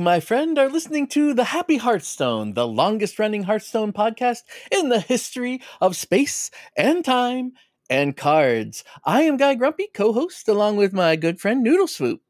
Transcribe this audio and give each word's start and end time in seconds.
You, 0.00 0.04
my 0.04 0.20
friend, 0.20 0.58
are 0.58 0.70
listening 0.70 1.08
to 1.08 1.34
The 1.34 1.44
Happy 1.44 1.76
Hearthstone, 1.76 2.54
the 2.54 2.66
longest 2.66 3.18
running 3.18 3.42
Hearthstone 3.42 3.92
podcast 3.92 4.38
in 4.72 4.88
the 4.88 4.98
history 4.98 5.60
of 5.78 5.94
space 5.94 6.50
and 6.74 7.04
time 7.04 7.52
and 7.90 8.16
cards. 8.16 8.82
I 9.04 9.24
am 9.24 9.36
Guy 9.36 9.56
Grumpy, 9.56 9.88
co 9.92 10.14
host, 10.14 10.48
along 10.48 10.76
with 10.76 10.94
my 10.94 11.16
good 11.16 11.38
friend 11.38 11.62
Noodle 11.62 11.86
Swoop. 11.86 12.22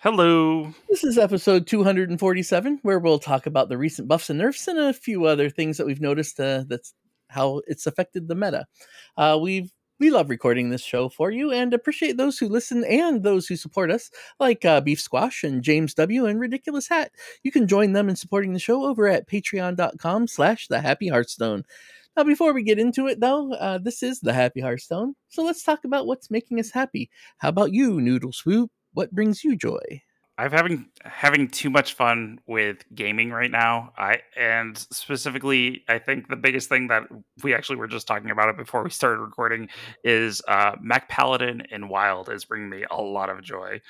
Hello. 0.00 0.74
This 0.88 1.04
is 1.04 1.16
episode 1.16 1.68
247, 1.68 2.80
where 2.82 2.98
we'll 2.98 3.20
talk 3.20 3.46
about 3.46 3.68
the 3.68 3.78
recent 3.78 4.08
buffs 4.08 4.28
and 4.28 4.40
nerfs 4.40 4.66
and 4.66 4.80
a 4.80 4.92
few 4.92 5.26
other 5.26 5.48
things 5.48 5.76
that 5.76 5.86
we've 5.86 6.00
noticed 6.00 6.40
uh, 6.40 6.64
that's 6.66 6.94
how 7.28 7.62
it's 7.68 7.86
affected 7.86 8.26
the 8.26 8.34
meta. 8.34 8.66
Uh, 9.16 9.38
we've 9.40 9.70
we 10.00 10.10
love 10.10 10.28
recording 10.30 10.70
this 10.70 10.82
show 10.82 11.08
for 11.08 11.30
you 11.30 11.52
and 11.52 11.72
appreciate 11.72 12.16
those 12.16 12.38
who 12.38 12.48
listen 12.48 12.84
and 12.84 13.22
those 13.22 13.46
who 13.46 13.56
support 13.56 13.90
us, 13.90 14.10
like 14.40 14.64
uh, 14.64 14.80
Beef 14.80 15.00
Squash 15.00 15.44
and 15.44 15.62
James 15.62 15.94
W. 15.94 16.26
and 16.26 16.40
Ridiculous 16.40 16.88
Hat. 16.88 17.12
You 17.42 17.52
can 17.52 17.68
join 17.68 17.92
them 17.92 18.08
in 18.08 18.16
supporting 18.16 18.52
the 18.52 18.58
show 18.58 18.84
over 18.84 19.06
at 19.06 19.28
patreon.com 19.28 20.26
slash 20.26 20.68
the 20.68 20.80
happy 20.80 21.08
hearthstone. 21.08 21.64
Now, 22.16 22.24
before 22.24 22.52
we 22.52 22.62
get 22.62 22.78
into 22.78 23.08
it, 23.08 23.20
though, 23.20 23.52
uh, 23.54 23.78
this 23.78 24.02
is 24.02 24.20
the 24.20 24.32
Happy 24.32 24.60
Hearthstone, 24.60 25.16
so 25.30 25.42
let's 25.42 25.64
talk 25.64 25.84
about 25.84 26.06
what's 26.06 26.30
making 26.30 26.60
us 26.60 26.70
happy. 26.70 27.10
How 27.38 27.48
about 27.48 27.72
you, 27.72 28.00
Noodle 28.00 28.32
Swoop? 28.32 28.70
What 28.92 29.10
brings 29.10 29.42
you 29.42 29.56
joy? 29.56 30.00
I'm 30.36 30.50
having 30.50 30.86
having 31.04 31.48
too 31.48 31.70
much 31.70 31.94
fun 31.94 32.40
with 32.46 32.78
gaming 32.92 33.30
right 33.30 33.50
now. 33.50 33.92
I 33.96 34.18
and 34.36 34.76
specifically, 34.76 35.84
I 35.88 35.98
think 35.98 36.28
the 36.28 36.36
biggest 36.36 36.68
thing 36.68 36.88
that 36.88 37.04
we 37.44 37.54
actually 37.54 37.76
were 37.76 37.86
just 37.86 38.08
talking 38.08 38.30
about 38.30 38.48
it 38.48 38.56
before 38.56 38.82
we 38.82 38.90
started 38.90 39.20
recording 39.20 39.68
is 40.02 40.42
uh, 40.48 40.72
Mech 40.80 41.08
Paladin 41.08 41.62
in 41.70 41.88
Wild 41.88 42.30
is 42.30 42.44
bringing 42.44 42.68
me 42.68 42.84
a 42.90 43.00
lot 43.00 43.30
of 43.30 43.42
joy. 43.42 43.80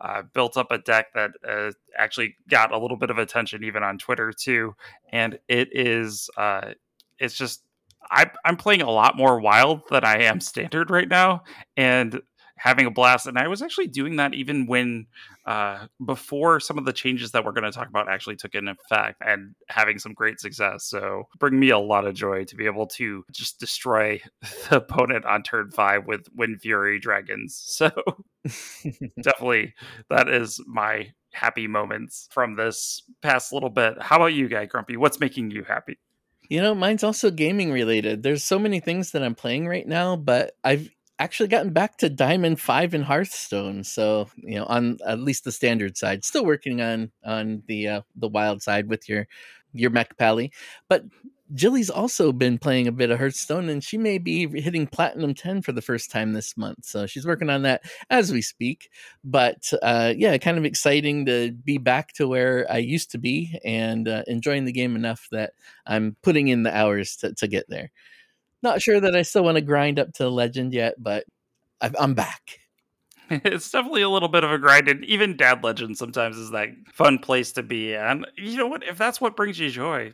Uh, 0.00 0.22
built 0.34 0.56
up 0.58 0.70
a 0.70 0.78
deck 0.78 1.06
that 1.14 1.30
uh, 1.48 1.70
actually 1.96 2.36
got 2.50 2.72
a 2.72 2.78
little 2.78 2.96
bit 2.96 3.10
of 3.10 3.16
attention 3.16 3.64
even 3.64 3.82
on 3.82 3.96
Twitter 3.96 4.30
too, 4.30 4.74
and 5.10 5.38
it 5.48 5.68
is 5.72 6.28
uh, 6.36 6.72
it's 7.18 7.34
just 7.34 7.62
I, 8.10 8.30
I'm 8.44 8.56
playing 8.56 8.82
a 8.82 8.90
lot 8.90 9.16
more 9.16 9.40
Wild 9.40 9.82
than 9.90 10.04
I 10.04 10.24
am 10.24 10.40
Standard 10.40 10.90
right 10.90 11.08
now, 11.08 11.44
and 11.78 12.20
having 12.56 12.86
a 12.86 12.90
blast. 12.90 13.26
And 13.26 13.38
I 13.38 13.48
was 13.48 13.62
actually 13.62 13.88
doing 13.88 14.16
that 14.16 14.34
even 14.34 14.66
when 14.66 15.06
uh, 15.44 15.86
before 16.04 16.60
some 16.60 16.78
of 16.78 16.84
the 16.84 16.92
changes 16.92 17.32
that 17.32 17.44
we're 17.44 17.52
going 17.52 17.64
to 17.64 17.72
talk 17.72 17.88
about 17.88 18.08
actually 18.08 18.36
took 18.36 18.54
in 18.54 18.68
effect 18.68 19.20
and 19.24 19.54
having 19.68 19.98
some 19.98 20.14
great 20.14 20.40
success. 20.40 20.84
So 20.84 21.24
bring 21.38 21.58
me 21.58 21.70
a 21.70 21.78
lot 21.78 22.06
of 22.06 22.14
joy 22.14 22.44
to 22.44 22.56
be 22.56 22.66
able 22.66 22.86
to 22.88 23.24
just 23.32 23.58
destroy 23.58 24.20
the 24.70 24.76
opponent 24.76 25.24
on 25.24 25.42
turn 25.42 25.70
five 25.70 26.06
with 26.06 26.28
Wind 26.34 26.60
Fury 26.60 26.98
dragons. 26.98 27.80
So 27.84 27.90
definitely 29.20 29.74
that 30.10 30.28
is 30.28 30.60
my 30.66 31.12
happy 31.32 31.66
moments 31.66 32.28
from 32.30 32.56
this 32.56 33.02
past 33.20 33.52
little 33.52 33.68
bit. 33.68 34.00
How 34.00 34.16
about 34.16 34.32
you, 34.32 34.48
Guy 34.48 34.66
Grumpy? 34.66 34.96
What's 34.96 35.20
making 35.20 35.50
you 35.50 35.64
happy? 35.64 35.98
You 36.48 36.62
know, 36.62 36.74
mine's 36.74 37.04
also 37.04 37.30
gaming 37.30 37.72
related. 37.72 38.22
There's 38.22 38.44
so 38.44 38.58
many 38.58 38.80
things 38.80 39.12
that 39.12 39.22
I'm 39.22 39.34
playing 39.34 39.66
right 39.66 39.86
now, 39.86 40.16
but 40.16 40.56
I've 40.62 40.88
actually 41.24 41.48
gotten 41.48 41.72
back 41.72 41.96
to 41.98 42.10
Diamond 42.10 42.60
Five 42.60 42.92
in 42.94 43.02
Hearthstone. 43.02 43.82
So 43.82 44.28
you 44.36 44.56
know, 44.56 44.66
on 44.66 44.98
at 45.06 45.18
least 45.18 45.44
the 45.44 45.52
standard 45.52 45.96
side, 45.96 46.24
still 46.24 46.44
working 46.44 46.82
on 46.82 47.10
on 47.24 47.62
the 47.66 47.88
uh, 47.88 48.00
the 48.14 48.28
wild 48.28 48.62
side 48.62 48.88
with 48.88 49.08
your 49.08 49.26
your 49.72 49.90
mech 49.90 50.16
pally, 50.16 50.52
but. 50.88 51.04
Jilly's 51.52 51.90
also 51.90 52.32
been 52.32 52.58
playing 52.58 52.88
a 52.88 52.92
bit 52.92 53.10
of 53.10 53.18
Hearthstone, 53.18 53.68
and 53.68 53.84
she 53.84 53.98
may 53.98 54.16
be 54.16 54.48
hitting 54.60 54.86
Platinum 54.86 55.34
10 55.34 55.60
for 55.60 55.72
the 55.72 55.82
first 55.82 56.10
time 56.10 56.32
this 56.32 56.56
month. 56.56 56.86
So 56.86 57.06
she's 57.06 57.26
working 57.26 57.50
on 57.50 57.62
that 57.62 57.82
as 58.08 58.32
we 58.32 58.40
speak. 58.40 58.88
But 59.22 59.70
uh, 59.82 60.14
yeah, 60.16 60.36
kind 60.38 60.56
of 60.56 60.64
exciting 60.64 61.26
to 61.26 61.52
be 61.52 61.76
back 61.76 62.14
to 62.14 62.26
where 62.26 62.66
I 62.72 62.78
used 62.78 63.10
to 63.10 63.18
be 63.18 63.60
and 63.62 64.08
uh, 64.08 64.22
enjoying 64.26 64.64
the 64.64 64.72
game 64.72 64.96
enough 64.96 65.28
that 65.32 65.52
I'm 65.86 66.16
putting 66.22 66.48
in 66.48 66.62
the 66.62 66.74
hours 66.74 67.14
to, 67.16 67.34
to 67.34 67.46
get 67.46 67.66
there. 67.68 67.92
Not 68.64 68.80
sure 68.80 68.98
that 68.98 69.14
I 69.14 69.22
still 69.22 69.44
want 69.44 69.56
to 69.56 69.60
grind 69.60 69.98
up 69.98 70.14
to 70.14 70.28
legend 70.28 70.72
yet, 70.72 70.94
but 70.98 71.24
I'm 71.80 72.14
back. 72.14 72.58
It's 73.30 73.70
definitely 73.70 74.02
a 74.02 74.08
little 74.10 74.28
bit 74.28 74.44
of 74.44 74.52
a 74.52 74.58
grind, 74.58 74.86
and 74.86 75.02
even 75.06 75.34
Dad 75.34 75.64
Legend 75.64 75.96
sometimes 75.96 76.36
is 76.36 76.50
that 76.50 76.68
fun 76.92 77.18
place 77.18 77.52
to 77.52 77.62
be. 77.62 77.94
And 77.94 78.26
you 78.36 78.58
know 78.58 78.66
what? 78.66 78.84
If 78.84 78.98
that's 78.98 79.18
what 79.18 79.34
brings 79.34 79.58
you 79.58 79.70
joy, 79.70 80.12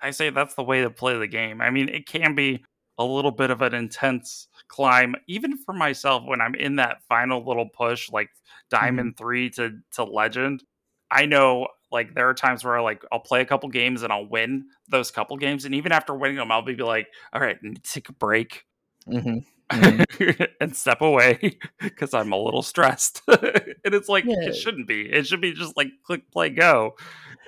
I 0.00 0.12
say 0.12 0.30
that's 0.30 0.54
the 0.54 0.62
way 0.62 0.80
to 0.80 0.88
play 0.88 1.18
the 1.18 1.26
game. 1.26 1.60
I 1.60 1.68
mean, 1.68 1.90
it 1.90 2.06
can 2.06 2.34
be 2.34 2.64
a 2.96 3.04
little 3.04 3.32
bit 3.32 3.50
of 3.50 3.60
an 3.60 3.74
intense 3.74 4.48
climb, 4.68 5.14
even 5.26 5.58
for 5.58 5.74
myself 5.74 6.24
when 6.24 6.40
I'm 6.40 6.54
in 6.54 6.76
that 6.76 7.02
final 7.06 7.46
little 7.46 7.68
push, 7.68 8.10
like 8.10 8.30
Diamond 8.70 9.12
mm-hmm. 9.12 9.22
Three 9.22 9.50
to 9.50 9.78
to 9.96 10.04
Legend. 10.04 10.64
I 11.10 11.26
know 11.26 11.68
like 11.92 12.14
there 12.14 12.28
are 12.28 12.34
times 12.34 12.64
where 12.64 12.78
I 12.78 12.80
like 12.80 13.04
I'll 13.12 13.20
play 13.20 13.40
a 13.40 13.44
couple 13.44 13.68
games 13.68 14.02
and 14.02 14.12
I'll 14.12 14.28
win 14.28 14.66
those 14.88 15.10
couple 15.10 15.36
games, 15.36 15.64
and 15.64 15.74
even 15.74 15.92
after 15.92 16.14
winning 16.14 16.38
them, 16.38 16.50
I'll 16.50 16.62
be 16.62 16.76
like, 16.76 17.08
all 17.32 17.40
right, 17.40 17.58
take 17.84 18.08
a 18.08 18.12
break. 18.12 18.64
Mm-hmm. 19.08 19.38
Mm-hmm. 19.72 20.42
and 20.60 20.76
step 20.76 21.00
away 21.00 21.58
because 21.80 22.12
I'm 22.12 22.30
a 22.32 22.36
little 22.36 22.60
stressed. 22.60 23.22
and 23.28 23.94
it's 23.94 24.08
like 24.08 24.24
yeah. 24.26 24.48
it 24.48 24.54
shouldn't 24.54 24.86
be. 24.86 25.10
It 25.10 25.26
should 25.26 25.40
be 25.40 25.54
just 25.54 25.78
like 25.78 25.88
click 26.04 26.30
play 26.30 26.50
go. 26.50 26.96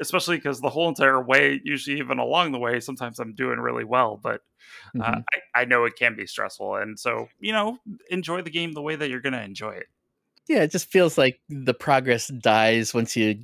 Especially 0.01 0.37
because 0.37 0.59
the 0.61 0.71
whole 0.71 0.89
entire 0.89 1.23
way, 1.23 1.61
usually 1.65 1.99
even 1.99 2.19
along 2.19 2.53
the 2.53 2.59
way, 2.59 2.81
sometimes 2.81 3.19
I'm 3.19 3.35
doing 3.35 3.59
really 3.59 3.85
well, 3.85 4.19
but 4.23 4.41
uh, 4.99 5.05
mm-hmm. 5.05 5.21
I, 5.55 5.61
I 5.61 5.65
know 5.67 5.85
it 5.85 5.97
can 5.97 6.17
be 6.17 6.27
stressful. 6.27 6.77
And 6.77 6.99
so, 6.99 7.29
you 7.41 7.53
know, 7.53 7.77
enjoy 8.09 8.41
the 8.41 8.51
game 8.51 8.73
the 8.73 8.81
way 8.81 8.97
that 8.97 9.11
you're 9.11 9.21
going 9.21 9.35
to 9.35 9.43
enjoy 9.43 9.73
it. 9.73 9.87
Yeah, 10.49 10.63
it 10.63 10.71
just 10.71 10.91
feels 10.91 11.17
like 11.17 11.41
the 11.49 11.75
progress 11.75 12.29
dies 12.29 12.93
once 12.93 13.17
you 13.17 13.41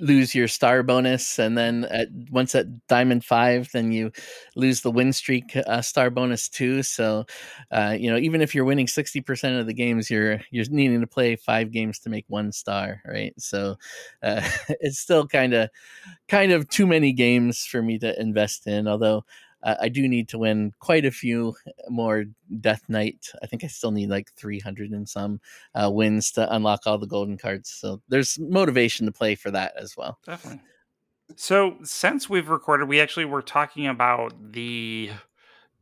lose 0.00 0.34
your 0.34 0.48
star 0.48 0.82
bonus, 0.82 1.38
and 1.38 1.56
then 1.58 1.84
at 1.90 2.08
once 2.30 2.54
at 2.54 2.66
diamond 2.88 3.24
five, 3.24 3.68
then 3.72 3.92
you 3.92 4.12
lose 4.56 4.80
the 4.82 4.90
win 4.90 5.12
streak 5.12 5.56
uh, 5.56 5.82
star 5.82 6.10
bonus 6.10 6.48
too. 6.48 6.82
So, 6.82 7.26
uh, 7.70 7.96
you 7.98 8.10
know, 8.10 8.16
even 8.18 8.40
if 8.42 8.54
you're 8.54 8.64
winning 8.64 8.86
sixty 8.88 9.20
percent 9.20 9.58
of 9.58 9.66
the 9.66 9.74
games, 9.74 10.10
you're 10.10 10.40
you're 10.50 10.66
needing 10.70 11.00
to 11.00 11.06
play 11.06 11.36
five 11.36 11.70
games 11.72 11.98
to 12.00 12.10
make 12.10 12.24
one 12.28 12.52
star, 12.52 13.02
right? 13.06 13.34
So, 13.38 13.76
uh, 14.22 14.40
it's 14.80 14.98
still 14.98 15.26
kind 15.26 15.54
of 15.54 15.70
kind 16.28 16.52
of 16.52 16.68
too 16.68 16.86
many 16.86 17.12
games 17.12 17.64
for 17.64 17.82
me 17.82 17.98
to 17.98 18.20
invest 18.20 18.66
in. 18.66 18.88
Although 18.88 19.24
uh, 19.62 19.76
I 19.80 19.88
do 19.88 20.06
need 20.08 20.28
to 20.30 20.38
win 20.38 20.72
quite 20.78 21.04
a 21.04 21.10
few 21.10 21.54
more 21.88 22.24
Death 22.60 22.82
Knight. 22.88 23.26
I 23.42 23.46
think 23.46 23.64
I 23.64 23.66
still 23.66 23.90
need 23.90 24.08
like 24.08 24.32
300 24.34 24.90
and 24.90 25.08
some 25.08 25.40
uh, 25.74 25.90
wins 25.90 26.30
to 26.32 26.52
unlock 26.54 26.86
all 26.86 26.98
the 26.98 27.06
golden 27.06 27.38
cards. 27.38 27.70
So 27.70 28.00
there's 28.08 28.38
motivation 28.38 29.06
to 29.06 29.12
play 29.12 29.34
for 29.34 29.50
that 29.50 29.74
as 29.76 29.96
well. 29.96 30.18
Definitely. 30.24 30.62
So 31.36 31.76
since 31.82 32.30
we've 32.30 32.48
recorded, 32.48 32.88
we 32.88 33.00
actually 33.00 33.26
were 33.26 33.42
talking 33.42 33.86
about 33.86 34.32
the 34.52 35.10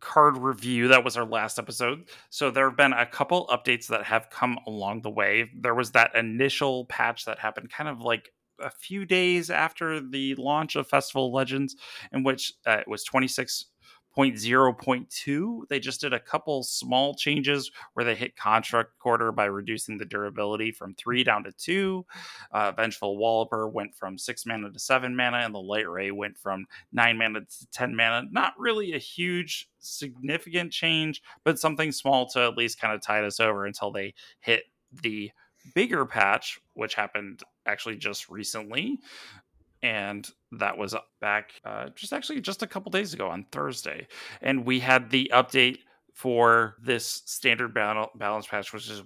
card 0.01 0.37
review. 0.37 0.89
That 0.89 1.05
was 1.05 1.17
our 1.17 1.25
last 1.25 1.59
episode. 1.59 2.09
So 2.31 2.51
there 2.51 2.69
have 2.69 2.77
been 2.77 2.93
a 2.93 3.07
couple 3.07 3.47
updates 3.47 3.87
that 3.89 4.05
have 4.05 4.31
come 4.31 4.59
along 4.67 5.03
the 5.03 5.11
way. 5.11 5.51
There 5.55 5.75
was 5.75 5.93
that 5.93 6.15
initial 6.15 6.87
patch 6.87 7.25
that 7.27 7.39
happened 7.39 7.71
kind 7.71 7.89
of 7.89 8.01
like 8.01 8.31
a 8.61 8.71
few 8.71 9.05
days 9.05 9.51
after 9.51 10.01
the 10.01 10.35
launch 10.37 10.77
of 10.77 10.89
Festival 10.89 11.33
Legends, 11.33 11.77
in 12.13 12.23
which 12.23 12.53
uh, 12.67 12.79
it 12.79 12.89
was 12.89 13.05
26.0.2. 13.05 15.61
They 15.69 15.81
just 15.81 16.01
did 16.01 16.13
a 16.13 16.21
couple 16.21 16.63
small 16.63 17.15
changes 17.15 17.71
where 17.95 18.05
they 18.05 18.15
hit 18.15 18.37
Construct 18.37 18.97
Quarter 18.99 19.33
by 19.33 19.47
reducing 19.47 19.99
the 19.99 20.05
durability 20.05 20.71
from 20.73 20.95
three 20.95 21.25
down 21.25 21.45
to 21.45 21.53
two. 21.53 22.05
Uh, 22.53 22.73
Vengeful 22.73 23.17
Walloper 23.19 23.69
went 23.69 23.95
from 23.95 24.19
six 24.19 24.47
mana 24.47 24.71
to 24.71 24.79
seven 24.79 25.17
mana, 25.17 25.39
and 25.39 25.55
the 25.55 25.59
Light 25.59 25.89
Ray 25.89 26.11
went 26.11 26.39
from 26.39 26.67
nine 26.93 27.19
mana 27.19 27.41
to 27.41 27.67
10 27.73 27.95
mana. 27.95 28.25
Not 28.31 28.55
really 28.59 28.95
a 28.95 28.99
huge, 28.99 29.69
significant 29.79 30.73
change, 30.73 31.23
but 31.45 31.59
something 31.59 31.93
small 31.93 32.27
to 32.31 32.41
at 32.41 32.57
least 32.57 32.81
kind 32.81 32.95
of 32.95 33.03
tide 33.03 33.25
us 33.25 33.41
over 33.41 33.67
until 33.67 33.93
they 33.93 34.15
hit 34.41 34.65
the 35.03 35.31
bigger 35.75 36.07
patch, 36.07 36.61
which 36.75 36.95
happened 36.95 37.43
actually 37.67 37.97
just 37.97 38.29
recently. 38.29 38.99
And 39.83 40.29
that 40.53 40.79
was 40.79 40.95
back 41.21 41.53
uh, 41.65 41.91
just 41.95 42.13
actually 42.13 42.41
just 42.41 42.63
a 42.63 42.67
couple 42.67 42.91
days 42.91 43.15
ago 43.15 43.29
on 43.29 43.47
Thursday. 43.53 44.09
And 44.41 44.65
we 44.65 44.81
had 44.81 45.11
the 45.11 45.31
update 45.35 45.79
for 46.13 46.77
this 46.83 47.23
standard 47.27 47.75
balance 47.75 48.47
patch, 48.47 48.73
which 48.73 48.89
is 48.91 49.03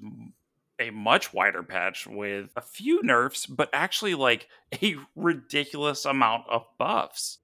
a 0.79 0.91
much 0.91 1.35
wider 1.35 1.63
patch 1.63 2.07
with 2.07 2.51
a 2.57 2.61
few 2.61 3.03
nerfs, 3.03 3.47
but 3.47 3.69
actually 3.73 4.15
like 4.15 4.49
a 4.83 4.97
ridiculous 5.15 6.05
amount 6.05 6.45
of 6.49 6.65
buffs. 6.79 7.39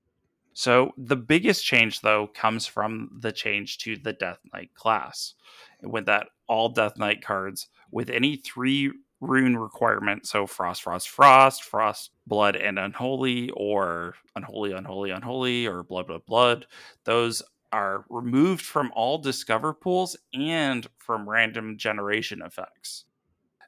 So 0.54 0.92
the 0.96 1.16
biggest 1.16 1.66
change 1.66 2.00
though 2.00 2.28
comes 2.28 2.66
from 2.66 3.10
the 3.20 3.30
change 3.30 3.76
to 3.78 3.96
the 3.96 4.14
Death 4.14 4.38
Knight 4.54 4.72
class. 4.74 5.34
With 5.82 6.06
that 6.06 6.28
all 6.48 6.70
Death 6.70 6.96
Knight 6.96 7.22
cards 7.22 7.68
with 7.90 8.08
any 8.08 8.36
three 8.36 8.92
rune 9.20 9.56
requirement. 9.56 10.26
So 10.26 10.46
frost, 10.46 10.82
frost, 10.82 11.08
frost, 11.08 11.62
frost, 11.62 12.10
blood, 12.26 12.56
and 12.56 12.78
unholy, 12.78 13.50
or 13.50 14.14
unholy, 14.34 14.72
unholy, 14.72 15.10
unholy, 15.10 15.66
or 15.66 15.82
blood, 15.82 16.06
blood, 16.06 16.26
blood. 16.26 16.66
Those 17.04 17.42
are 17.72 18.04
removed 18.08 18.64
from 18.64 18.92
all 18.94 19.18
discover 19.18 19.74
pools 19.74 20.16
and 20.32 20.86
from 20.98 21.28
random 21.28 21.78
generation 21.78 22.42
effects. 22.42 23.04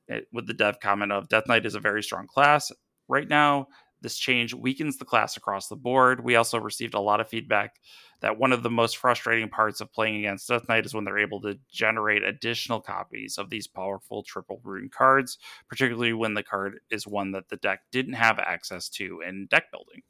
It, 0.07 0.29
with 0.33 0.47
the 0.47 0.55
dev 0.55 0.81
comment 0.81 1.13
of 1.13 1.29
Death 1.29 1.47
Knight 1.47 1.67
is 1.67 1.75
a 1.75 1.81
very 1.81 2.03
strong 2.03 2.27
class. 2.27 2.73
Right 3.09 3.29
now, 3.29 3.69
This 4.01 4.17
change 4.17 4.55
weakens 4.55 4.97
the 4.97 5.05
class 5.05 5.37
across 5.37 5.69
the 5.69 5.77
board. 5.77 6.23
We 6.23 6.37
also 6.37 6.59
received 6.59 6.95
a 6.95 7.01
lot 7.01 7.21
of 7.21 7.29
feedback 7.29 7.81
that 8.21 8.39
one 8.39 8.53
of 8.53 8.63
the 8.63 8.71
most 8.71 8.97
frustrating 8.97 9.49
parts 9.49 9.81
of 9.81 9.93
playing 9.93 10.17
against 10.17 10.49
Death 10.49 10.69
Knight 10.69 10.87
is 10.87 10.95
when 10.95 11.05
they're 11.05 11.19
able 11.19 11.41
to 11.43 11.59
generate 11.71 12.23
additional 12.23 12.81
copies 12.81 13.39
of 13.39 13.51
these 13.51 13.67
powerful 13.67 14.23
triple 14.23 14.61
rune 14.65 14.89
cards, 14.89 15.39
particularly 15.69 16.13
when 16.13 16.35
the 16.35 16.43
card 16.43 16.81
is 16.91 17.07
one 17.07 17.33
that 17.33 17.49
the 17.49 17.57
deck 17.57 17.81
didn't 17.93 18.15
have 18.15 18.39
access 18.39 18.89
to 18.89 19.21
in 19.27 19.47
deck 19.47 19.71
building. 19.71 20.03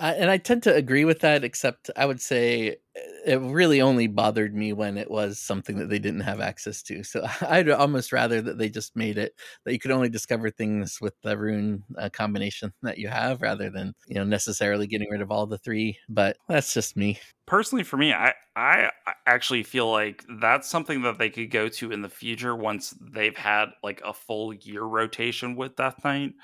Uh, 0.00 0.14
and 0.16 0.30
I 0.30 0.38
tend 0.38 0.62
to 0.64 0.74
agree 0.74 1.04
with 1.04 1.20
that, 1.20 1.44
except 1.44 1.90
I 1.96 2.06
would 2.06 2.20
say 2.20 2.76
it 2.94 3.40
really 3.40 3.80
only 3.80 4.06
bothered 4.06 4.54
me 4.54 4.72
when 4.72 4.98
it 4.98 5.10
was 5.10 5.38
something 5.38 5.78
that 5.78 5.88
they 5.88 5.98
didn't 5.98 6.20
have 6.20 6.40
access 6.40 6.82
to. 6.82 7.02
So 7.02 7.26
I'd 7.48 7.70
almost 7.70 8.12
rather 8.12 8.42
that 8.42 8.58
they 8.58 8.68
just 8.68 8.94
made 8.96 9.18
it 9.18 9.34
that 9.64 9.72
you 9.72 9.78
could 9.78 9.90
only 9.90 10.08
discover 10.08 10.50
things 10.50 10.98
with 11.00 11.14
the 11.22 11.38
rune 11.38 11.84
uh, 11.96 12.10
combination 12.10 12.72
that 12.82 12.98
you 12.98 13.08
have, 13.08 13.40
rather 13.40 13.70
than 13.70 13.94
you 14.06 14.16
know 14.16 14.24
necessarily 14.24 14.86
getting 14.86 15.08
rid 15.10 15.22
of 15.22 15.30
all 15.30 15.46
the 15.46 15.58
three. 15.58 15.98
But 16.08 16.36
that's 16.48 16.74
just 16.74 16.96
me. 16.96 17.18
Personally, 17.46 17.84
for 17.84 17.96
me, 17.96 18.12
I 18.12 18.34
I 18.54 18.90
actually 19.26 19.62
feel 19.62 19.90
like 19.90 20.24
that's 20.40 20.68
something 20.68 21.02
that 21.02 21.18
they 21.18 21.30
could 21.30 21.50
go 21.50 21.68
to 21.68 21.90
in 21.90 22.02
the 22.02 22.08
future 22.08 22.54
once 22.54 22.94
they've 23.00 23.36
had 23.36 23.70
like 23.82 24.02
a 24.04 24.12
full 24.12 24.52
year 24.52 24.82
rotation 24.82 25.56
with 25.56 25.76
Death 25.76 26.04
Knight. 26.04 26.34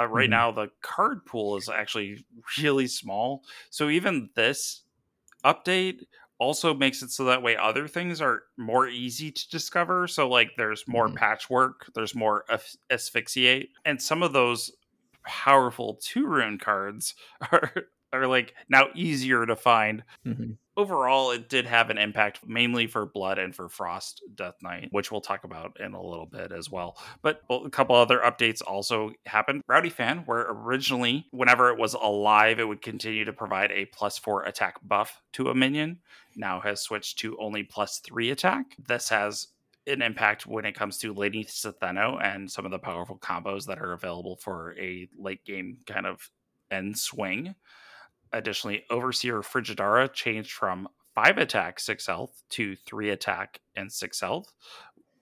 Uh, 0.00 0.06
right 0.06 0.24
mm-hmm. 0.24 0.30
now, 0.30 0.52
the 0.52 0.68
card 0.80 1.26
pool 1.26 1.56
is 1.56 1.68
actually 1.68 2.24
really 2.62 2.86
small, 2.86 3.42
so 3.70 3.88
even 3.88 4.30
this 4.34 4.84
update 5.44 6.04
also 6.38 6.72
makes 6.72 7.02
it 7.02 7.10
so 7.10 7.24
that 7.24 7.42
way 7.42 7.56
other 7.56 7.88
things 7.88 8.20
are 8.20 8.42
more 8.56 8.86
easy 8.86 9.30
to 9.32 9.48
discover. 9.50 10.06
So 10.06 10.28
like 10.28 10.50
there's 10.56 10.84
more 10.86 11.08
mm-hmm. 11.08 11.16
Patchwerk, 11.16 11.92
there's 11.94 12.14
more 12.14 12.44
asphyxiate, 12.90 13.70
and 13.84 14.00
some 14.00 14.22
of 14.22 14.32
those 14.32 14.70
powerful 15.24 15.98
two 16.02 16.26
rune 16.26 16.58
cards 16.58 17.14
are 17.52 17.72
are 18.12 18.26
like 18.26 18.54
now 18.68 18.86
easier 18.94 19.44
to 19.46 19.56
find. 19.56 20.04
Mm-hmm 20.26 20.52
overall, 20.78 21.32
it 21.32 21.48
did 21.48 21.66
have 21.66 21.90
an 21.90 21.98
impact 21.98 22.46
mainly 22.46 22.86
for 22.86 23.04
Blood 23.04 23.38
and 23.38 23.54
for 23.54 23.68
Frost 23.68 24.22
Death 24.34 24.54
Knight, 24.62 24.88
which 24.92 25.10
we'll 25.10 25.20
talk 25.20 25.42
about 25.42 25.78
in 25.80 25.92
a 25.92 26.02
little 26.02 26.24
bit 26.24 26.52
as 26.52 26.70
well. 26.70 26.96
But 27.20 27.42
a 27.50 27.68
couple 27.68 27.96
other 27.96 28.20
updates 28.20 28.62
also 28.64 29.12
happened. 29.26 29.62
Rowdy 29.66 29.90
Fan, 29.90 30.18
where 30.24 30.46
originally, 30.48 31.26
whenever 31.32 31.70
it 31.70 31.78
was 31.78 31.94
alive, 31.94 32.60
it 32.60 32.68
would 32.68 32.80
continue 32.80 33.24
to 33.24 33.32
provide 33.32 33.72
a 33.72 33.86
plus 33.86 34.16
four 34.16 34.44
attack 34.44 34.76
buff 34.82 35.20
to 35.32 35.48
a 35.48 35.54
minion, 35.54 35.98
now 36.36 36.60
has 36.60 36.80
switched 36.80 37.18
to 37.18 37.36
only 37.38 37.64
plus 37.64 37.98
three 37.98 38.30
attack. 38.30 38.76
This 38.86 39.08
has 39.08 39.48
an 39.88 40.00
impact 40.00 40.46
when 40.46 40.64
it 40.64 40.76
comes 40.76 40.98
to 40.98 41.12
Lady 41.12 41.44
S'theno 41.44 42.22
and 42.22 42.48
some 42.48 42.64
of 42.64 42.70
the 42.70 42.78
powerful 42.78 43.18
combos 43.18 43.66
that 43.66 43.80
are 43.80 43.94
available 43.94 44.36
for 44.36 44.76
a 44.78 45.08
late 45.18 45.44
game 45.44 45.78
kind 45.86 46.06
of 46.06 46.30
end 46.70 46.96
swing. 46.96 47.54
Additionally, 48.32 48.84
Overseer 48.90 49.40
Frigidara 49.42 50.12
changed 50.12 50.52
from 50.52 50.88
five 51.14 51.38
attack, 51.38 51.80
six 51.80 52.06
health 52.06 52.42
to 52.50 52.76
three 52.76 53.10
attack 53.10 53.60
and 53.76 53.92
six 53.92 54.20
health, 54.20 54.52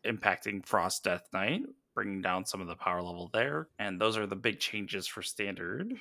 impacting 0.04 0.64
Frost 0.64 1.04
Death 1.04 1.26
Knight, 1.32 1.62
bringing 1.94 2.20
down 2.20 2.44
some 2.44 2.60
of 2.60 2.66
the 2.66 2.76
power 2.76 3.02
level 3.02 3.30
there. 3.32 3.68
And 3.78 4.00
those 4.00 4.16
are 4.16 4.26
the 4.26 4.36
big 4.36 4.60
changes 4.60 5.06
for 5.06 5.22
standard. 5.22 5.94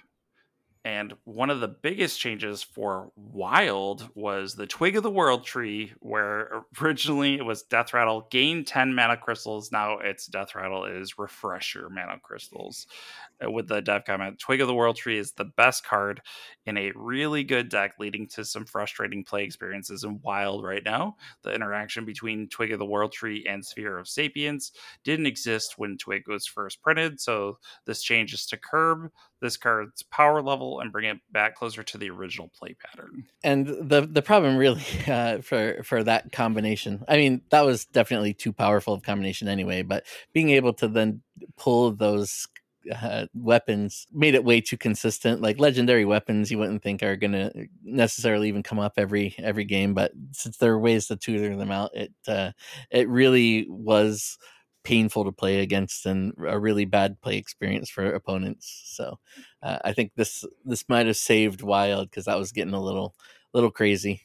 And 0.86 1.16
one 1.24 1.50
of 1.50 1.62
the 1.62 1.68
biggest 1.68 2.20
changes 2.20 2.62
for 2.62 3.12
Wild 3.16 4.08
was 4.14 4.54
the 4.54 4.68
Twig 4.68 4.96
of 4.96 5.02
the 5.02 5.10
World 5.10 5.44
tree, 5.44 5.92
where 6.00 6.62
originally 6.80 7.38
it 7.38 7.44
was 7.44 7.64
Death 7.64 7.92
Rattle, 7.92 8.28
gain 8.30 8.64
10 8.64 8.94
mana 8.94 9.18
crystals. 9.18 9.72
Now 9.72 9.98
it's 9.98 10.28
Death 10.28 10.54
Rattle 10.54 10.86
is 10.86 11.18
Refresher 11.18 11.90
mana 11.90 12.20
crystals. 12.22 12.86
Uh, 13.44 13.50
with 13.50 13.68
the 13.68 13.82
dev 13.82 14.06
comment, 14.06 14.38
Twig 14.38 14.62
of 14.62 14.68
the 14.68 14.76
World 14.76 14.96
tree 14.96 15.18
is 15.18 15.32
the 15.32 15.46
best 15.46 15.84
card 15.84 16.22
in 16.68 16.78
a 16.78 16.92
really 16.96 17.44
good 17.44 17.68
deck, 17.68 17.96
leading 18.00 18.28
to 18.28 18.46
some 18.46 18.64
frustrating 18.64 19.24
play 19.24 19.44
experiences 19.44 20.04
in 20.04 20.22
Wild 20.22 20.64
right 20.64 20.84
now. 20.86 21.16
The 21.42 21.54
interaction 21.54 22.06
between 22.06 22.48
Twig 22.48 22.72
of 22.72 22.80
the 22.80 22.86
World 22.86 23.12
tree 23.12 23.44
and 23.50 23.66
Sphere 23.66 23.98
of 23.98 24.08
Sapience 24.08 24.72
didn't 25.04 25.26
exist 25.26 25.74
when 25.78 25.98
Twig 25.98 26.28
was 26.28 26.46
first 26.46 26.84
printed, 26.84 27.20
so 27.20 27.58
this 27.86 28.04
changes 28.04 28.46
to 28.46 28.58
curb 28.58 29.10
this 29.46 29.58
card's 29.58 30.04
power 30.04 30.42
level 30.42 30.80
and 30.80 30.92
bring 30.92 31.06
it 31.06 31.18
back 31.32 31.56
closer 31.56 31.84
to 31.84 31.98
the 31.98 32.10
original 32.10 32.52
play 32.58 32.74
pattern. 32.74 33.26
And 33.44 33.68
the 33.68 34.08
the 34.10 34.22
problem 34.22 34.58
really 34.58 34.84
uh, 35.08 35.40
for 35.40 35.84
for 35.84 36.04
that 36.04 36.32
combination, 36.32 37.04
I 37.08 37.18
mean, 37.18 37.42
that 37.52 37.62
was 37.62 37.86
definitely 37.86 38.34
too 38.34 38.52
powerful 38.52 38.94
of 38.94 39.04
combination 39.04 39.48
anyway. 39.48 39.84
But 39.84 40.06
being 40.34 40.50
able 40.50 40.74
to 40.74 40.88
then 40.88 41.22
pull 41.58 41.92
those 41.92 42.48
uh, 42.92 43.26
weapons 43.34 44.08
made 44.12 44.36
it 44.36 44.44
way 44.44 44.62
too 44.62 44.78
consistent. 44.78 45.42
Like 45.42 45.60
legendary 45.60 46.06
weapons, 46.06 46.52
you 46.52 46.58
wouldn't 46.58 46.84
think 46.84 47.04
are 47.04 47.16
gonna 47.16 47.52
necessarily 47.84 48.48
even 48.48 48.64
come 48.64 48.80
up 48.80 48.94
every 48.98 49.36
every 49.38 49.66
game, 49.66 49.94
but 49.94 50.12
since 50.32 50.58
there 50.58 50.74
are 50.74 50.80
ways 50.80 51.08
to 51.08 51.16
tutor 51.16 51.56
them 51.56 51.72
out, 51.72 51.96
it 51.96 52.14
uh, 52.28 52.52
it 52.92 53.08
really 53.10 53.68
was 53.70 54.38
painful 54.86 55.26
to 55.26 55.34
play 55.34 55.60
against 55.62 56.06
and 56.06 56.34
a 56.48 56.60
really 56.60 56.86
bad 56.86 57.22
play 57.22 57.38
experience 57.38 57.90
for 57.90 58.06
opponents. 58.14 58.84
So 58.86 59.20
uh, 59.64 59.80
I 59.86 59.94
think 59.94 60.14
this 60.16 60.46
this 60.66 60.88
might 60.90 61.08
have 61.08 61.18
saved 61.18 61.62
Wild 61.64 62.10
because 62.12 62.26
that 62.26 62.40
was 62.40 62.54
getting 62.54 62.74
a 62.76 62.82
little 62.84 63.16
little 63.54 63.72
crazy. 63.72 64.22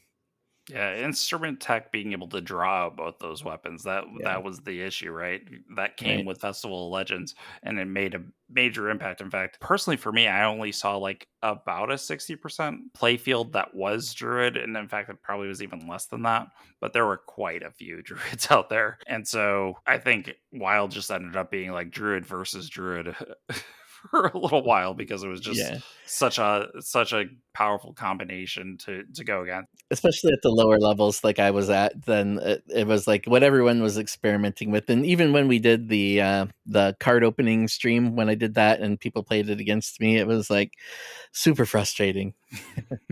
Yeah, 0.69 0.95
instrument 0.95 1.59
tech 1.59 1.91
being 1.91 2.11
able 2.11 2.29
to 2.29 2.39
draw 2.39 2.85
out 2.85 2.97
both 2.97 3.17
those 3.19 3.41
mm. 3.41 3.45
weapons 3.45 3.83
that 3.83 4.03
yeah. 4.19 4.25
that 4.25 4.43
was 4.43 4.59
the 4.59 4.81
issue, 4.81 5.11
right? 5.11 5.41
That 5.75 5.97
came 5.97 6.17
right. 6.17 6.25
with 6.25 6.41
Festival 6.41 6.87
of 6.87 6.93
Legends, 6.93 7.33
and 7.63 7.79
it 7.79 7.85
made 7.85 8.13
a 8.13 8.21
major 8.49 8.89
impact. 8.89 9.21
In 9.21 9.31
fact, 9.31 9.59
personally 9.59 9.97
for 9.97 10.11
me, 10.11 10.27
I 10.27 10.45
only 10.45 10.71
saw 10.71 10.97
like 10.97 11.27
about 11.41 11.91
a 11.91 11.97
sixty 11.97 12.35
percent 12.35 12.93
playfield 12.93 13.53
that 13.53 13.73
was 13.73 14.13
Druid, 14.13 14.55
and 14.55 14.77
in 14.77 14.87
fact, 14.87 15.09
it 15.09 15.23
probably 15.23 15.47
was 15.47 15.63
even 15.63 15.87
less 15.87 16.05
than 16.05 16.21
that. 16.23 16.47
But 16.79 16.93
there 16.93 17.07
were 17.07 17.17
quite 17.17 17.63
a 17.63 17.71
few 17.71 18.01
Druids 18.03 18.49
out 18.51 18.69
there, 18.69 18.99
and 19.07 19.27
so 19.27 19.75
I 19.87 19.97
think 19.97 20.35
Wild 20.51 20.91
just 20.91 21.11
ended 21.11 21.35
up 21.35 21.49
being 21.49 21.71
like 21.71 21.89
Druid 21.89 22.25
versus 22.25 22.69
Druid. 22.69 23.15
for 24.09 24.25
a 24.33 24.37
little 24.37 24.63
while 24.63 24.93
because 24.93 25.23
it 25.23 25.27
was 25.27 25.41
just 25.41 25.59
yeah. 25.59 25.77
such 26.05 26.39
a 26.39 26.67
such 26.79 27.13
a 27.13 27.25
powerful 27.53 27.93
combination 27.93 28.77
to 28.77 29.03
to 29.15 29.23
go 29.23 29.43
against. 29.43 29.69
Especially 29.91 30.31
at 30.31 30.41
the 30.41 30.49
lower 30.49 30.79
levels, 30.79 31.23
like 31.23 31.39
I 31.39 31.51
was 31.51 31.69
at, 31.69 32.05
then 32.05 32.39
it, 32.41 32.63
it 32.73 32.87
was 32.87 33.07
like 33.07 33.25
what 33.25 33.43
everyone 33.43 33.81
was 33.81 33.97
experimenting 33.97 34.71
with, 34.71 34.89
and 34.89 35.05
even 35.05 35.33
when 35.33 35.47
we 35.47 35.59
did 35.59 35.89
the 35.89 36.21
uh, 36.21 36.45
the 36.65 36.95
card 36.99 37.23
opening 37.23 37.67
stream, 37.67 38.15
when 38.15 38.29
I 38.29 38.35
did 38.35 38.55
that 38.55 38.79
and 38.79 38.99
people 38.99 39.23
played 39.23 39.49
it 39.49 39.59
against 39.59 39.99
me, 39.99 40.17
it 40.17 40.27
was 40.27 40.49
like 40.49 40.73
super 41.31 41.65
frustrating. 41.65 42.33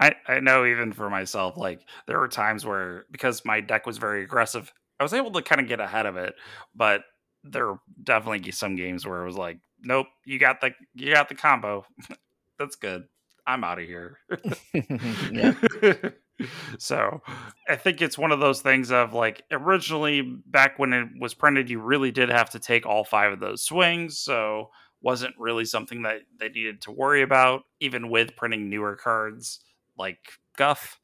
I 0.00 0.14
I 0.26 0.40
know 0.40 0.64
even 0.64 0.92
for 0.92 1.10
myself, 1.10 1.56
like 1.56 1.80
there 2.06 2.18
were 2.18 2.28
times 2.28 2.64
where 2.64 3.06
because 3.10 3.44
my 3.44 3.60
deck 3.60 3.86
was 3.86 3.98
very 3.98 4.22
aggressive, 4.22 4.72
I 5.00 5.02
was 5.02 5.14
able 5.14 5.32
to 5.32 5.42
kind 5.42 5.60
of 5.60 5.68
get 5.68 5.80
ahead 5.80 6.06
of 6.06 6.16
it, 6.16 6.34
but 6.74 7.02
there 7.44 7.68
are 7.68 7.80
definitely 8.02 8.50
some 8.50 8.74
games 8.74 9.06
where 9.06 9.22
it 9.22 9.26
was 9.26 9.36
like, 9.36 9.58
nope, 9.82 10.06
you 10.24 10.38
got 10.38 10.60
the 10.60 10.72
you 10.94 11.12
got 11.12 11.28
the 11.28 11.34
combo. 11.34 11.84
That's 12.58 12.76
good. 12.76 13.04
I'm 13.46 13.62
out 13.62 13.78
of 13.78 13.86
here. 13.86 14.18
so 16.78 17.22
I 17.68 17.76
think 17.76 18.00
it's 18.00 18.18
one 18.18 18.32
of 18.32 18.40
those 18.40 18.62
things 18.62 18.90
of 18.90 19.12
like 19.12 19.42
originally 19.50 20.22
back 20.46 20.78
when 20.78 20.92
it 20.92 21.08
was 21.20 21.34
printed, 21.34 21.68
you 21.68 21.80
really 21.80 22.10
did 22.10 22.30
have 22.30 22.50
to 22.50 22.58
take 22.58 22.86
all 22.86 23.04
five 23.04 23.32
of 23.32 23.40
those 23.40 23.62
swings. 23.62 24.18
So 24.18 24.70
wasn't 25.02 25.34
really 25.38 25.66
something 25.66 26.02
that 26.02 26.22
they 26.40 26.48
needed 26.48 26.80
to 26.80 26.90
worry 26.90 27.22
about, 27.22 27.64
even 27.80 28.08
with 28.08 28.36
printing 28.36 28.70
newer 28.70 28.96
cards 28.96 29.60
like 29.98 30.18
Guff. 30.56 30.98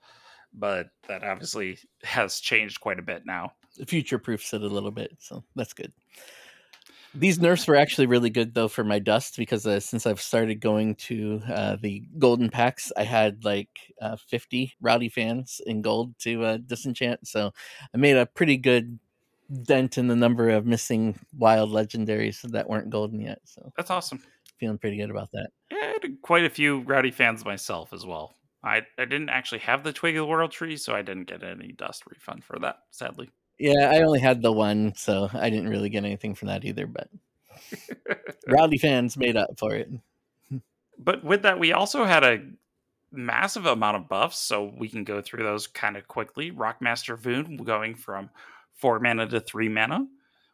But 0.52 0.88
that 1.09 1.25
obviously 1.25 1.78
has 2.02 2.40
changed 2.40 2.80
quite 2.80 2.99
a 2.99 3.02
bit 3.02 3.25
now. 3.26 3.52
Future 3.87 4.19
proofs 4.19 4.52
it 4.52 4.62
a 4.62 4.66
little 4.66 4.90
bit, 4.90 5.16
so 5.19 5.45
that's 5.54 5.73
good. 5.73 5.92
These 7.14 7.40
nerfs 7.40 7.66
were 7.66 7.75
actually 7.75 8.07
really 8.07 8.30
good 8.30 8.54
though 8.54 8.69
for 8.69 8.85
my 8.85 9.00
dust 9.00 9.37
because 9.37 9.66
uh, 9.66 9.80
since 9.80 10.07
I've 10.07 10.21
started 10.21 10.61
going 10.61 10.95
to 10.97 11.40
uh, 11.49 11.76
the 11.80 12.04
golden 12.19 12.50
packs, 12.50 12.92
I 12.97 13.02
had 13.02 13.45
like 13.45 13.69
uh, 14.00 14.16
50 14.28 14.75
rowdy 14.80 15.09
fans 15.09 15.61
in 15.66 15.83
gold 15.83 16.16
to 16.21 16.45
uh, 16.45 16.59
disenchant. 16.59 17.26
So 17.26 17.52
I 17.92 17.97
made 17.97 18.16
a 18.16 18.26
pretty 18.26 18.57
good 18.57 19.00
dent 19.62 19.99
in 19.99 20.07
the 20.07 20.14
number 20.14 20.50
of 20.50 20.66
missing 20.66 21.19
wild 21.37 21.71
legendaries 21.71 22.42
that 22.42 22.69
weren't 22.69 22.90
golden 22.90 23.21
yet. 23.21 23.40
So 23.45 23.73
that's 23.76 23.90
awesome. 23.90 24.23
Feeling 24.59 24.78
pretty 24.78 24.99
good 24.99 25.11
about 25.11 25.30
that. 25.33 25.50
Yeah, 25.73 25.78
I 25.78 25.87
had 25.87 26.23
quite 26.23 26.45
a 26.45 26.50
few 26.50 26.80
rowdy 26.80 27.11
fans 27.11 27.45
myself 27.45 27.92
as 27.92 28.07
well. 28.07 28.35
I, 28.62 28.83
I 28.99 29.05
didn't 29.05 29.31
actually 29.31 29.61
have 29.61 29.85
the 29.85 29.93
Twig 29.93 30.17
of 30.17 30.23
the 30.23 30.26
World 30.26 30.50
tree, 30.50 30.76
so 30.76 30.95
I 30.95 31.02
didn't 31.02 31.29
get 31.29 31.43
any 31.43 31.73
dust 31.73 32.05
refund 32.07 32.45
for 32.45 32.59
that, 32.59 32.81
sadly. 32.90 33.31
Yeah, 33.59 33.90
I 33.90 34.02
only 34.02 34.21
had 34.21 34.43
the 34.43 34.52
one, 34.52 34.95
so 34.97 35.29
I 35.33 35.50
didn't 35.50 35.69
really 35.69 35.90
get 35.90 36.05
anything 36.05 36.35
from 36.35 36.49
that 36.49 36.64
either. 36.64 36.87
But 36.87 37.09
Rowdy 38.49 38.79
fans 38.79 39.17
made 39.17 39.37
up 39.37 39.59
for 39.59 39.75
it. 39.75 39.90
but 40.99 41.25
with 41.25 41.43
that, 41.43 41.59
we 41.59 41.73
also 41.73 42.05
had 42.05 42.25
a 42.25 42.40
massive 43.12 43.67
amount 43.67 43.97
of 43.97 44.09
buffs, 44.09 44.38
so 44.38 44.73
we 44.76 44.88
can 44.88 45.05
go 45.05 45.21
through 45.21 45.43
those 45.43 45.67
kind 45.67 45.97
of 45.97 46.07
quickly. 46.07 46.50
Rockmaster 46.50 47.19
Voon 47.19 47.57
going 47.59 47.95
from 47.95 48.31
four 48.75 48.99
mana 49.00 49.26
to 49.26 49.40
three 49.40 49.69
mana. 49.69 50.07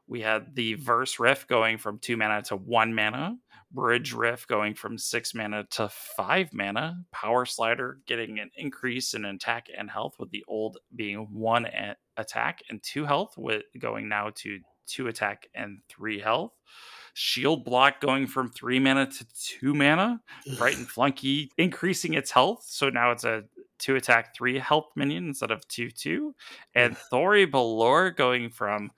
We 0.09 0.21
had 0.21 0.55
the 0.55 0.75
Verse 0.75 1.19
Riff 1.19 1.47
going 1.49 1.79
from 1.79 1.99
two 1.99 2.17
mana 2.17 2.43
to 2.43 2.57
one 2.57 2.95
mana. 2.95 3.37
Bridge 3.73 4.13
Riff 4.13 4.47
going 4.47 4.75
from 4.75 4.97
six 4.97 5.35
mana 5.35 5.65
to 5.73 5.89
five 5.89 6.53
mana. 6.53 7.05
Power 7.13 7.45
Slider 7.45 7.99
getting 8.07 8.39
an 8.39 8.51
increase 8.57 9.15
in 9.15 9.25
attack 9.25 9.67
and 9.77 9.91
health, 9.91 10.15
with 10.19 10.31
the 10.31 10.45
old 10.49 10.79
being 10.95 11.29
one 11.33 11.67
attack 12.17 12.63
and 12.71 12.83
two 12.83 13.05
health, 13.05 13.35
with 13.37 13.65
going 13.79 14.09
now 14.09 14.31
to 14.37 14.61
two 14.87 15.09
attack 15.09 15.49
and 15.55 15.81
three 15.89 16.21
health. 16.21 16.53
Shield 17.15 17.65
block 17.65 18.01
going 18.01 18.27
from 18.27 18.51
three 18.51 18.79
mana 18.79 19.07
to 19.07 19.27
two 19.35 19.75
mana. 19.75 20.21
Frightened 20.59 20.89
Flunky 20.89 21.51
increasing 21.57 22.15
its 22.15 22.31
health, 22.31 22.65
so 22.67 22.91
now 22.91 23.11
it's 23.11 23.25
a 23.25 23.45
two 23.79 23.97
attack, 23.97 24.35
three 24.35 24.59
health 24.59 24.87
minion 24.95 25.29
instead 25.29 25.51
of 25.51 25.67
two 25.69 25.91
two. 25.91 26.35
And 26.75 26.97
Thoribelore 27.13 28.15
going 28.15 28.51
from 28.51 28.91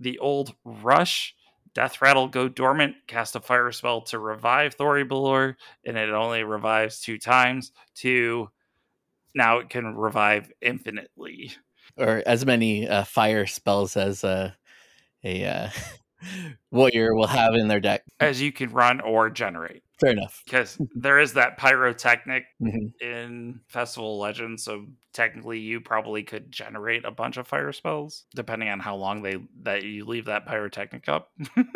the 0.00 0.18
old 0.18 0.54
Rush 0.64 1.34
Death 1.78 2.02
Rattle 2.02 2.26
go 2.26 2.48
dormant, 2.48 2.96
cast 3.06 3.36
a 3.36 3.40
fire 3.40 3.70
spell 3.70 4.00
to 4.00 4.18
revive 4.18 4.76
Thoribelore, 4.76 5.54
and 5.86 5.96
it 5.96 6.10
only 6.10 6.42
revives 6.42 7.00
two 7.00 7.18
times. 7.18 7.70
To 7.98 8.50
now 9.32 9.58
it 9.58 9.70
can 9.70 9.94
revive 9.94 10.50
infinitely, 10.60 11.52
or 11.96 12.20
as 12.26 12.44
many 12.44 12.88
uh, 12.88 13.04
fire 13.04 13.46
spells 13.46 13.96
as 13.96 14.24
uh, 14.24 14.50
a 15.22 15.44
uh, 15.44 15.70
warrior 16.72 17.14
will 17.14 17.28
have 17.28 17.54
in 17.54 17.68
their 17.68 17.78
deck, 17.78 18.02
as 18.18 18.42
you 18.42 18.50
can 18.50 18.72
run 18.72 19.00
or 19.00 19.30
generate. 19.30 19.84
Fair 20.00 20.10
enough. 20.10 20.42
Because 20.46 20.76
there 20.96 21.20
is 21.20 21.34
that 21.34 21.58
pyrotechnic 21.58 22.46
mm-hmm. 22.60 22.88
in 23.00 23.60
Festival 23.68 24.18
Legends, 24.18 24.64
so 24.64 24.84
technically 25.18 25.58
you 25.58 25.80
probably 25.80 26.22
could 26.22 26.52
generate 26.52 27.04
a 27.04 27.10
bunch 27.10 27.36
of 27.38 27.48
fire 27.48 27.72
spells 27.72 28.24
depending 28.36 28.68
on 28.68 28.78
how 28.78 28.94
long 28.94 29.20
they 29.20 29.36
that 29.62 29.82
you 29.82 30.04
leave 30.04 30.26
that 30.26 30.46
pyrotechnic 30.46 31.08
up. 31.08 31.32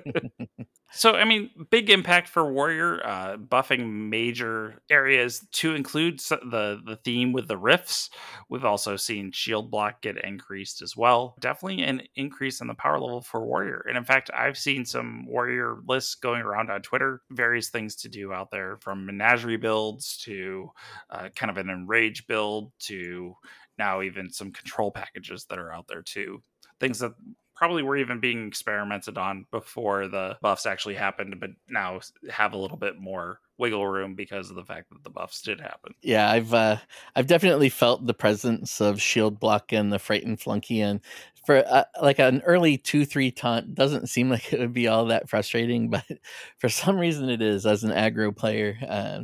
so 0.90 1.12
I 1.12 1.26
mean, 1.26 1.50
big 1.68 1.90
impact 1.90 2.28
for 2.28 2.50
Warrior, 2.50 3.06
uh, 3.06 3.36
buffing 3.36 4.08
major 4.08 4.80
areas 4.88 5.46
to 5.52 5.74
include 5.74 6.20
the 6.20 6.80
the 6.82 6.98
theme 7.04 7.34
with 7.34 7.46
the 7.46 7.58
rifts. 7.58 8.08
We've 8.48 8.64
also 8.64 8.96
seen 8.96 9.32
shield 9.32 9.70
block 9.70 10.00
get 10.00 10.16
increased 10.24 10.80
as 10.80 10.96
well. 10.96 11.36
Definitely 11.40 11.82
an 11.82 12.00
increase 12.16 12.62
in 12.62 12.68
the 12.68 12.74
power 12.74 12.98
level 12.98 13.20
for 13.20 13.44
Warrior, 13.44 13.84
and 13.86 13.98
in 13.98 14.04
fact, 14.04 14.30
I've 14.34 14.56
seen 14.56 14.86
some 14.86 15.26
Warrior 15.26 15.76
lists 15.86 16.14
going 16.14 16.40
around 16.40 16.70
on 16.70 16.80
Twitter. 16.80 17.20
Various 17.30 17.68
things 17.68 17.96
to 17.96 18.08
do 18.08 18.32
out 18.32 18.50
there, 18.50 18.78
from 18.80 19.04
menagerie 19.04 19.58
builds 19.58 20.16
to 20.24 20.70
uh, 21.10 21.28
kind 21.36 21.50
of 21.50 21.58
an 21.58 21.68
enrage 21.68 22.26
build 22.30 22.70
to 22.78 23.34
now 23.76 24.02
even 24.02 24.30
some 24.30 24.52
control 24.52 24.92
packages 24.92 25.46
that 25.46 25.58
are 25.58 25.72
out 25.72 25.88
there 25.88 26.02
too. 26.02 26.40
Things 26.78 27.00
that 27.00 27.12
probably 27.56 27.82
were 27.82 27.96
even 27.96 28.20
being 28.20 28.46
experimented 28.46 29.18
on 29.18 29.46
before 29.50 30.06
the 30.06 30.36
buffs 30.40 30.64
actually 30.64 30.94
happened, 30.94 31.40
but 31.40 31.50
now 31.68 31.98
have 32.30 32.52
a 32.52 32.56
little 32.56 32.76
bit 32.76 33.00
more 33.00 33.40
wiggle 33.58 33.86
room 33.86 34.14
because 34.14 34.48
of 34.48 34.54
the 34.54 34.64
fact 34.64 34.88
that 34.90 35.02
the 35.02 35.10
buffs 35.10 35.42
did 35.42 35.60
happen. 35.60 35.92
Yeah, 36.02 36.30
I've 36.30 36.54
uh, 36.54 36.76
I've 37.16 37.26
definitely 37.26 37.68
felt 37.68 38.06
the 38.06 38.14
presence 38.14 38.80
of 38.80 39.02
shield 39.02 39.40
block 39.40 39.72
and 39.72 39.92
the 39.92 39.98
frightened 39.98 40.40
flunky, 40.40 40.80
and 40.80 41.00
for 41.44 41.64
uh, 41.66 41.84
like 42.00 42.20
an 42.20 42.42
early 42.46 42.78
two 42.78 43.04
three 43.04 43.32
taunt 43.32 43.74
doesn't 43.74 44.08
seem 44.08 44.30
like 44.30 44.52
it 44.52 44.60
would 44.60 44.72
be 44.72 44.86
all 44.86 45.06
that 45.06 45.28
frustrating, 45.28 45.90
but 45.90 46.04
for 46.58 46.68
some 46.68 46.96
reason 46.96 47.28
it 47.28 47.42
is 47.42 47.66
as 47.66 47.82
an 47.82 47.90
aggro 47.90 48.34
player. 48.34 48.78
Uh, 48.88 49.22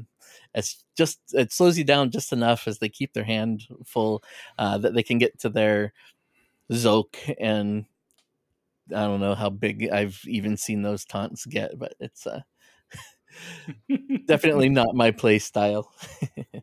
it's 0.56 0.84
just 0.96 1.20
it 1.34 1.52
slows 1.52 1.78
you 1.78 1.84
down 1.84 2.10
just 2.10 2.32
enough 2.32 2.66
as 2.66 2.78
they 2.78 2.88
keep 2.88 3.12
their 3.12 3.24
hand 3.24 3.62
full 3.84 4.24
uh, 4.58 4.78
that 4.78 4.94
they 4.94 5.02
can 5.02 5.18
get 5.18 5.38
to 5.40 5.48
their 5.48 5.92
Zoke 6.72 7.18
and 7.38 7.84
I 8.90 9.04
don't 9.04 9.20
know 9.20 9.34
how 9.34 9.50
big 9.50 9.90
I've 9.90 10.20
even 10.26 10.56
seen 10.56 10.82
those 10.82 11.04
taunts 11.04 11.44
get, 11.44 11.78
but 11.78 11.94
it's 12.00 12.26
uh, 12.26 12.40
definitely 14.26 14.68
not 14.70 14.94
my 14.94 15.10
play 15.10 15.38
style. 15.38 15.92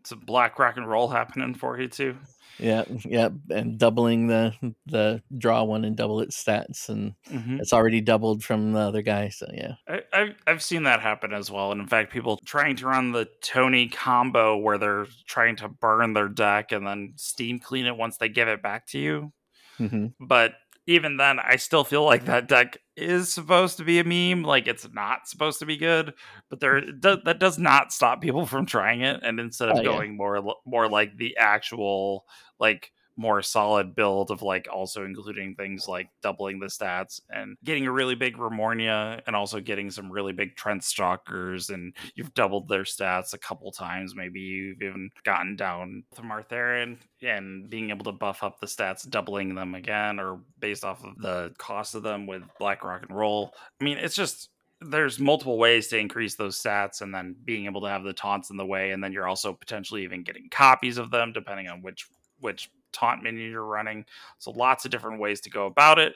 it's 0.00 0.10
a 0.10 0.16
black 0.16 0.58
rock 0.58 0.76
and 0.76 0.88
roll 0.88 1.08
happening 1.08 1.54
for 1.54 1.80
you 1.80 1.88
too. 1.88 2.16
Yeah, 2.58 2.84
yeah, 3.04 3.30
and 3.50 3.78
doubling 3.78 4.26
the 4.26 4.54
the 4.86 5.22
draw 5.36 5.64
one 5.64 5.84
and 5.84 5.96
double 5.96 6.20
its 6.20 6.42
stats, 6.42 6.88
and 6.88 7.14
mm-hmm. 7.28 7.58
it's 7.60 7.72
already 7.72 8.00
doubled 8.00 8.44
from 8.44 8.72
the 8.72 8.78
other 8.78 9.02
guy. 9.02 9.30
So 9.30 9.46
yeah, 9.52 9.74
I, 9.88 10.02
have 10.12 10.34
I've 10.46 10.62
seen 10.62 10.84
that 10.84 11.00
happen 11.00 11.32
as 11.32 11.50
well, 11.50 11.72
and 11.72 11.80
in 11.80 11.88
fact, 11.88 12.12
people 12.12 12.38
trying 12.44 12.76
to 12.76 12.86
run 12.86 13.12
the 13.12 13.28
Tony 13.40 13.88
combo 13.88 14.56
where 14.56 14.78
they're 14.78 15.06
trying 15.26 15.56
to 15.56 15.68
burn 15.68 16.12
their 16.12 16.28
deck 16.28 16.72
and 16.72 16.86
then 16.86 17.14
steam 17.16 17.58
clean 17.58 17.86
it 17.86 17.96
once 17.96 18.18
they 18.18 18.28
give 18.28 18.48
it 18.48 18.62
back 18.62 18.86
to 18.88 18.98
you. 18.98 19.32
Mm-hmm. 19.80 20.06
But 20.20 20.54
even 20.86 21.16
then, 21.16 21.38
I 21.38 21.56
still 21.56 21.84
feel 21.84 22.04
like 22.04 22.26
that 22.26 22.48
deck 22.48 22.78
is 22.96 23.32
supposed 23.32 23.78
to 23.78 23.84
be 23.84 23.98
a 23.98 24.04
meme. 24.04 24.44
Like 24.44 24.66
it's 24.66 24.86
not 24.92 25.28
supposed 25.28 25.58
to 25.60 25.66
be 25.66 25.76
good, 25.76 26.14
but 26.50 26.60
there 26.60 26.80
mm. 26.80 27.00
do, 27.00 27.16
that 27.24 27.38
does 27.38 27.58
not 27.58 27.92
stop 27.92 28.20
people 28.20 28.46
from 28.46 28.66
trying 28.66 29.02
it. 29.02 29.20
And 29.22 29.40
instead 29.40 29.68
of 29.68 29.78
oh, 29.78 29.82
going 29.82 30.12
yeah. 30.12 30.16
more 30.16 30.54
more 30.66 30.88
like 30.88 31.16
the 31.16 31.36
actual 31.38 32.24
like 32.58 32.92
more 33.22 33.40
solid 33.40 33.94
build 33.94 34.32
of 34.32 34.42
like 34.42 34.66
also 34.70 35.04
including 35.04 35.54
things 35.54 35.86
like 35.86 36.08
doubling 36.22 36.58
the 36.58 36.66
stats 36.66 37.20
and 37.30 37.56
getting 37.62 37.86
a 37.86 37.92
really 37.92 38.16
big 38.16 38.36
Remornia 38.36 39.20
and 39.28 39.36
also 39.36 39.60
getting 39.60 39.92
some 39.92 40.10
really 40.10 40.32
big 40.32 40.56
Trent 40.56 40.82
Stalkers 40.82 41.70
and 41.70 41.94
you've 42.16 42.34
doubled 42.34 42.68
their 42.68 42.82
stats 42.82 43.32
a 43.32 43.38
couple 43.38 43.70
times. 43.70 44.16
Maybe 44.16 44.40
you've 44.40 44.82
even 44.82 45.08
gotten 45.22 45.54
down 45.54 46.02
to 46.16 46.22
Martharion 46.22 46.98
and 47.22 47.70
being 47.70 47.90
able 47.90 48.04
to 48.06 48.12
buff 48.12 48.42
up 48.42 48.58
the 48.58 48.66
stats, 48.66 49.08
doubling 49.08 49.54
them 49.54 49.76
again 49.76 50.18
or 50.18 50.40
based 50.58 50.84
off 50.84 51.04
of 51.04 51.16
the 51.18 51.54
cost 51.58 51.94
of 51.94 52.02
them 52.02 52.26
with 52.26 52.42
Black 52.58 52.82
Rock 52.82 53.04
and 53.08 53.16
Roll. 53.16 53.54
I 53.80 53.84
mean, 53.84 53.98
it's 53.98 54.16
just 54.16 54.48
there's 54.80 55.20
multiple 55.20 55.58
ways 55.58 55.86
to 55.86 55.96
increase 55.96 56.34
those 56.34 56.60
stats 56.60 57.02
and 57.02 57.14
then 57.14 57.36
being 57.44 57.66
able 57.66 57.82
to 57.82 57.88
have 57.88 58.02
the 58.02 58.12
taunts 58.12 58.50
in 58.50 58.56
the 58.56 58.66
way 58.66 58.90
and 58.90 59.04
then 59.04 59.12
you're 59.12 59.28
also 59.28 59.52
potentially 59.52 60.02
even 60.02 60.24
getting 60.24 60.48
copies 60.50 60.98
of 60.98 61.12
them 61.12 61.32
depending 61.32 61.68
on 61.68 61.82
which 61.82 62.08
which 62.40 62.68
taunt 62.92 63.22
minion 63.22 63.50
you're 63.50 63.64
running. 63.64 64.04
So 64.38 64.50
lots 64.50 64.84
of 64.84 64.90
different 64.90 65.20
ways 65.20 65.40
to 65.42 65.50
go 65.50 65.66
about 65.66 65.98
it, 65.98 66.14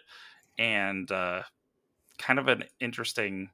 and 0.59 1.11
uh, 1.11 1.43
kind 2.19 2.39
of 2.39 2.49
an 2.49 2.65
interesting 2.81 3.51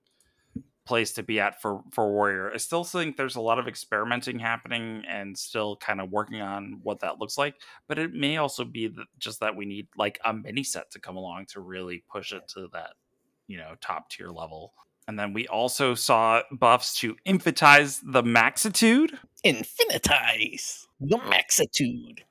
place 0.84 1.12
to 1.12 1.22
be 1.22 1.38
at 1.38 1.60
for 1.60 1.82
for 1.92 2.10
warrior. 2.10 2.50
I 2.52 2.56
still 2.56 2.84
think 2.84 3.16
there's 3.16 3.36
a 3.36 3.40
lot 3.40 3.58
of 3.58 3.68
experimenting 3.68 4.38
happening 4.38 5.04
and 5.08 5.36
still 5.36 5.76
kind 5.76 6.00
of 6.00 6.10
working 6.10 6.40
on 6.40 6.80
what 6.82 7.00
that 7.00 7.18
looks 7.18 7.38
like. 7.38 7.54
But 7.86 7.98
it 7.98 8.12
may 8.12 8.36
also 8.36 8.64
be 8.64 8.88
that 8.88 9.06
just 9.18 9.40
that 9.40 9.56
we 9.56 9.64
need 9.64 9.88
like 9.96 10.18
a 10.24 10.32
mini 10.32 10.64
set 10.64 10.90
to 10.92 10.98
come 10.98 11.16
along 11.16 11.46
to 11.46 11.60
really 11.60 12.02
push 12.10 12.32
it 12.32 12.48
to 12.48 12.68
that 12.72 12.94
you 13.46 13.58
know 13.58 13.74
top 13.80 14.10
tier 14.10 14.28
level. 14.28 14.72
And 15.08 15.18
then 15.18 15.32
we 15.32 15.48
also 15.48 15.94
saw 15.94 16.42
buffs 16.52 16.94
to 17.00 17.16
infinize 17.24 18.00
the 18.04 18.22
maxitude. 18.22 19.18
Infinitize 19.44 20.86
the 21.00 21.18
maxitude. 21.18 22.22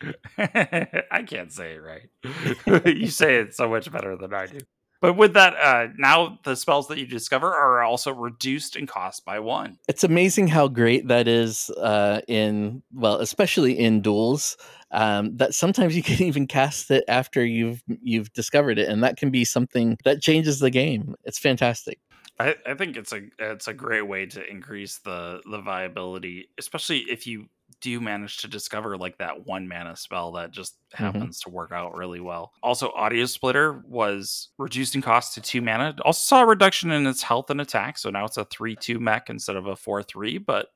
I 0.38 1.24
can't 1.26 1.52
say 1.52 1.74
it 1.74 1.82
right. 1.82 2.86
you 2.96 3.08
say 3.08 3.36
it 3.36 3.54
so 3.54 3.68
much 3.68 3.90
better 3.90 4.16
than 4.16 4.34
I 4.34 4.46
do. 4.46 4.58
But 5.00 5.14
with 5.14 5.34
that, 5.34 5.54
uh, 5.54 5.92
now 5.96 6.40
the 6.42 6.56
spells 6.56 6.88
that 6.88 6.98
you 6.98 7.06
discover 7.06 7.46
are 7.46 7.82
also 7.82 8.12
reduced 8.12 8.74
in 8.74 8.88
cost 8.88 9.24
by 9.24 9.38
one. 9.38 9.78
It's 9.86 10.02
amazing 10.02 10.48
how 10.48 10.66
great 10.66 11.06
that 11.06 11.28
is 11.28 11.70
uh, 11.70 12.20
in, 12.26 12.82
well, 12.92 13.20
especially 13.20 13.78
in 13.78 14.00
duels. 14.02 14.56
Um, 14.90 15.36
that 15.36 15.54
sometimes 15.54 15.94
you 15.94 16.02
can 16.02 16.22
even 16.26 16.46
cast 16.46 16.90
it 16.90 17.04
after 17.06 17.44
you've 17.44 17.82
you've 18.02 18.32
discovered 18.32 18.78
it, 18.78 18.88
and 18.88 19.04
that 19.04 19.18
can 19.18 19.30
be 19.30 19.44
something 19.44 19.98
that 20.04 20.22
changes 20.22 20.58
the 20.58 20.70
game. 20.70 21.14
It's 21.24 21.38
fantastic. 21.38 22.00
I, 22.40 22.56
I 22.66 22.74
think 22.74 22.96
it's 22.96 23.12
a 23.12 23.22
it's 23.38 23.68
a 23.68 23.74
great 23.74 24.06
way 24.06 24.26
to 24.26 24.50
increase 24.50 24.98
the 24.98 25.42
the 25.48 25.60
viability, 25.60 26.48
especially 26.58 27.00
if 27.00 27.26
you 27.26 27.48
do 27.80 27.90
you 27.90 28.00
manage 28.00 28.38
to 28.38 28.48
discover 28.48 28.96
like 28.96 29.18
that 29.18 29.46
one 29.46 29.68
mana 29.68 29.96
spell 29.96 30.32
that 30.32 30.50
just 30.50 30.74
mm-hmm. 30.74 31.04
happens 31.04 31.40
mm-hmm. 31.40 31.50
to 31.50 31.54
work 31.54 31.72
out 31.72 31.96
really 31.96 32.20
well. 32.20 32.52
Also, 32.62 32.90
Audio 32.92 33.24
Splitter 33.26 33.82
was 33.86 34.48
reduced 34.58 34.94
in 34.94 35.02
cost 35.02 35.34
to 35.34 35.40
two 35.40 35.60
mana. 35.60 35.94
Also 36.04 36.18
saw 36.18 36.42
a 36.42 36.46
reduction 36.46 36.90
in 36.90 37.06
its 37.06 37.22
health 37.22 37.50
and 37.50 37.60
attack, 37.60 37.98
so 37.98 38.10
now 38.10 38.24
it's 38.24 38.36
a 38.36 38.44
three 38.46 38.76
two 38.76 38.98
mech 38.98 39.30
instead 39.30 39.56
of 39.56 39.66
a 39.66 39.76
four 39.76 40.02
three. 40.02 40.38
But 40.38 40.68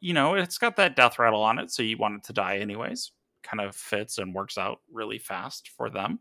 you 0.00 0.14
know, 0.14 0.34
it's 0.34 0.58
got 0.58 0.76
that 0.76 0.96
death 0.96 1.18
rattle 1.18 1.42
on 1.42 1.58
it, 1.58 1.70
so 1.70 1.82
you 1.82 1.96
want 1.96 2.16
it 2.16 2.24
to 2.24 2.32
die 2.32 2.58
anyways. 2.58 3.12
Kind 3.42 3.60
of 3.60 3.74
fits 3.74 4.18
and 4.18 4.34
works 4.34 4.58
out 4.58 4.78
really 4.92 5.18
fast 5.18 5.70
for 5.76 5.90
them. 5.90 6.20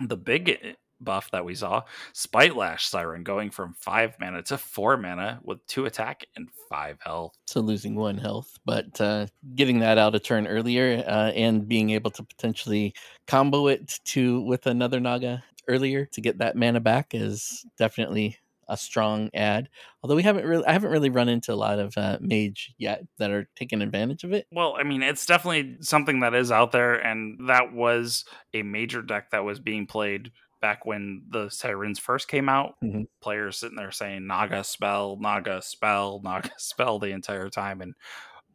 The 0.00 0.16
big 0.16 0.76
buff 1.00 1.30
that 1.30 1.44
we 1.44 1.54
saw. 1.54 1.82
Spite 2.12 2.56
Lash 2.56 2.88
Siren 2.88 3.22
going 3.22 3.50
from 3.50 3.74
five 3.74 4.16
mana 4.20 4.42
to 4.44 4.58
four 4.58 4.96
mana 4.96 5.40
with 5.42 5.66
two 5.66 5.86
attack 5.86 6.24
and 6.36 6.48
five 6.68 6.98
health. 7.00 7.34
So 7.46 7.60
losing 7.60 7.94
one 7.94 8.18
health, 8.18 8.58
but 8.64 9.00
uh, 9.00 9.26
getting 9.54 9.80
that 9.80 9.98
out 9.98 10.14
a 10.14 10.20
turn 10.20 10.46
earlier 10.46 11.04
uh, 11.06 11.30
and 11.32 11.68
being 11.68 11.90
able 11.90 12.10
to 12.12 12.22
potentially 12.22 12.94
combo 13.26 13.68
it 13.68 13.98
to 14.04 14.40
with 14.42 14.66
another 14.66 15.00
Naga 15.00 15.42
earlier 15.68 16.06
to 16.06 16.20
get 16.20 16.38
that 16.38 16.56
mana 16.56 16.80
back 16.80 17.14
is 17.14 17.64
definitely 17.76 18.38
a 18.68 18.76
strong 18.76 19.30
ad. 19.34 19.68
Although 20.02 20.16
we 20.16 20.22
haven't 20.22 20.44
really, 20.44 20.64
I 20.64 20.72
haven't 20.72 20.90
really 20.90 21.10
run 21.10 21.28
into 21.28 21.52
a 21.52 21.56
lot 21.56 21.78
of 21.78 21.96
uh, 21.96 22.18
mage 22.20 22.74
yet 22.78 23.04
that 23.18 23.30
are 23.30 23.48
taking 23.56 23.82
advantage 23.82 24.24
of 24.24 24.32
it. 24.32 24.46
Well, 24.50 24.76
I 24.78 24.82
mean, 24.82 25.02
it's 25.02 25.26
definitely 25.26 25.76
something 25.80 26.20
that 26.20 26.34
is 26.34 26.50
out 26.50 26.72
there, 26.72 26.94
and 26.94 27.48
that 27.48 27.72
was 27.72 28.24
a 28.54 28.62
major 28.62 29.02
deck 29.02 29.30
that 29.30 29.44
was 29.44 29.60
being 29.60 29.86
played 29.86 30.32
back 30.66 30.86
when 30.86 31.24
the 31.30 31.48
sirens 31.50 31.98
first 31.98 32.28
came 32.28 32.48
out. 32.48 32.74
Mhm. 32.82 33.06
Players 33.20 33.58
sitting 33.58 33.76
there 33.76 33.92
saying 33.92 34.26
Naga 34.26 34.64
spell, 34.64 35.16
Naga 35.20 35.62
spell, 35.62 36.20
Naga 36.24 36.50
spell 36.58 36.98
the 36.98 37.10
entire 37.10 37.50
time, 37.50 37.80
and 37.82 37.94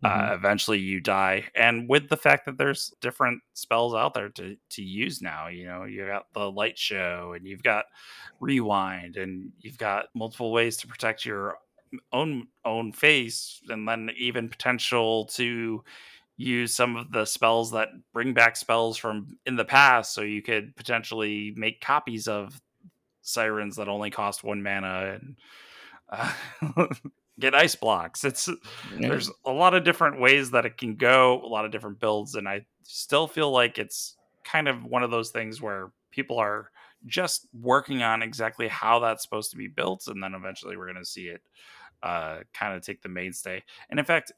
Mhm. 0.03 0.29
uh, 0.29 0.33
eventually 0.33 0.79
you 0.79 0.99
die. 1.01 1.47
And 1.55 1.87
with 1.89 2.09
the 2.09 2.17
fact 2.17 2.45
that 2.45 2.57
there's 2.57 2.93
different 3.01 3.41
spells 3.53 3.93
out 3.95 4.13
there 4.13 4.29
to 4.29 4.57
to 4.71 4.83
use 4.83 5.21
now, 5.21 5.47
you 5.47 5.65
know, 5.65 5.83
you 5.85 6.05
got 6.07 6.33
the 6.33 6.51
light 6.51 6.77
show, 6.77 7.33
and 7.35 7.47
you've 7.47 7.63
got 7.63 7.85
rewind, 8.39 9.17
and 9.17 9.51
you've 9.59 9.77
got 9.77 10.07
multiple 10.15 10.51
ways 10.51 10.77
to 10.77 10.87
protect 10.87 11.25
your 11.25 11.57
own 12.11 12.47
own 12.65 12.91
face, 12.91 13.61
and 13.69 13.87
then 13.87 14.11
even 14.17 14.49
potential 14.49 15.25
to 15.27 15.83
use 16.41 16.73
some 16.73 16.95
of 16.95 17.11
the 17.11 17.25
spells 17.25 17.71
that 17.71 17.89
bring 18.13 18.33
back 18.33 18.55
spells 18.55 18.97
from 18.97 19.37
in 19.45 19.55
the 19.55 19.65
past 19.65 20.13
so 20.13 20.21
you 20.21 20.41
could 20.41 20.75
potentially 20.75 21.53
make 21.55 21.81
copies 21.81 22.27
of 22.27 22.59
sirens 23.21 23.75
that 23.75 23.87
only 23.87 24.09
cost 24.09 24.43
one 24.43 24.63
mana 24.63 25.19
and 25.19 25.35
uh, 26.09 26.33
get 27.39 27.53
ice 27.55 27.75
blocks 27.75 28.23
it's 28.23 28.47
Yeah. 28.47 29.09
there's 29.09 29.29
a 29.45 29.51
lot 29.51 29.73
of 29.73 29.83
different 29.83 30.19
ways 30.19 30.51
that 30.51 30.65
it 30.65 30.77
can 30.77 30.95
go 30.95 31.41
a 31.43 31.47
lot 31.47 31.65
of 31.65 31.71
different 31.71 31.99
builds 31.99 32.35
and 32.35 32.47
i 32.47 32.65
still 32.83 33.27
feel 33.27 33.51
like 33.51 33.77
it's 33.77 34.15
kind 34.43 34.67
of 34.67 34.83
one 34.83 35.03
of 35.03 35.11
those 35.11 35.29
things 35.29 35.61
where 35.61 35.91
people 36.11 36.37
are 36.37 36.71
just 37.05 37.47
working 37.53 38.03
on 38.03 38.21
exactly 38.21 38.67
how 38.67 38.99
that's 38.99 39.23
supposed 39.23 39.51
to 39.51 39.57
be 39.57 39.67
built 39.67 40.07
and 40.07 40.21
then 40.21 40.33
eventually 40.33 40.75
we're 40.77 40.85
going 40.91 40.97
to 40.97 41.05
see 41.05 41.27
it 41.27 41.41
uh, 42.03 42.39
kind 42.53 42.75
of 42.75 42.81
take 42.81 43.01
the 43.03 43.09
mainstay 43.09 43.61
and 43.89 43.99
in 43.99 44.05
fact 44.05 44.31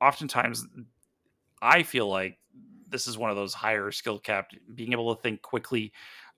oftentimes 0.00 0.66
I 1.62 1.82
feel 1.82 2.08
like 2.08 2.38
this 2.88 3.06
is 3.06 3.18
one 3.18 3.30
of 3.30 3.36
those 3.36 3.54
higher 3.54 3.90
skill 3.92 4.18
capped, 4.18 4.56
being 4.74 4.92
able 4.92 5.14
to 5.14 5.22
think 5.22 5.42
quickly 5.42 5.92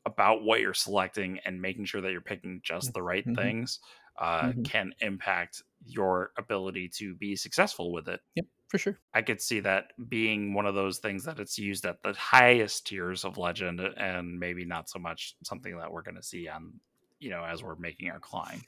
about 0.05 0.43
what 0.43 0.61
you're 0.61 0.75
selecting 0.75 1.38
and 1.45 1.62
making 1.62 1.85
sure 1.85 2.00
that 2.00 2.12
you're 2.12 2.21
picking 2.21 2.61
just 2.62 2.93
the 2.93 3.02
right 3.02 3.26
Mhm. 3.26 3.35
things 3.35 3.79
uh, 4.19 4.52
Mhm. 4.52 4.64
can 4.64 4.93
impact 5.00 5.62
your 5.85 6.33
ability 6.37 6.88
to 6.88 7.14
be 7.14 7.37
successful 7.37 7.92
with 7.92 8.09
it. 8.09 8.20
Yep, 8.35 8.46
for 8.68 8.79
sure. 8.79 9.01
I 9.14 9.23
could 9.23 9.40
see 9.42 9.61
that 9.61 9.92
being 10.09 10.55
one 10.55 10.66
of 10.66 10.75
those 10.75 10.99
things 10.99 11.25
that 11.25 11.38
it's 11.38 11.59
used 11.59 11.85
at 11.85 12.03
the 12.03 12.14
highest 12.14 12.87
tiers 12.87 13.25
of 13.25 13.37
legend 13.38 13.81
and 13.81 14.38
maybe 14.40 14.64
not 14.64 14.88
so 14.88 14.99
much 14.99 15.37
something 15.44 15.77
that 15.77 15.92
we're 15.92 16.03
going 16.03 16.14
to 16.16 16.23
see 16.23 16.49
on, 16.49 16.81
you 17.18 17.31
know, 17.31 17.44
as 17.44 17.62
we're 17.62 17.77
making 17.77 18.11
our 18.11 18.20
climb. 18.20 18.64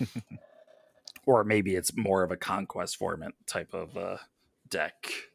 or 1.26 1.44
maybe 1.44 1.74
it's 1.74 1.96
more 1.96 2.22
of 2.22 2.30
a 2.30 2.36
conquest 2.36 2.96
format 2.96 3.32
type 3.46 3.74
of 3.74 3.96
uh, 3.96 4.18
deck. 4.68 5.29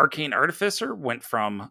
Arcane 0.00 0.32
Artificer 0.32 0.94
went 0.94 1.22
from 1.22 1.70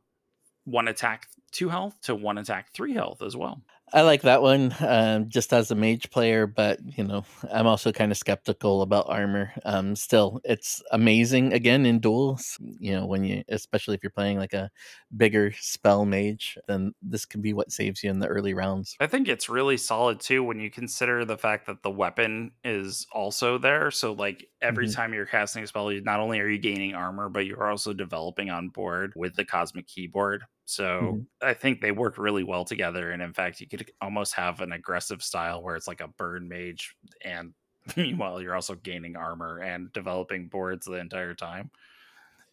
one 0.63 0.87
attack 0.87 1.27
two 1.51 1.69
health 1.69 1.99
to 2.03 2.13
one 2.13 2.37
attack 2.37 2.71
three 2.73 2.93
health 2.93 3.23
as 3.23 3.35
well. 3.35 3.63
I 3.91 4.01
like 4.01 4.21
that 4.21 4.43
one 4.43 4.75
um, 4.81 5.29
just 5.29 5.51
as 5.51 5.71
a 5.71 5.75
mage 5.75 6.11
player, 6.11 6.45
but 6.45 6.79
you 6.95 7.03
know, 7.03 7.25
I'm 7.51 7.65
also 7.65 7.91
kind 7.91 8.11
of 8.11 8.19
skeptical 8.19 8.83
about 8.83 9.09
armor. 9.09 9.51
Um, 9.65 9.95
still, 9.95 10.41
it's 10.43 10.83
amazing 10.91 11.53
again 11.53 11.87
in 11.87 11.99
duels. 11.99 12.57
You 12.79 12.97
know, 12.97 13.07
when 13.07 13.23
you, 13.23 13.43
especially 13.49 13.95
if 13.95 14.03
you're 14.03 14.11
playing 14.11 14.37
like 14.37 14.53
a 14.53 14.69
bigger 15.17 15.53
spell 15.59 16.05
mage, 16.05 16.55
then 16.67 16.93
this 17.01 17.25
can 17.25 17.41
be 17.41 17.53
what 17.53 17.71
saves 17.71 18.03
you 18.03 18.11
in 18.11 18.19
the 18.19 18.27
early 18.27 18.53
rounds. 18.53 18.95
I 18.99 19.07
think 19.07 19.27
it's 19.27 19.49
really 19.49 19.77
solid 19.77 20.19
too 20.19 20.43
when 20.43 20.59
you 20.59 20.69
consider 20.69 21.25
the 21.25 21.37
fact 21.37 21.65
that 21.65 21.81
the 21.81 21.89
weapon 21.89 22.51
is 22.63 23.07
also 23.11 23.57
there. 23.57 23.89
So, 23.89 24.13
like 24.13 24.47
every 24.62 24.88
Mhm. 24.88 24.89
time 24.89 25.13
you're 25.13 25.26
casting 25.26 25.63
a 25.63 25.67
spell, 25.67 25.91
you, 25.91 26.02
not 26.02 26.19
only 26.19 26.39
are 26.39 26.48
you 26.48 26.60
gaining 26.60 26.95
armor, 26.95 27.30
but 27.30 27.45
you're 27.45 27.69
also 27.69 27.93
developing 27.93 28.50
on 28.50 28.69
board 28.69 29.13
with 29.15 29.36
the 29.36 29.45
cosmic 29.45 29.88
keyboard. 29.88 30.43
So, 30.65 31.19
Mhm. 31.19 31.28
I 31.41 31.54
think 31.54 31.82
they 31.82 31.91
work 31.93 32.17
really 32.17 32.43
well 32.43 32.65
together. 32.65 33.12
And 33.12 33.22
in 33.22 33.34
fact, 33.34 33.62
you 33.62 33.67
could 33.67 33.89
almost 34.02 34.34
have 34.36 34.62
an 34.62 34.72
aggressive 34.74 35.24
style 35.24 35.63
where 35.63 35.76
it's 35.76 35.88
like 35.88 36.02
a 36.02 36.08
burn 36.10 36.48
mage, 36.50 36.95
and 37.24 37.54
meanwhile, 37.98 38.41
you're 38.41 38.56
also 38.56 38.76
gaining 38.76 39.15
armor 39.15 39.60
and 39.60 39.91
developing 39.93 40.50
boards 40.50 40.86
the 40.86 40.93
entire 40.93 41.34
time. 41.36 41.72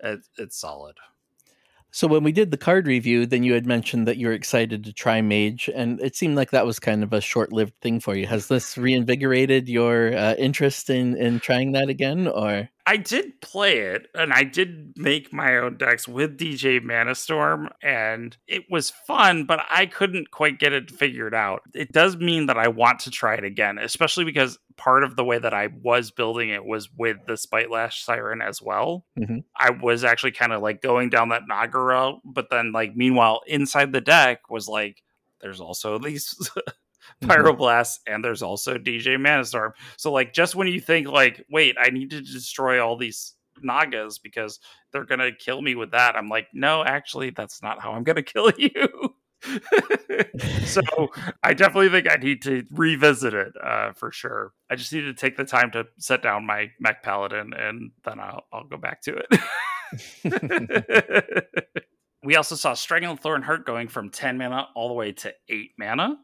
It, 0.01 0.27
it's 0.38 0.59
solid. 0.59 0.99
So 1.96 2.06
when 2.06 2.24
we 2.24 2.30
did 2.30 2.50
the 2.50 2.59
card 2.59 2.87
review, 2.87 3.24
then 3.24 3.42
you 3.42 3.54
had 3.54 3.64
mentioned 3.64 4.06
that 4.06 4.18
you 4.18 4.26
were 4.26 4.35
excited 4.35 4.85
to 4.85 4.92
try 4.92 5.22
Mage, 5.22 5.70
and 5.74 5.98
it 6.02 6.14
seemed 6.14 6.37
like 6.37 6.50
that 6.50 6.66
was 6.66 6.78
kind 6.78 7.02
of 7.02 7.14
a 7.14 7.22
short-lived 7.22 7.72
thing 7.80 8.00
for 8.00 8.14
you. 8.14 8.26
Has 8.26 8.48
this 8.48 8.76
reinvigorated 8.76 9.66
your 9.66 10.14
uh, 10.14 10.35
interest 10.35 10.90
in 10.90 11.16
in 11.16 11.40
trying 11.40 11.72
that 11.72 11.88
again, 11.88 12.28
or? 12.28 12.68
I 12.88 12.96
did 12.99 13.40
play 13.40 13.79
it 13.79 14.07
and 14.14 14.33
I 14.33 14.44
did 14.44 14.92
make 14.96 15.33
my 15.33 15.57
own 15.57 15.77
decks 15.77 16.07
with 16.07 16.38
DJ 16.38 16.79
Manastorm 16.81 17.68
and 17.83 18.37
it 18.46 18.62
was 18.70 18.90
fun, 18.90 19.44
but 19.44 19.61
I 19.68 19.87
couldn't 19.87 20.31
quite 20.31 20.61
get 20.61 20.72
it 20.72 20.90
figured 20.90 21.35
out. 21.35 21.62
It 21.75 21.90
does 21.90 22.16
mean 22.16 22.46
that 22.46 22.57
I 22.59 22.68
want 22.68 23.01
to 23.01 23.11
try 23.11 23.35
it 23.35 23.42
again, 23.42 23.79
especially 23.79 24.25
because 24.25 24.59
part 24.77 25.03
of 25.03 25.16
the 25.16 25.25
way 25.25 25.38
that 25.38 25.53
I 25.53 25.68
was 25.83 26.12
building 26.12 26.51
it 26.51 26.64
was 26.64 26.88
with 26.96 27.16
the 27.27 27.37
Spite 27.37 27.70
Lash 27.72 28.05
Siren 28.05 28.40
as 28.40 28.62
well. 28.62 29.05
Mhm. 29.18 29.42
I 29.57 29.70
was 29.70 30.05
actually 30.05 30.33
kind 30.33 30.53
of 30.53 30.62
like 30.62 30.81
going 30.81 31.09
down 31.11 31.31
that 31.31 31.49
Naga 31.49 31.79
route, 31.81 32.20
but 32.25 32.51
then 32.51 32.70
like 32.70 32.94
meanwhile 32.94 33.40
inside 33.49 33.90
the 33.92 34.01
deck 34.01 34.49
was 34.49 34.68
like 34.68 35.03
there's 35.40 35.61
also 35.61 35.99
these 35.99 36.35
Pyroblast 37.23 37.99
and 38.07 38.25
there's 38.25 38.42
also 38.42 38.77
DJ 38.77 39.16
Manastorm. 39.16 39.73
So 39.97 40.12
like 40.12 40.33
just 40.33 40.55
when 40.55 40.69
you 40.69 40.81
think 40.81 41.09
like, 41.09 41.45
wait, 41.51 41.77
I 41.79 41.90
need 41.90 42.11
to 42.11 42.21
destroy 42.21 42.85
all 42.85 42.97
these 42.97 43.35
Nagas 43.62 44.19
because 44.19 44.61
they're 44.92 45.05
gonna 45.05 45.33
kill 45.33 45.62
me 45.62 45.75
with 45.75 45.92
that, 45.92 46.16
I'm 46.16 46.29
like, 46.29 46.49
no, 46.53 46.85
actually, 46.85 47.31
that's 47.31 47.62
not 47.62 47.81
how 47.81 47.92
I'm 47.92 48.05
gonna 48.05 48.23
kill 48.23 48.53
you. 48.57 49.14
so 50.64 50.81
I 51.42 51.55
definitely 51.55 51.90
think 51.90 52.11
I 52.11 52.16
need 52.16 52.42
to 52.42 52.64
revisit 52.71 53.35
it 53.35 53.53
uh, 53.62 53.92
for 53.92 54.11
sure. 54.11 54.53
I 54.71 54.77
just 54.77 54.92
need 54.92 55.03
to 55.03 55.14
take 55.14 55.37
the 55.37 55.45
time 55.45 55.71
to 55.73 55.87
set 55.99 56.23
down 56.23 56.47
my 56.47 56.71
Mech 56.81 57.03
Paladin 57.03 57.53
and 57.53 57.90
then 58.05 58.19
I'll, 58.19 58.45
I'll 58.53 58.64
go 58.64 58.77
back 58.77 59.03
to 59.03 59.16
it. 59.16 59.27
we 62.25 62.37
also 62.37 62.55
saw 62.55 62.73
Stranglethorn 62.73 63.45
Heart 63.45 63.66
going 63.66 63.88
from 63.88 64.11
10 64.11 64.38
mana 64.38 64.69
all 64.75 64.88
the 64.88 64.95
way 64.95 65.12
to 65.12 65.33
8 65.49 65.71
mana. 65.79 66.16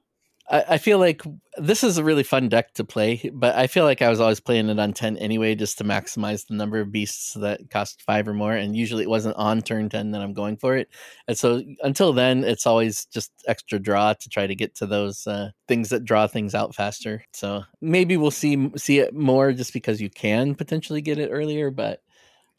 I, 0.51 0.79
feel 0.79 0.99
like 0.99 1.23
this 1.57 1.83
is 1.83 1.99
a 1.99 2.05
really 2.05 2.23
fun 2.23 2.49
deck 2.49 2.75
to 2.75 2.85
play, 2.85 3.31
but 3.33 3.55
I 3.55 3.67
feel 3.67 3.85
like 3.85 4.03
I 4.03 4.11
was 4.11 4.21
always 4.21 4.41
playing 4.41 4.69
it 4.69 4.79
on 4.79 4.93
10 4.93 5.17
anyway, 5.17 5.55
just 5.55 5.79
to 5.79 5.85
maximize 5.85 6.47
the 6.47 6.55
number 6.55 6.81
of 6.81 6.93
beasts 6.93 7.35
that 7.35 7.71
cost 7.71 8.03
five 8.03 8.29
or 8.29 8.35
more. 8.35 8.53
And 8.53 8.77
usually 8.77 9.03
it 9.03 9.09
wasn't 9.09 9.37
on 9.37 9.63
turn 9.63 9.89
10 9.89 10.11
that 10.11 10.21
I'm 10.21 10.35
going 10.35 10.57
for 10.57 10.77
it. 10.77 10.89
And 11.27 11.39
so 11.39 11.63
until 11.83 12.13
then, 12.13 12.45
it's 12.45 12.67
always 12.67 13.07
just 13.07 13.33
extra 13.47 13.79
draw 13.79 14.13
to 14.15 14.29
try 14.29 14.47
to 14.47 14.55
get 14.55 14.75
to 14.77 14.87
those 14.87 15.27
uh, 15.27 15.51
things 15.69 15.89
that 15.91 16.05
draw 16.05 16.27
things 16.27 16.55
out 16.55 16.75
faster. 16.75 17.25
So 17.33 17.63
maybe 17.81 18.17
we'll 18.17 18.31
see 18.31 18.71
see 18.77 18.99
it 18.99 19.15
more 19.15 19.53
just 19.53 19.73
because 19.73 20.03
you 20.03 20.11
can 20.11 20.55
potentially 20.55 21.01
get 21.01 21.19
it 21.19 21.31
earlier, 21.31 21.71
but 21.71 22.01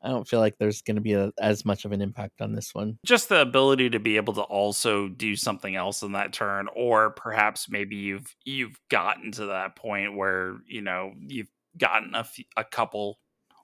I 0.03 0.09
don't 0.09 0.27
feel 0.27 0.39
like 0.39 0.57
there's 0.57 0.81
going 0.81 0.95
to 0.95 1.01
be 1.01 1.13
a, 1.13 1.31
as 1.39 1.65
much 1.65 1.85
of 1.85 1.91
an 1.91 2.01
impact 2.01 2.41
on 2.41 2.53
this 2.53 2.73
one. 2.73 2.97
Just 3.05 3.29
the 3.29 3.41
ability 3.41 3.89
to 3.91 3.99
be 3.99 4.17
able 4.17 4.33
to 4.33 4.41
also 4.41 5.07
do 5.07 5.35
something 5.35 5.75
else 5.75 6.01
in 6.01 6.11
that 6.13 6.33
turn, 6.33 6.67
or 6.75 7.11
perhaps 7.11 7.69
maybe 7.69 7.95
you've 7.95 8.35
you've 8.43 8.79
gotten 8.89 9.31
to 9.33 9.47
that 9.47 9.75
point 9.75 10.15
where 10.15 10.57
you 10.67 10.81
know 10.81 11.13
you've 11.27 11.51
gotten 11.77 12.15
a, 12.15 12.19
f- 12.19 12.37
a 12.57 12.63
couple 12.63 13.19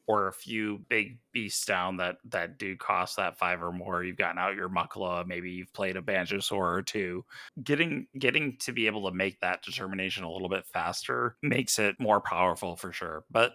or 0.10 0.28
a 0.28 0.34
few 0.34 0.84
big 0.90 1.20
beasts 1.34 1.66
down 1.66 1.98
that 1.98 2.16
that 2.26 2.58
do 2.58 2.76
cost 2.76 3.18
that 3.18 3.38
five 3.38 3.62
or 3.62 3.72
more. 3.72 4.04
You've 4.04 4.18
gotten 4.18 4.40
out 4.40 4.56
your 4.56 4.68
Mukla, 4.68 5.28
maybe 5.28 5.52
you've 5.52 5.72
played 5.72 5.98
a 5.98 6.02
Banjosaur 6.02 6.52
or 6.52 6.82
two. 6.82 7.24
Getting 7.64 8.08
getting 8.18 8.58
to 8.62 8.72
be 8.72 8.88
able 8.88 9.08
to 9.08 9.16
make 9.16 9.40
that 9.42 9.62
determination 9.62 10.24
a 10.24 10.32
little 10.32 10.50
bit 10.50 10.66
faster 10.66 11.36
makes 11.44 11.78
it 11.78 11.96
more 12.00 12.22
powerful 12.22 12.76
for 12.76 12.92
sure. 12.92 13.24
But 13.30 13.54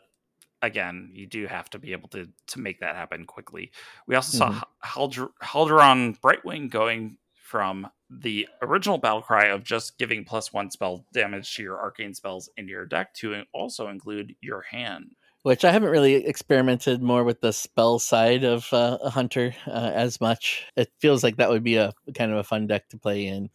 again, 0.67 1.11
you 1.13 1.27
do 1.27 1.47
have 1.47 1.71
to 1.71 1.79
be 1.79 1.93
able 1.93 2.09
to 2.11 2.29
to 2.49 2.61
make 2.61 2.81
that 2.81 2.97
happen 2.97 3.25
quickly. 3.25 3.71
We 4.07 4.15
also 4.17 4.37
Mhm. 4.37 4.39
saw 4.39 4.63
Haldr- 4.85 5.33
Halduron 5.43 6.19
Brightwing 6.21 6.71
going 6.71 7.19
from 7.33 7.89
the 8.11 8.49
original 8.63 8.99
battle 8.99 9.23
cry 9.23 9.47
of 9.47 9.65
just 9.65 9.99
giving 9.99 10.25
plus 10.25 10.53
one 10.53 10.71
spell 10.71 11.05
damage 11.13 11.55
to 11.57 11.63
your 11.63 11.79
arcane 11.81 12.15
spells 12.15 12.49
in 12.57 12.69
your 12.69 12.87
deck 12.87 13.15
to 13.15 13.43
also 13.53 13.89
include 13.89 14.35
your 14.41 14.63
hand. 14.63 15.15
which 15.43 15.63
I 15.63 15.73
haven't 15.73 15.91
really 15.91 16.15
experimented 16.15 17.03
more 17.03 17.23
with 17.23 17.43
the 17.43 17.53
spell 17.53 17.99
side 17.99 18.45
of 18.45 18.73
uh, 18.73 18.97
a 19.03 19.11
hunter 19.11 19.55
uh, 19.67 19.91
as 19.95 20.19
much. 20.19 20.65
It 20.75 20.91
feels 20.99 21.23
like 21.23 21.37
that 21.37 21.51
would 21.51 21.63
be 21.63 21.77
a 21.77 21.93
kind 22.15 22.33
of 22.33 22.39
a 22.39 22.45
fun 22.45 22.67
deck 22.67 22.89
to 22.89 22.99
play 22.99 23.27
in 23.27 23.51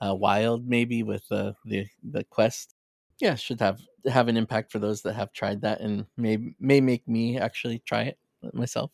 uh, 0.00 0.14
wild, 0.14 0.66
maybe 0.66 1.02
with 1.02 1.30
uh, 1.30 1.52
the 1.66 1.86
the 2.02 2.24
quest. 2.24 2.74
Yeah, 3.20 3.34
should 3.36 3.60
have 3.60 3.80
have 4.06 4.28
an 4.28 4.36
impact 4.36 4.70
for 4.72 4.78
those 4.78 5.02
that 5.02 5.14
have 5.14 5.32
tried 5.32 5.62
that, 5.62 5.80
and 5.80 6.06
may 6.16 6.54
may 6.58 6.80
make 6.80 7.06
me 7.08 7.38
actually 7.38 7.78
try 7.80 8.02
it 8.04 8.18
myself. 8.54 8.92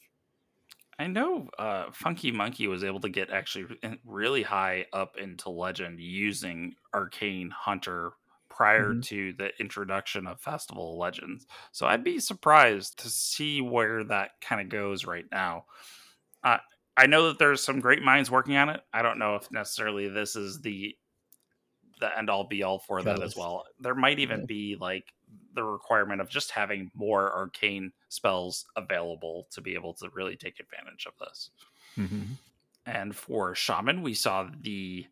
I 0.99 1.07
know 1.07 1.49
uh, 1.59 1.91
Funky 1.93 2.31
Monkey 2.31 2.67
was 2.67 2.85
able 2.85 3.01
to 3.01 3.09
get 3.09 3.31
actually 3.31 3.79
really 4.05 4.43
high 4.43 4.87
up 4.93 5.17
into 5.17 5.49
Legend 5.49 5.99
using 6.01 6.75
Arcane 6.93 7.51
Hunter 7.51 8.13
prior 8.51 8.95
Mhm. 8.95 9.05
to 9.05 9.33
the 9.33 9.51
introduction 9.59 10.27
of 10.27 10.41
Festival 10.43 10.93
of 10.93 10.99
Legends. 10.99 11.47
So 11.73 11.87
I'd 11.87 12.05
be 12.05 12.19
surprised 12.19 12.99
to 12.99 13.09
see 13.09 13.63
where 13.63 14.05
that 14.05 14.33
kind 14.43 14.61
of 14.61 14.69
goes 14.69 15.07
right 15.07 15.25
now. 15.31 15.67
Uh, 16.43 16.59
I 16.97 17.07
know 17.07 17.29
that 17.29 17.39
there's 17.39 17.63
some 17.63 17.81
great 17.81 18.03
minds 18.03 18.31
working 18.31 18.57
on 18.57 18.69
it. 18.69 18.83
I 18.93 19.03
don't 19.03 19.19
know 19.19 19.37
if 19.37 19.51
necessarily 19.51 20.09
this 20.09 20.37
is 20.37 20.61
the 20.61 20.97
the 22.01 22.17
end 22.17 22.31
all 22.31 22.45
be 22.45 22.63
all 22.63 22.79
for 22.79 23.03
that 23.03 23.23
as 23.23 23.37
well. 23.37 23.65
There 23.79 23.95
might 23.95 24.19
even 24.19 24.47
be 24.47 24.77
like 24.81 25.13
the 25.55 25.65
requirement 25.65 26.21
of 26.21 26.29
just 26.29 26.51
having 26.51 26.91
more 26.95 27.33
arcane 27.33 27.93
spells 28.09 28.67
available 28.77 29.47
to 29.51 29.61
be 29.61 29.75
able 29.75 29.95
to 29.95 30.09
really 30.11 30.37
take 30.37 30.61
advantage 30.61 31.07
of 31.07 31.13
this. 31.21 31.51
Mm-hmm. 31.99 32.23
And 32.87 33.15
for 33.15 33.55
shaman, 33.55 34.03
we 34.03 34.15
saw 34.15 34.49
the 34.61 35.07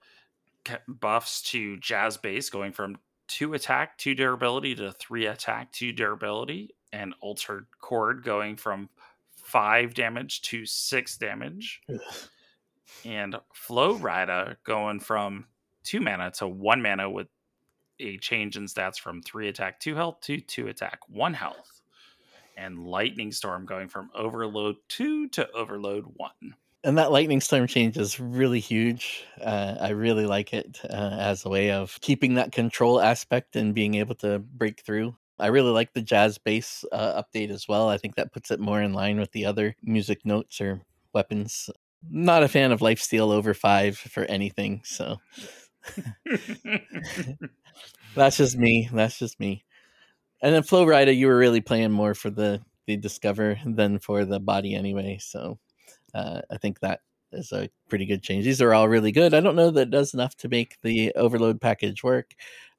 buffs 0.86 1.42
to 1.42 1.76
jazz 1.78 2.16
bass 2.16 2.50
going 2.50 2.72
from 2.72 2.96
two 3.26 3.54
attack, 3.54 3.98
two 3.98 4.14
durability 4.14 4.74
to 4.76 4.92
three 4.92 5.26
attack, 5.26 5.72
two 5.72 5.92
durability, 5.92 6.74
and 6.92 7.14
altered 7.20 7.66
chord 7.80 8.22
going 8.22 8.56
from 8.56 8.88
five 9.36 9.94
damage 9.94 10.42
to 10.42 10.64
six 10.66 11.16
damage. 11.16 11.82
and 13.04 13.36
Flow 13.52 13.94
Rider 13.94 14.58
going 14.64 15.00
from 15.00 15.46
two 15.84 16.00
mana 16.00 16.30
to 16.32 16.48
one 16.48 16.82
mana 16.82 17.10
with 17.10 17.28
a 18.00 18.18
change 18.18 18.56
in 18.56 18.66
stats 18.66 18.98
from 18.98 19.22
three 19.22 19.48
attack, 19.48 19.80
two 19.80 19.94
health 19.94 20.20
to 20.22 20.40
two 20.40 20.68
attack, 20.68 21.00
one 21.08 21.34
health. 21.34 21.80
And 22.56 22.86
Lightning 22.86 23.30
Storm 23.30 23.66
going 23.66 23.88
from 23.88 24.10
overload 24.14 24.76
two 24.88 25.28
to 25.28 25.50
overload 25.52 26.04
one 26.16 26.54
and 26.84 26.96
that 26.96 27.12
lightning 27.12 27.40
storm 27.40 27.66
change 27.66 27.96
is 27.96 28.20
really 28.20 28.60
huge. 28.60 29.24
Uh, 29.40 29.74
I 29.80 29.90
really 29.90 30.26
like 30.26 30.52
it 30.52 30.80
uh, 30.84 31.16
as 31.18 31.44
a 31.44 31.48
way 31.48 31.72
of 31.72 32.00
keeping 32.00 32.34
that 32.34 32.52
control 32.52 33.00
aspect 33.00 33.56
and 33.56 33.74
being 33.74 33.96
able 33.96 34.14
to 34.16 34.38
break 34.38 34.80
through. 34.80 35.16
I 35.40 35.48
really 35.48 35.70
like 35.70 35.92
the 35.92 36.02
jazz 36.02 36.38
bass 36.38 36.84
uh, 36.92 37.22
update 37.22 37.50
as 37.50 37.68
well. 37.68 37.88
I 37.88 37.98
think 37.98 38.16
that 38.16 38.32
puts 38.32 38.50
it 38.50 38.60
more 38.60 38.80
in 38.80 38.92
line 38.92 39.18
with 39.18 39.32
the 39.32 39.44
other 39.44 39.76
music 39.82 40.24
notes 40.24 40.60
or 40.60 40.80
weapons. 41.12 41.70
Not 42.08 42.42
a 42.42 42.48
fan 42.48 42.72
of 42.72 42.80
lifesteal 42.80 43.32
over 43.32 43.54
five 43.54 43.98
for 43.98 44.24
anything, 44.24 44.82
so 44.84 45.18
that's 48.14 48.36
just 48.36 48.56
me. 48.56 48.88
That's 48.92 49.18
just 49.18 49.38
me. 49.40 49.64
And 50.42 50.54
then 50.54 50.62
Flow 50.62 50.86
Rider, 50.86 51.12
you 51.12 51.26
were 51.26 51.36
really 51.36 51.60
playing 51.60 51.92
more 51.92 52.14
for 52.14 52.30
the 52.30 52.62
the 52.86 52.96
discover 52.96 53.58
than 53.66 53.98
for 53.98 54.24
the 54.24 54.40
body 54.40 54.74
anyway. 54.74 55.18
So 55.20 55.58
uh, 56.14 56.40
I 56.50 56.56
think 56.56 56.80
that 56.80 57.00
is 57.32 57.52
a 57.52 57.68
pretty 57.88 58.06
good 58.06 58.22
change. 58.22 58.44
These 58.44 58.62
are 58.62 58.72
all 58.72 58.88
really 58.88 59.12
good. 59.12 59.34
I 59.34 59.40
don't 59.40 59.56
know 59.56 59.70
that 59.70 59.90
does 59.90 60.14
enough 60.14 60.34
to 60.36 60.48
make 60.48 60.78
the 60.82 61.12
overload 61.14 61.60
package 61.60 62.02
work 62.02 62.32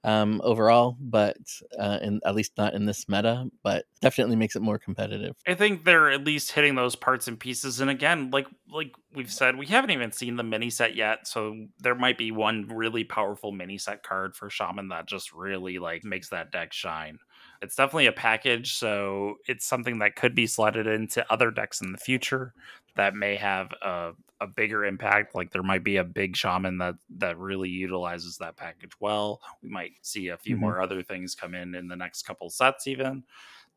um, 0.03 0.39
overall, 0.43 0.97
but 0.99 1.37
uh, 1.77 1.99
in, 2.01 2.21
at 2.25 2.35
least 2.35 2.53
not 2.57 2.73
in 2.73 2.85
this 2.85 3.09
meta, 3.09 3.49
but 3.63 3.85
definitely 4.01 4.35
makes 4.35 4.55
it 4.55 4.61
more 4.61 4.79
competitive. 4.79 5.35
I 5.45 5.55
think 5.55 5.83
they're 5.83 6.09
at 6.09 6.23
least 6.23 6.53
hitting 6.53 6.75
those 6.75 6.95
parts 6.95 7.27
and 7.27 7.39
pieces. 7.39 7.81
And 7.81 7.89
again, 7.89 8.31
like 8.31 8.47
like 8.71 8.93
we've 9.13 9.31
said, 9.31 9.57
we 9.57 9.65
haven't 9.65 9.91
even 9.91 10.11
seen 10.11 10.37
the 10.37 10.43
mini 10.43 10.69
set 10.69 10.95
yet, 10.95 11.27
so 11.27 11.67
there 11.79 11.95
might 11.95 12.17
be 12.17 12.31
one 12.31 12.67
really 12.69 13.03
powerful 13.03 13.51
mini 13.51 13.77
set 13.77 14.03
card 14.03 14.35
for 14.35 14.49
Shaman 14.49 14.89
that 14.89 15.07
just 15.07 15.33
really 15.33 15.79
like 15.79 16.03
makes 16.03 16.29
that 16.29 16.51
deck 16.51 16.71
shine. 16.71 17.19
It's 17.61 17.75
definitely 17.75 18.07
a 18.07 18.13
package, 18.13 18.75
so 18.75 19.35
it's 19.47 19.65
something 19.65 19.99
that 19.99 20.15
could 20.15 20.33
be 20.33 20.47
slotted 20.47 20.87
into 20.87 21.25
other 21.31 21.51
decks 21.51 21.81
in 21.81 21.91
the 21.91 21.97
future 21.97 22.53
that 22.95 23.15
may 23.15 23.35
have 23.35 23.71
a, 23.81 24.11
a 24.41 24.47
bigger 24.47 24.85
impact. 24.85 25.35
Like 25.35 25.51
there 25.51 25.63
might 25.63 25.83
be 25.83 25.97
a 25.97 26.03
big 26.03 26.35
shaman 26.35 26.77
that 26.79 26.95
that 27.17 27.37
really 27.37 27.69
utilizes 27.69 28.37
that 28.37 28.57
package 28.57 28.93
well. 28.99 29.41
We 29.61 29.69
might 29.69 29.93
see 30.01 30.29
a 30.29 30.37
few 30.37 30.55
mm-hmm. 30.55 30.65
more 30.65 30.81
other 30.81 31.03
things 31.03 31.35
come 31.35 31.53
in 31.53 31.75
in 31.75 31.87
the 31.87 31.95
next 31.95 32.23
couple 32.23 32.49
sets, 32.49 32.87
even 32.87 33.23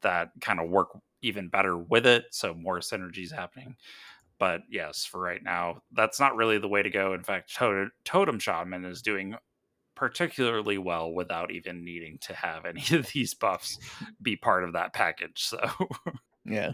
that 0.03 0.31
kind 0.41 0.61
of 0.61 0.69
work 0.69 0.89
even 1.23 1.49
better 1.49 1.77
with 1.77 2.07
it. 2.07 2.27
So 2.31 2.55
more 2.55 2.79
synergies 2.81 3.33
happening. 3.33 3.77
But 4.39 4.63
yes, 4.69 5.05
for 5.05 5.21
right 5.21 5.43
now, 5.43 5.83
that's 5.93 6.19
not 6.19 6.35
really 6.35 6.59
the 6.59 6.69
way 6.69 6.83
to 6.83 6.91
go. 6.91 7.15
In 7.15 7.23
fact, 7.23 7.57
Totem 8.05 8.39
Shaman 8.41 8.85
is 8.85 9.01
doing 9.01 9.37
particularly 9.95 10.79
well 10.79 11.13
without 11.13 11.53
even 11.53 11.85
needing 11.85 12.19
to 12.23 12.35
have 12.35 12.65
any 12.67 12.85
of 12.91 13.07
these 13.13 13.35
buffs 13.35 13.79
be 14.21 14.37
part 14.37 14.65
of 14.65 14.73
that 14.73 14.93
package. 14.93 15.45
So, 15.45 15.61
yeah. 16.45 16.73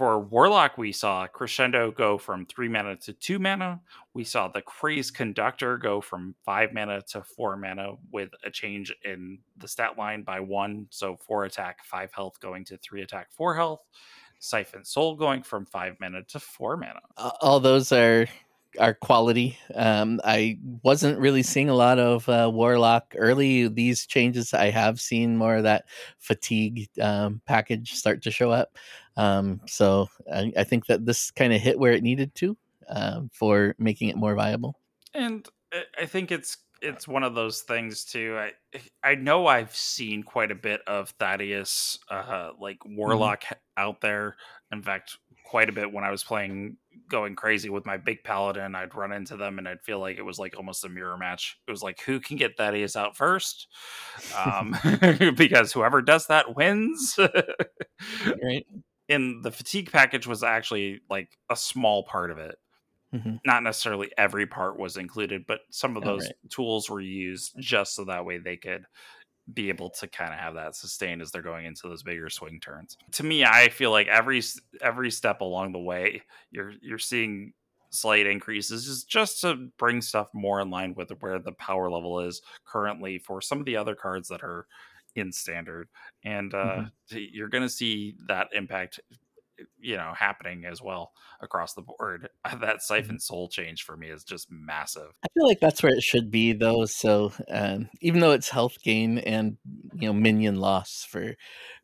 For 0.00 0.18
Warlock, 0.18 0.78
we 0.78 0.92
saw 0.92 1.26
Crescendo 1.26 1.90
go 1.90 2.16
from 2.16 2.46
three 2.46 2.70
mana 2.70 2.96
to 2.96 3.12
two 3.12 3.38
mana. 3.38 3.82
We 4.14 4.24
saw 4.24 4.48
the 4.48 4.62
Crazed 4.62 5.12
Conductor 5.12 5.76
go 5.76 6.00
from 6.00 6.34
five 6.42 6.72
mana 6.72 7.02
to 7.08 7.22
four 7.22 7.54
mana 7.58 7.96
with 8.10 8.30
a 8.42 8.50
change 8.50 8.96
in 9.04 9.40
the 9.58 9.68
stat 9.68 9.98
line 9.98 10.22
by 10.22 10.40
one. 10.40 10.86
So, 10.88 11.18
four 11.18 11.44
attack, 11.44 11.84
five 11.84 12.14
health 12.14 12.40
going 12.40 12.64
to 12.64 12.78
three 12.78 13.02
attack, 13.02 13.30
four 13.30 13.54
health. 13.54 13.82
Siphon 14.38 14.86
Soul 14.86 15.16
going 15.16 15.42
from 15.42 15.66
five 15.66 15.96
mana 16.00 16.22
to 16.28 16.40
four 16.40 16.78
mana. 16.78 17.00
All 17.42 17.60
those 17.60 17.92
are 17.92 18.26
are 18.78 18.94
quality. 18.94 19.58
Um, 19.74 20.20
I 20.24 20.58
wasn't 20.82 21.18
really 21.18 21.42
seeing 21.42 21.68
a 21.68 21.74
lot 21.74 21.98
of 21.98 22.28
uh, 22.28 22.50
Warlock 22.52 23.14
early. 23.16 23.68
These 23.68 24.06
changes, 24.06 24.54
I 24.54 24.70
have 24.70 25.00
seen 25.00 25.36
more 25.36 25.56
of 25.56 25.64
that 25.64 25.86
fatigue 26.18 26.88
um, 27.00 27.40
package 27.46 27.92
start 27.94 28.22
to 28.22 28.30
show 28.30 28.50
up. 28.50 28.78
Um, 29.16 29.60
so 29.66 30.08
I, 30.32 30.52
I, 30.56 30.64
think 30.64 30.86
that 30.86 31.04
this 31.04 31.30
kind 31.30 31.52
of 31.52 31.60
hit 31.60 31.78
where 31.78 31.92
it 31.92 32.02
needed 32.02 32.34
to 32.36 32.56
uh, 32.88 33.22
for 33.32 33.74
making 33.78 34.08
it 34.08 34.16
more 34.16 34.34
viable. 34.34 34.78
And 35.12 35.46
I 35.98 36.06
think 36.06 36.30
it's 36.30 36.58
it's 36.82 37.06
one 37.06 37.22
of 37.22 37.34
those 37.34 37.60
things 37.62 38.04
too. 38.04 38.38
I 38.38 38.52
I 39.02 39.14
know 39.14 39.46
I've 39.46 39.74
seen 39.74 40.22
quite 40.22 40.50
a 40.50 40.54
bit 40.54 40.80
of 40.86 41.16
Thaddius, 41.18 41.98
uh, 42.10 42.50
like 42.58 42.78
mm-hmm. 42.80 42.96
Warlock 42.96 43.42
mm-hmm. 43.44 43.54
out 43.76 44.00
there. 44.00 44.36
In 44.72 44.82
fact, 44.82 45.16
quite 45.44 45.68
a 45.68 45.72
bit 45.72 45.92
when 45.92 46.04
I 46.04 46.10
was 46.10 46.22
playing 46.22 46.76
going 47.08 47.34
crazy 47.34 47.70
with 47.70 47.84
my 47.84 47.96
big 47.96 48.22
paladin. 48.22 48.74
I'd 48.74 48.94
run 48.94 49.12
into 49.12 49.36
them 49.36 49.58
and 49.58 49.68
I'd 49.68 49.82
feel 49.82 49.98
like 49.98 50.16
it 50.16 50.22
was 50.22 50.38
like 50.38 50.56
almost 50.56 50.84
a 50.84 50.88
mirror 50.88 51.16
match. 51.16 51.58
It 51.66 51.70
was 51.70 51.82
like 51.82 52.00
who 52.00 52.20
can 52.20 52.36
get 52.36 52.56
Thaddius 52.56 52.96
out 52.96 53.16
first, 53.16 53.66
um, 54.36 54.76
because 55.36 55.72
whoever 55.72 56.02
does 56.02 56.26
that 56.28 56.56
wins. 56.56 57.18
right. 58.42 58.66
And 59.10 59.44
the 59.44 59.50
fatigue 59.50 59.90
package 59.92 60.26
was 60.26 60.42
actually 60.42 61.00
like 61.10 61.36
a 61.50 61.56
small 61.56 62.04
part 62.04 62.30
of 62.30 62.38
it. 62.38 62.56
Mm-hmm. 63.14 63.36
Not 63.44 63.64
necessarily 63.64 64.10
every 64.16 64.46
part 64.46 64.78
was 64.78 64.96
included, 64.96 65.44
but 65.46 65.60
some 65.70 65.96
of 65.96 66.04
those 66.04 66.24
right. 66.26 66.34
tools 66.48 66.88
were 66.88 67.00
used 67.00 67.54
just 67.58 67.96
so 67.96 68.04
that 68.04 68.24
way 68.24 68.38
they 68.38 68.56
could 68.56 68.84
be 69.52 69.68
able 69.68 69.90
to 69.90 70.06
kind 70.06 70.32
of 70.32 70.38
have 70.38 70.54
that 70.54 70.76
sustained 70.76 71.20
as 71.20 71.30
they're 71.30 71.42
going 71.42 71.66
into 71.66 71.88
those 71.88 72.04
bigger 72.04 72.30
swing 72.30 72.60
turns. 72.60 72.96
To 73.12 73.24
me, 73.24 73.44
I 73.44 73.68
feel 73.68 73.90
like 73.90 74.06
every 74.06 74.42
every 74.80 75.10
step 75.10 75.40
along 75.40 75.72
the 75.72 75.80
way, 75.80 76.22
you're 76.52 76.72
you're 76.80 76.98
seeing 76.98 77.52
slight 77.90 78.26
increases 78.26 78.86
is 78.86 79.04
just 79.04 79.40
to 79.40 79.68
bring 79.76 80.00
stuff 80.00 80.28
more 80.32 80.60
in 80.60 80.70
line 80.70 80.94
with 80.94 81.10
where 81.20 81.38
the 81.40 81.52
power 81.52 81.90
level 81.90 82.20
is 82.20 82.40
currently 82.64 83.18
for 83.18 83.40
some 83.40 83.58
of 83.58 83.66
the 83.66 83.76
other 83.76 83.96
cards 83.96 84.28
that 84.28 84.42
are 84.42 84.66
in 85.14 85.32
standard 85.32 85.88
and 86.24 86.54
uh, 86.54 86.84
mm-hmm. 87.10 87.18
you're 87.32 87.48
going 87.48 87.62
to 87.62 87.68
see 87.68 88.14
that 88.28 88.48
impact 88.52 89.00
you 89.78 89.96
know 89.96 90.12
happening 90.16 90.64
as 90.64 90.80
well 90.80 91.12
across 91.40 91.74
the 91.74 91.82
board 91.82 92.28
that 92.60 92.82
siphon 92.82 93.16
mm-hmm. 93.16 93.18
soul 93.18 93.48
change 93.48 93.82
for 93.82 93.96
me 93.96 94.08
is 94.08 94.24
just 94.24 94.50
massive 94.50 95.10
i 95.22 95.28
feel 95.34 95.46
like 95.46 95.60
that's 95.60 95.82
where 95.82 95.92
it 95.92 96.02
should 96.02 96.30
be 96.30 96.52
though 96.52 96.84
so 96.84 97.32
um, 97.50 97.88
even 98.00 98.20
though 98.20 98.32
it's 98.32 98.48
health 98.48 98.76
gain 98.82 99.18
and 99.18 99.56
you 99.94 100.08
know 100.08 100.12
minion 100.12 100.56
loss 100.56 101.06
for 101.08 101.34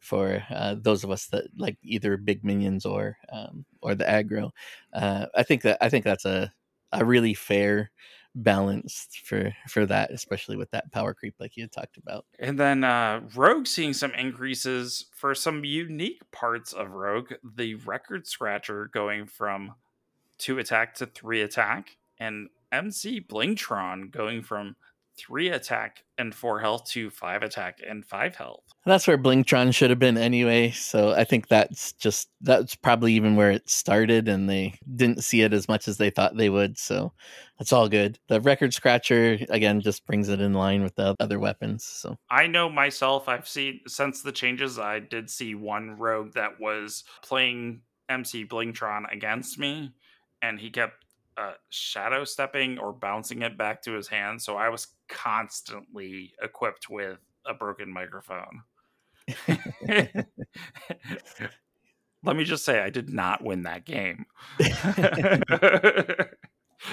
for 0.00 0.42
uh, 0.50 0.74
those 0.80 1.04
of 1.04 1.10
us 1.10 1.26
that 1.26 1.44
like 1.58 1.76
either 1.82 2.16
big 2.16 2.44
minions 2.44 2.84
or 2.84 3.16
um, 3.32 3.64
or 3.82 3.94
the 3.94 4.04
aggro 4.04 4.50
uh, 4.92 5.26
i 5.34 5.42
think 5.42 5.62
that 5.62 5.78
i 5.80 5.88
think 5.88 6.04
that's 6.04 6.24
a 6.24 6.52
a 6.92 7.04
really 7.04 7.34
fair 7.34 7.90
balanced 8.36 9.20
for 9.24 9.50
for 9.66 9.86
that 9.86 10.10
especially 10.10 10.56
with 10.56 10.70
that 10.70 10.92
power 10.92 11.14
creep 11.14 11.34
like 11.40 11.56
you 11.56 11.62
had 11.62 11.72
talked 11.72 11.96
about. 11.96 12.26
And 12.38 12.58
then 12.58 12.84
uh 12.84 13.22
rogue 13.34 13.66
seeing 13.66 13.94
some 13.94 14.12
increases 14.12 15.06
for 15.14 15.34
some 15.34 15.64
unique 15.64 16.20
parts 16.32 16.74
of 16.74 16.90
rogue 16.90 17.32
the 17.42 17.76
record 17.76 18.26
scratcher 18.26 18.90
going 18.92 19.26
from 19.26 19.74
two 20.36 20.58
attack 20.58 20.94
to 20.96 21.06
three 21.06 21.40
attack 21.40 21.96
and 22.18 22.50
mc 22.70 23.22
blingtron 23.22 24.10
going 24.10 24.42
from 24.42 24.76
three 25.18 25.48
attack 25.48 26.04
and 26.18 26.34
four 26.34 26.60
health 26.60 26.84
to 26.90 27.10
five 27.10 27.42
attack 27.42 27.80
and 27.86 28.04
five 28.04 28.36
health. 28.36 28.62
That's 28.84 29.06
where 29.06 29.18
Blingtron 29.18 29.74
should 29.74 29.90
have 29.90 29.98
been 29.98 30.16
anyway. 30.16 30.70
So 30.70 31.12
I 31.12 31.24
think 31.24 31.48
that's 31.48 31.92
just 31.92 32.28
that's 32.40 32.74
probably 32.74 33.14
even 33.14 33.36
where 33.36 33.50
it 33.50 33.68
started, 33.68 34.28
and 34.28 34.48
they 34.48 34.78
didn't 34.94 35.24
see 35.24 35.42
it 35.42 35.52
as 35.52 35.68
much 35.68 35.88
as 35.88 35.96
they 35.98 36.10
thought 36.10 36.36
they 36.36 36.50
would. 36.50 36.78
So 36.78 37.12
that's 37.58 37.72
all 37.72 37.88
good. 37.88 38.18
The 38.28 38.40
record 38.40 38.74
scratcher 38.74 39.38
again 39.48 39.80
just 39.80 40.06
brings 40.06 40.28
it 40.28 40.40
in 40.40 40.52
line 40.52 40.82
with 40.82 40.94
the 40.94 41.16
other 41.18 41.38
weapons. 41.38 41.84
So 41.84 42.16
I 42.30 42.46
know 42.46 42.68
myself. 42.68 43.28
I've 43.28 43.48
seen 43.48 43.80
since 43.86 44.22
the 44.22 44.32
changes. 44.32 44.78
I 44.78 45.00
did 45.00 45.30
see 45.30 45.54
one 45.54 45.96
rogue 45.98 46.34
that 46.34 46.60
was 46.60 47.04
playing 47.22 47.82
MC 48.08 48.44
Blingtron 48.44 49.12
against 49.12 49.58
me, 49.58 49.92
and 50.42 50.60
he 50.60 50.70
kept 50.70 51.04
uh, 51.36 51.52
shadow 51.68 52.24
stepping 52.24 52.78
or 52.78 52.92
bouncing 52.92 53.42
it 53.42 53.58
back 53.58 53.82
to 53.82 53.92
his 53.92 54.08
hand. 54.08 54.40
So 54.40 54.56
I 54.56 54.68
was 54.68 54.86
constantly 55.08 56.34
equipped 56.42 56.88
with 56.90 57.18
a 57.46 57.54
broken 57.54 57.92
microphone. 57.92 58.62
Let 62.22 62.36
me 62.36 62.44
just 62.44 62.64
say, 62.64 62.80
I 62.80 62.90
did 62.90 63.10
not 63.10 63.44
win 63.44 63.62
that 63.62 63.84
game. 63.84 64.26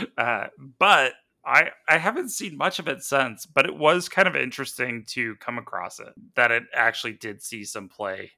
uh, 0.18 0.48
but 0.80 1.14
I 1.46 1.70
I 1.90 1.98
haven't 1.98 2.30
seen 2.30 2.58
much 2.58 2.80
of 2.80 2.88
it 2.88 3.04
since, 3.04 3.46
but 3.46 3.66
it 3.66 3.76
was 3.76 4.10
kind 4.10 4.28
of 4.28 4.36
interesting 4.36 5.06
to 5.10 5.36
come 5.38 5.58
across 5.58 6.00
it 6.00 6.14
that 6.36 6.52
it 6.52 6.64
actually 6.74 7.14
did 7.14 7.42
see 7.42 7.64
some 7.66 7.90
play. 7.90 8.32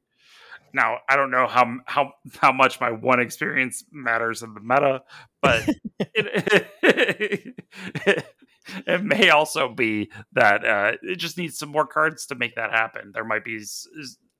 Now 0.73 0.99
I 1.07 1.15
don't 1.15 1.31
know 1.31 1.47
how 1.47 1.79
how 1.85 2.13
how 2.37 2.51
much 2.51 2.79
my 2.79 2.91
one 2.91 3.19
experience 3.19 3.83
matters 3.91 4.41
in 4.41 4.53
the 4.53 4.59
meta, 4.61 5.03
but 5.41 5.67
it, 5.99 6.67
it, 6.81 8.34
it, 8.87 9.03
may 9.03 9.29
also 9.29 9.69
be 9.69 10.11
that 10.33 10.65
uh, 10.65 10.93
it 11.01 11.17
just 11.17 11.37
needs 11.37 11.57
some 11.57 11.69
more 11.69 11.87
cards 11.87 12.25
to 12.27 12.35
make 12.35 12.55
that 12.55 12.71
happen. 12.71 13.11
There 13.13 13.23
might 13.23 13.43
be 13.43 13.63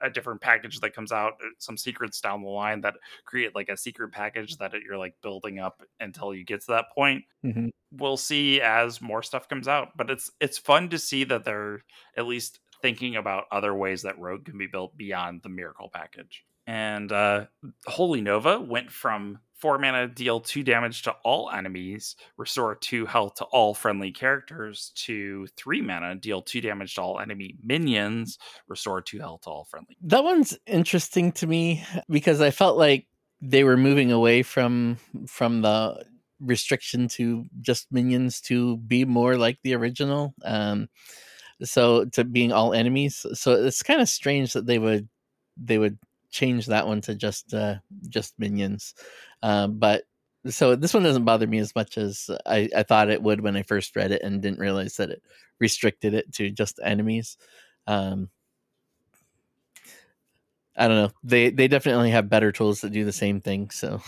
a 0.01 0.09
different 0.09 0.41
package 0.41 0.79
that 0.79 0.93
comes 0.93 1.11
out, 1.11 1.33
uh, 1.43 1.49
some 1.57 1.77
secrets 1.77 2.21
down 2.21 2.43
the 2.43 2.49
line 2.49 2.81
that 2.81 2.95
create 3.25 3.55
like 3.55 3.69
a 3.69 3.77
secret 3.77 4.11
package 4.11 4.57
that 4.57 4.73
you're 4.85 4.97
like 4.97 5.15
building 5.21 5.59
up 5.59 5.81
until 5.99 6.33
you 6.33 6.43
get 6.43 6.61
to 6.61 6.71
that 6.71 6.85
point. 6.93 7.23
Mm-hmm. 7.45 7.69
We'll 7.91 8.17
see 8.17 8.61
as 8.61 9.01
more 9.01 9.23
stuff 9.23 9.47
comes 9.47 9.67
out, 9.67 9.89
but 9.95 10.09
it's 10.09 10.29
it's 10.41 10.57
fun 10.57 10.89
to 10.89 10.99
see 10.99 11.23
that 11.25 11.45
they're 11.45 11.81
at 12.17 12.27
least 12.27 12.59
thinking 12.81 13.15
about 13.15 13.45
other 13.51 13.73
ways 13.73 14.01
that 14.01 14.19
Rogue 14.19 14.45
can 14.45 14.57
be 14.57 14.67
built 14.67 14.95
beyond 14.97 15.41
the 15.41 15.49
Miracle 15.49 15.89
package. 15.91 16.43
And 16.67 17.11
uh, 17.11 17.45
Holy 17.87 18.21
Nova 18.21 18.59
went 18.59 18.91
from 18.91 19.39
four 19.55 19.77
mana, 19.77 20.07
deal 20.07 20.39
two 20.39 20.63
damage 20.63 21.03
to 21.03 21.11
all 21.23 21.49
enemies, 21.49 22.15
restore 22.37 22.75
two 22.75 23.05
health 23.05 23.35
to 23.35 23.45
all 23.45 23.73
friendly 23.73 24.11
characters, 24.11 24.91
to 24.95 25.47
three 25.55 25.81
mana, 25.81 26.15
deal 26.15 26.41
two 26.41 26.61
damage 26.61 26.95
to 26.95 27.01
all 27.01 27.19
enemy 27.19 27.55
minions, 27.63 28.37
restore 28.67 29.01
two 29.01 29.19
health 29.19 29.41
to 29.41 29.49
all 29.49 29.63
friendly. 29.63 29.97
That 30.01 30.23
one's 30.23 30.57
interesting 30.65 31.31
to 31.33 31.47
me 31.47 31.83
because 32.09 32.41
I 32.41 32.51
felt 32.51 32.77
like 32.77 33.07
they 33.41 33.63
were 33.63 33.77
moving 33.77 34.11
away 34.11 34.43
from 34.43 34.97
from 35.27 35.61
the 35.61 36.05
restriction 36.39 37.07
to 37.07 37.45
just 37.61 37.87
minions 37.91 38.41
to 38.41 38.77
be 38.77 39.05
more 39.05 39.37
like 39.37 39.57
the 39.63 39.73
original. 39.73 40.33
Um, 40.43 40.89
so 41.63 42.05
to 42.05 42.23
being 42.23 42.51
all 42.51 42.73
enemies. 42.73 43.25
So 43.33 43.53
it's 43.53 43.83
kind 43.83 44.01
of 44.01 44.09
strange 44.09 44.53
that 44.53 44.65
they 44.65 44.79
would 44.79 45.07
they 45.57 45.77
would 45.77 45.97
change 46.31 46.65
that 46.65 46.85
one 46.85 46.99
to 47.01 47.15
just 47.15 47.53
uh, 47.53 47.75
just 48.09 48.33
minions. 48.37 48.93
Uh, 49.45 49.67
but 49.67 50.05
so 50.47 50.75
this 50.75 50.91
one 50.91 51.03
doesn't 51.03 51.23
bother 51.23 51.45
me 51.45 51.60
as 51.60 51.75
much 51.75 51.99
as 51.99 52.31
I, 52.47 52.67
I 52.75 52.81
thought 52.81 53.12
it 53.12 53.21
would 53.21 53.41
when 53.41 53.55
I 53.55 53.62
first 53.62 53.95
read 53.95 54.12
it 54.12 54.23
and 54.23 54.41
didn't 54.41 54.58
realize 54.58 54.95
that 54.95 55.12
it 55.12 55.21
restricted 55.60 56.15
it 56.15 56.34
to 56.34 56.49
just 56.49 56.79
enemies. 56.84 57.38
Um, 57.86 58.29
I 60.75 60.88
don't 60.88 60.97
know. 60.97 61.12
They 61.23 61.51
they 61.51 61.67
definitely 61.67 62.10
have 62.10 62.27
better 62.27 62.51
tools 62.51 62.81
that 62.81 62.89
do 62.89 63.05
the 63.05 63.13
same 63.13 63.39
thing. 63.39 63.69
So 63.69 64.01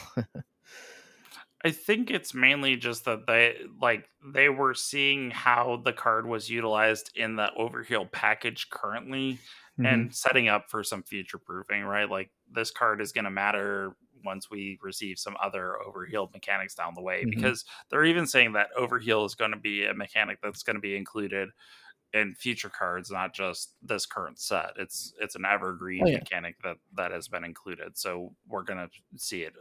I 1.63 1.69
think 1.69 2.09
it's 2.09 2.33
mainly 2.33 2.75
just 2.75 3.05
that 3.05 3.27
they 3.27 3.57
like 3.79 4.09
they 4.25 4.49
were 4.49 4.73
seeing 4.73 5.29
how 5.29 5.83
the 5.85 5.93
card 5.93 6.25
was 6.25 6.49
utilized 6.49 7.11
in 7.15 7.35
the 7.35 7.51
overheal 7.59 8.11
package 8.11 8.71
currently 8.71 9.33
mm-hmm. 9.33 9.85
and 9.85 10.15
setting 10.15 10.47
up 10.47 10.71
for 10.71 10.83
some 10.83 11.03
future 11.03 11.37
proofing, 11.37 11.83
right? 11.83 12.09
Like 12.09 12.31
this 12.51 12.71
card 12.71 13.01
is 13.01 13.11
going 13.11 13.25
to 13.25 13.31
matter 13.31 13.95
once 14.27 14.51
we 14.51 14.77
receive 14.83 15.17
some 15.17 15.37
other 15.41 15.77
overheal 15.87 16.31
mechanics 16.33 16.75
down 16.75 16.93
the 16.93 17.01
way 17.01 17.21
mm-hmm. 17.21 17.29
because 17.29 17.63
they're 17.89 18.05
even 18.05 18.27
saying 18.27 18.51
that 18.53 18.67
overheal 18.77 19.25
is 19.25 19.33
going 19.35 19.51
to 19.51 19.57
be 19.57 19.85
a 19.85 19.93
mechanic 19.93 20.37
that's 20.43 20.63
going 20.63 20.75
to 20.75 20.81
be 20.81 20.97
included 20.97 21.49
in 22.13 22.35
future 22.35 22.69
cards 22.69 23.09
not 23.09 23.33
just 23.33 23.73
this 23.81 24.05
current 24.05 24.39
set 24.39 24.71
it's 24.77 25.13
it's 25.21 25.35
an 25.35 25.45
evergreen 25.45 26.03
oh, 26.03 26.07
yeah. 26.07 26.17
mechanic 26.17 26.55
that 26.63 26.75
that 26.93 27.11
has 27.11 27.27
been 27.27 27.43
included 27.43 27.97
so 27.97 28.33
we're 28.47 28.63
going 28.63 28.79
to 28.79 28.89
see 29.17 29.41
it 29.41 29.53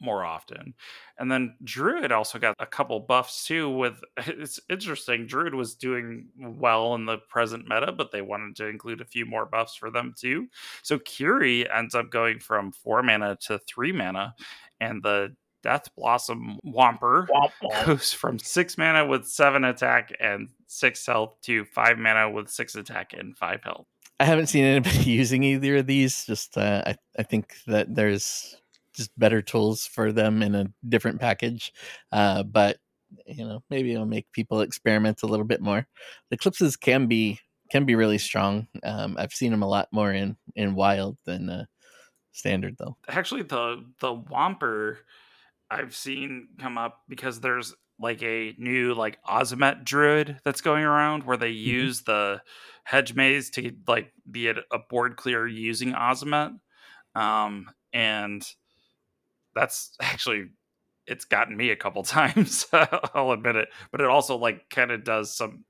more 0.00 0.24
often. 0.24 0.74
And 1.18 1.30
then 1.30 1.54
Druid 1.62 2.12
also 2.12 2.38
got 2.38 2.56
a 2.58 2.66
couple 2.66 2.98
buffs 3.00 3.44
too. 3.46 3.68
With 3.68 4.00
it's 4.26 4.60
interesting, 4.68 5.26
Druid 5.26 5.54
was 5.54 5.74
doing 5.74 6.28
well 6.38 6.94
in 6.94 7.06
the 7.06 7.18
present 7.28 7.68
meta, 7.68 7.92
but 7.92 8.10
they 8.10 8.22
wanted 8.22 8.56
to 8.56 8.66
include 8.68 9.00
a 9.00 9.06
few 9.06 9.26
more 9.26 9.46
buffs 9.46 9.76
for 9.76 9.90
them 9.90 10.14
too. 10.18 10.48
So 10.82 10.98
Kiri 10.98 11.70
ends 11.70 11.94
up 11.94 12.10
going 12.10 12.40
from 12.40 12.72
four 12.72 13.02
mana 13.02 13.36
to 13.42 13.58
three 13.58 13.92
mana, 13.92 14.34
and 14.80 15.02
the 15.02 15.34
Death 15.62 15.88
Blossom 15.96 16.58
Whomper 16.64 17.26
womp, 17.28 17.50
womp. 17.62 17.86
goes 17.86 18.12
from 18.12 18.38
six 18.38 18.78
mana 18.78 19.06
with 19.06 19.26
seven 19.26 19.64
attack 19.64 20.14
and 20.20 20.48
six 20.66 21.04
health 21.04 21.36
to 21.42 21.64
five 21.66 21.98
mana 21.98 22.30
with 22.30 22.48
six 22.48 22.74
attack 22.74 23.12
and 23.12 23.36
five 23.36 23.62
health. 23.62 23.86
I 24.18 24.24
haven't 24.24 24.48
seen 24.48 24.64
anybody 24.64 24.98
using 25.10 25.42
either 25.42 25.76
of 25.76 25.86
these. 25.86 26.24
Just 26.26 26.56
uh, 26.56 26.82
I, 26.86 26.96
I 27.18 27.22
think 27.22 27.54
that 27.66 27.94
there's 27.94 28.56
just 28.94 29.10
better 29.18 29.42
tools 29.42 29.86
for 29.86 30.12
them 30.12 30.42
in 30.42 30.54
a 30.54 30.66
different 30.88 31.20
package. 31.20 31.72
Uh, 32.12 32.42
but 32.42 32.78
you 33.26 33.44
know, 33.44 33.62
maybe 33.70 33.92
it'll 33.92 34.06
make 34.06 34.30
people 34.32 34.60
experiment 34.60 35.22
a 35.22 35.26
little 35.26 35.44
bit 35.44 35.60
more. 35.60 35.86
The 36.30 36.34
eclipses 36.34 36.76
can 36.76 37.06
be 37.06 37.40
can 37.70 37.84
be 37.84 37.94
really 37.94 38.18
strong. 38.18 38.66
Um, 38.82 39.16
I've 39.18 39.32
seen 39.32 39.52
them 39.52 39.62
a 39.62 39.68
lot 39.68 39.88
more 39.92 40.12
in 40.12 40.36
in 40.54 40.74
wild 40.74 41.18
than 41.24 41.48
uh, 41.48 41.64
standard 42.32 42.76
though. 42.78 42.96
Actually, 43.08 43.42
the 43.42 43.84
the 44.00 44.14
Whomper 44.14 44.98
I've 45.70 45.94
seen 45.94 46.48
come 46.58 46.78
up 46.78 47.00
because 47.08 47.40
there's 47.40 47.74
like 47.98 48.22
a 48.22 48.54
new 48.58 48.94
like 48.94 49.18
Azumet 49.24 49.84
druid 49.84 50.38
that's 50.44 50.62
going 50.62 50.84
around 50.84 51.24
where 51.24 51.36
they 51.36 51.52
mm-hmm. 51.52 51.70
use 51.70 52.02
the 52.02 52.40
hedge 52.84 53.14
maze 53.14 53.50
to 53.50 53.72
like 53.86 54.12
be 54.28 54.48
a, 54.48 54.54
a 54.72 54.78
board 54.78 55.16
clear 55.16 55.46
using 55.46 55.92
Azumet. 55.92 56.58
Um, 57.14 57.70
and 57.92 58.46
that's 59.54 59.94
actually 60.00 60.46
it's 61.06 61.24
gotten 61.24 61.56
me 61.56 61.70
a 61.70 61.76
couple 61.76 62.02
times. 62.04 62.66
I'll 62.72 63.32
admit 63.32 63.56
it, 63.56 63.68
but 63.90 64.00
it 64.00 64.06
also 64.06 64.36
like 64.36 64.70
kind 64.70 64.90
of 64.90 65.04
does 65.04 65.36
some. 65.36 65.64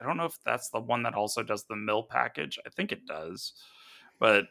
I 0.00 0.06
don't 0.06 0.18
know 0.18 0.26
if 0.26 0.38
that's 0.44 0.68
the 0.70 0.80
one 0.80 1.04
that 1.04 1.14
also 1.14 1.42
does 1.42 1.64
the 1.64 1.76
mill 1.76 2.02
package. 2.02 2.58
I 2.66 2.70
think 2.70 2.92
it 2.92 3.06
does, 3.06 3.54
but 4.20 4.44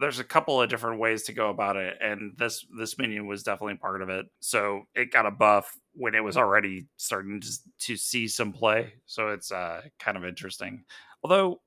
there's 0.00 0.18
a 0.18 0.24
couple 0.24 0.60
of 0.60 0.68
different 0.68 1.00
ways 1.00 1.24
to 1.24 1.32
go 1.32 1.50
about 1.50 1.76
it, 1.76 1.96
and 2.00 2.32
this 2.36 2.64
this 2.76 2.98
minion 2.98 3.26
was 3.26 3.42
definitely 3.42 3.76
part 3.76 4.02
of 4.02 4.08
it. 4.08 4.26
So 4.40 4.84
it 4.94 5.12
got 5.12 5.26
a 5.26 5.30
buff 5.30 5.76
when 5.94 6.14
it 6.14 6.22
was 6.22 6.36
already 6.36 6.86
starting 6.96 7.40
to, 7.40 7.48
to 7.86 7.96
see 7.96 8.28
some 8.28 8.52
play. 8.52 8.94
So 9.06 9.28
it's 9.28 9.50
uh, 9.50 9.82
kind 9.98 10.16
of 10.16 10.24
interesting. 10.24 10.84
Although 11.24 11.60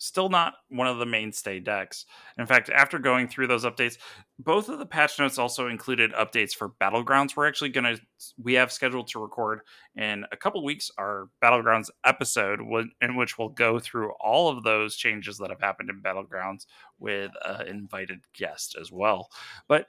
still 0.00 0.30
not 0.30 0.54
one 0.70 0.86
of 0.86 0.98
the 0.98 1.06
mainstay 1.06 1.60
decks. 1.60 2.06
In 2.38 2.46
fact, 2.46 2.70
after 2.70 2.98
going 2.98 3.28
through 3.28 3.46
those 3.46 3.66
updates, 3.66 3.98
both 4.38 4.70
of 4.70 4.78
the 4.78 4.86
patch 4.86 5.18
notes 5.18 5.38
also 5.38 5.68
included 5.68 6.12
updates 6.14 6.52
for 6.52 6.70
Battlegrounds. 6.80 7.36
We're 7.36 7.46
actually 7.46 7.68
going 7.68 7.96
to 7.96 8.00
we 8.42 8.54
have 8.54 8.72
scheduled 8.72 9.08
to 9.08 9.20
record 9.20 9.60
in 9.94 10.24
a 10.32 10.36
couple 10.36 10.64
weeks 10.64 10.90
our 10.98 11.28
Battlegrounds 11.42 11.90
episode 12.04 12.60
in 13.00 13.16
which 13.16 13.38
we'll 13.38 13.50
go 13.50 13.78
through 13.78 14.12
all 14.20 14.48
of 14.48 14.64
those 14.64 14.96
changes 14.96 15.36
that 15.38 15.50
have 15.50 15.60
happened 15.60 15.90
in 15.90 16.02
Battlegrounds 16.02 16.64
with 16.98 17.30
an 17.44 17.68
invited 17.68 18.20
guest 18.34 18.76
as 18.80 18.90
well. 18.90 19.28
But 19.68 19.86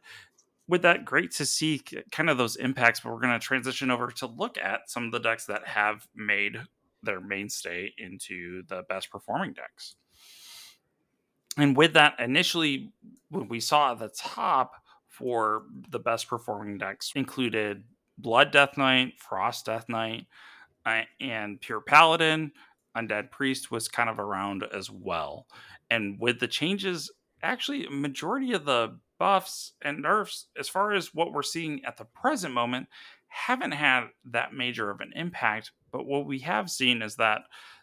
with 0.68 0.82
that, 0.82 1.06
great 1.06 1.32
to 1.32 1.46
see 1.46 1.82
kind 2.12 2.30
of 2.30 2.38
those 2.38 2.58
impacts. 2.58 3.00
But 3.00 3.14
we're 3.14 3.22
going 3.22 3.40
to 3.40 3.46
transition 3.46 3.90
over 3.90 4.12
to 4.12 4.26
look 4.26 4.58
at 4.58 4.90
some 4.90 5.06
of 5.06 5.12
the 5.14 5.20
decks 5.20 5.46
that 5.46 5.68
have 5.68 6.06
made 6.14 6.58
their 7.04 7.20
mainstay 7.20 7.94
into 7.98 8.64
the 8.68 8.84
best 8.90 9.10
performing 9.12 9.54
decks 9.54 9.96
and 11.58 11.76
with 11.76 11.94
that, 11.94 12.20
initially, 12.20 12.92
when 13.30 13.48
we 13.48 13.60
saw 13.60 13.92
at 13.92 14.00
the 14.00 14.10
top 14.10 14.76
for 15.08 15.64
the 15.90 16.00
best 16.00 16.28
performing 16.28 16.78
decks 16.78 17.12
included 17.16 17.84
Blood 18.18 18.52
Death 18.52 18.78
Knight, 18.78 19.20
Frost 19.20 19.66
Death 19.66 19.90
Knight, 19.90 20.28
uh, 20.86 21.02
and 21.20 21.60
Pure 21.60 21.82
Paladin. 21.82 22.52
Undead 22.96 23.32
Priest 23.32 23.72
was 23.72 23.88
kind 23.88 24.10
of 24.10 24.20
around 24.20 24.66
as 24.74 24.90
well. 24.90 25.48
And 25.90 26.20
with 26.20 26.40
the 26.40 26.48
changes, 26.48 27.12
actually, 27.42 27.88
majority 27.90 28.54
of 28.54 28.66
the 28.66 28.98
buffs 29.18 29.74
and 29.82 30.02
nerfs, 30.02 30.48
as 30.58 30.68
far 30.68 30.94
as 30.94 31.14
what 31.14 31.32
we're 31.32 31.44
seeing 31.44 31.84
at 31.86 31.98
the 31.98 32.06
present 32.06 32.54
moment, 32.54 32.88
haven't 33.28 33.72
had 33.72 34.08
that 34.26 34.54
major 34.54 34.90
of 34.90 35.00
an 35.00 35.14
impact. 35.16 35.72
But 35.92 36.06
what 36.06 36.26
we 36.26 36.40
have 36.40 36.70
seen 36.70 37.02
is 37.02 37.16
that 37.18 37.42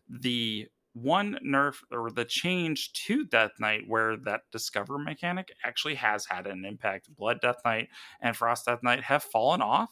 the 0.09 0.69
one 0.95 1.39
nerf 1.45 1.77
or 1.93 2.11
the 2.11 2.25
change 2.25 2.93
to 2.93 3.25
Death 3.25 3.53
Knight 3.61 3.83
where 3.87 4.17
that 4.17 4.43
discover 4.51 4.99
mechanic 4.99 5.53
actually 5.65 5.95
has 5.97 6.27
had 6.27 6.47
an 6.47 6.65
impact. 6.65 7.15
Blood 7.15 7.41
Death 7.41 7.61
Knight 7.65 7.89
and 8.21 8.37
Frost 8.37 8.67
Death 8.67 8.83
Knight 8.83 9.03
have 9.05 9.23
fallen 9.23 9.63
off 9.63 9.91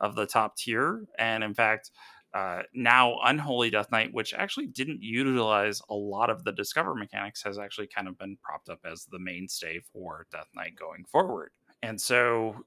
of 0.00 0.14
the 0.14 0.26
top 0.26 0.56
tier. 0.56 1.04
And 1.18 1.42
in 1.42 1.54
fact, 1.54 1.90
uh, 2.34 2.62
now 2.74 3.16
Unholy 3.24 3.70
Death 3.70 3.90
Knight, 3.92 4.12
which 4.12 4.34
actually 4.34 4.66
didn't 4.66 5.02
utilize 5.02 5.80
a 5.88 5.94
lot 5.94 6.30
of 6.30 6.44
the 6.44 6.52
discover 6.52 6.94
mechanics, 6.94 7.42
has 7.42 7.58
actually 7.58 7.86
kind 7.86 8.08
of 8.08 8.18
been 8.18 8.36
propped 8.42 8.68
up 8.68 8.80
as 8.84 9.06
the 9.10 9.20
mainstay 9.20 9.80
for 9.92 10.26
Death 10.32 10.48
Knight 10.54 10.74
going 10.76 11.04
forward. 11.04 11.50
And 11.82 12.00
so 12.00 12.64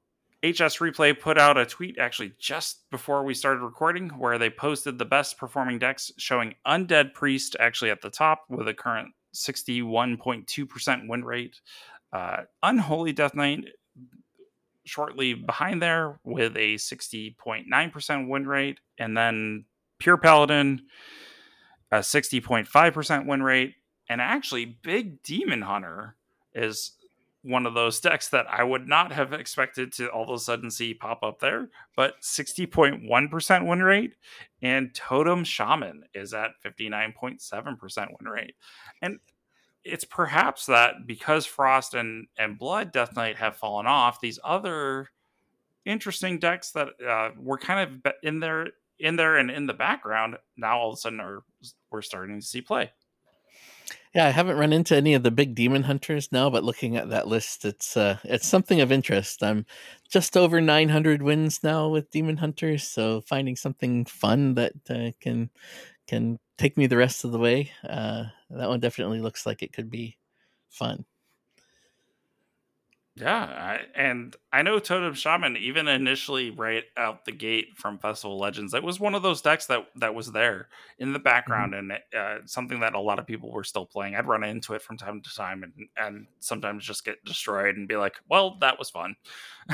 HS 0.51 0.77
Replay 0.77 1.19
put 1.19 1.37
out 1.37 1.57
a 1.57 1.65
tweet 1.65 1.97
actually 1.99 2.33
just 2.39 2.89
before 2.91 3.23
we 3.23 3.33
started 3.33 3.61
recording 3.61 4.09
where 4.09 4.37
they 4.37 4.49
posted 4.49 4.97
the 4.97 5.05
best 5.05 5.37
performing 5.37 5.79
decks 5.79 6.11
showing 6.17 6.55
Undead 6.65 7.13
Priest 7.13 7.55
actually 7.59 7.91
at 7.91 8.01
the 8.01 8.09
top 8.09 8.43
with 8.49 8.67
a 8.67 8.73
current 8.73 9.13
61.2% 9.35 11.07
win 11.07 11.23
rate. 11.23 11.61
Uh, 12.11 12.43
Unholy 12.63 13.13
Death 13.13 13.35
Knight 13.35 13.65
shortly 14.85 15.33
behind 15.33 15.81
there 15.81 16.19
with 16.23 16.55
a 16.55 16.75
60.9% 16.75 18.27
win 18.27 18.47
rate. 18.47 18.79
And 18.97 19.15
then 19.15 19.65
Pure 19.99 20.17
Paladin, 20.17 20.81
a 21.91 21.99
60.5% 21.99 23.27
win 23.27 23.43
rate. 23.43 23.75
And 24.09 24.21
actually, 24.21 24.65
Big 24.65 25.21
Demon 25.23 25.61
Hunter 25.61 26.15
is 26.53 26.93
one 27.47 27.65
of 27.65 27.73
those 27.73 27.99
decks 28.01 28.27
that 28.29 28.45
I 28.49 28.63
would 28.63 28.87
not 28.87 29.13
have 29.13 29.31
expected 29.31 29.93
to 29.93 30.09
all 30.09 30.23
of 30.23 30.35
a 30.35 30.39
sudden 30.39 30.69
see 30.69 30.93
pop 30.93 31.23
up 31.23 31.39
there, 31.39 31.69
but 31.95 32.21
60.1% 32.21 33.65
win 33.65 33.83
rate. 33.83 34.15
And 34.61 34.93
Totem 34.93 35.45
Shaman 35.45 36.03
is 36.13 36.33
at 36.33 36.51
59.7% 36.65 38.07
win 38.19 38.29
rate. 38.29 38.55
And 39.01 39.19
it's 39.85 40.03
perhaps 40.03 40.65
that 40.65 41.07
because 41.07 41.45
Frost 41.45 41.93
and, 41.93 42.27
and 42.37 42.59
Blood 42.59 42.91
Death 42.91 43.15
Knight 43.15 43.37
have 43.37 43.55
fallen 43.55 43.87
off, 43.87 44.19
these 44.19 44.39
other 44.43 45.09
interesting 45.85 46.39
decks 46.39 46.71
that 46.71 46.89
uh, 47.07 47.29
were 47.39 47.57
kind 47.57 48.01
of 48.05 48.13
in 48.23 48.41
there, 48.41 48.67
in 48.99 49.15
there 49.15 49.37
and 49.37 49.49
in 49.49 49.67
the 49.67 49.73
background 49.73 50.35
now 50.57 50.79
all 50.79 50.89
of 50.89 50.95
a 50.95 50.97
sudden 50.97 51.21
are 51.21 51.43
we're 51.91 52.01
starting 52.01 52.39
to 52.41 52.45
see 52.45 52.61
play. 52.61 52.91
Yeah, 54.15 54.25
I 54.27 54.29
haven't 54.31 54.57
run 54.57 54.73
into 54.73 54.95
any 54.95 55.13
of 55.13 55.23
the 55.23 55.31
big 55.31 55.53
demon 55.55 55.83
hunters 55.83 56.31
now, 56.31 56.49
but 56.49 56.63
looking 56.63 56.95
at 56.97 57.09
that 57.09 57.27
list, 57.27 57.65
it's 57.65 57.95
uh, 57.97 58.17
it's 58.23 58.47
something 58.47 58.81
of 58.81 58.91
interest. 58.91 59.43
I'm 59.43 59.65
just 60.09 60.35
over 60.37 60.59
900 60.61 61.21
wins 61.21 61.61
now 61.63 61.89
with 61.89 62.09
demon 62.11 62.37
hunters, 62.37 62.83
so 62.87 63.21
finding 63.21 63.55
something 63.55 64.05
fun 64.05 64.55
that 64.55 64.73
uh, 64.89 65.11
can 65.21 65.49
can 66.07 66.39
take 66.57 66.77
me 66.77 66.87
the 66.87 66.97
rest 66.97 67.25
of 67.25 67.31
the 67.31 67.39
way. 67.39 67.71
Uh, 67.87 68.25
that 68.51 68.69
one 68.69 68.79
definitely 68.81 69.21
looks 69.21 69.45
like 69.45 69.63
it 69.63 69.73
could 69.73 69.89
be 69.91 70.17
fun. 70.69 71.05
Yeah, 73.19 73.45
I, 73.45 73.79
and 73.95 74.35
I 74.53 74.61
know 74.61 74.77
Totem 74.77 75.15
Shaman 75.15 75.57
even 75.57 75.87
initially 75.87 76.51
right 76.51 76.83
out 76.95 77.25
the 77.25 77.31
gate 77.31 77.69
from 77.75 77.97
Festival 77.97 78.37
Legends, 78.37 78.75
it 78.75 78.83
was 78.83 78.99
one 78.99 79.15
of 79.15 79.23
those 79.23 79.41
decks 79.41 79.65
that 79.67 79.87
that 79.95 80.13
was 80.13 80.31
there 80.31 80.67
in 80.99 81.13
the 81.13 81.19
mm-hmm. 81.19 81.23
background 81.23 81.73
mm-hmm. 81.73 81.91
and 81.91 82.43
uh, 82.43 82.45
something 82.45 82.81
that 82.81 82.93
a 82.93 82.99
lot 82.99 83.17
of 83.17 83.25
people 83.25 83.51
were 83.51 83.63
still 83.63 83.87
playing. 83.87 84.15
I'd 84.15 84.27
run 84.27 84.43
into 84.43 84.73
it 84.73 84.83
from 84.83 84.97
time 84.97 85.21
to 85.21 85.35
time 85.35 85.63
and 85.63 85.73
and 85.97 86.27
sometimes 86.39 86.85
just 86.85 87.05
get 87.05 87.23
destroyed 87.25 87.75
and 87.75 87.87
be 87.87 87.95
like, 87.95 88.15
"Well, 88.29 88.57
that 88.61 88.77
was 88.77 88.91
fun." 88.91 89.15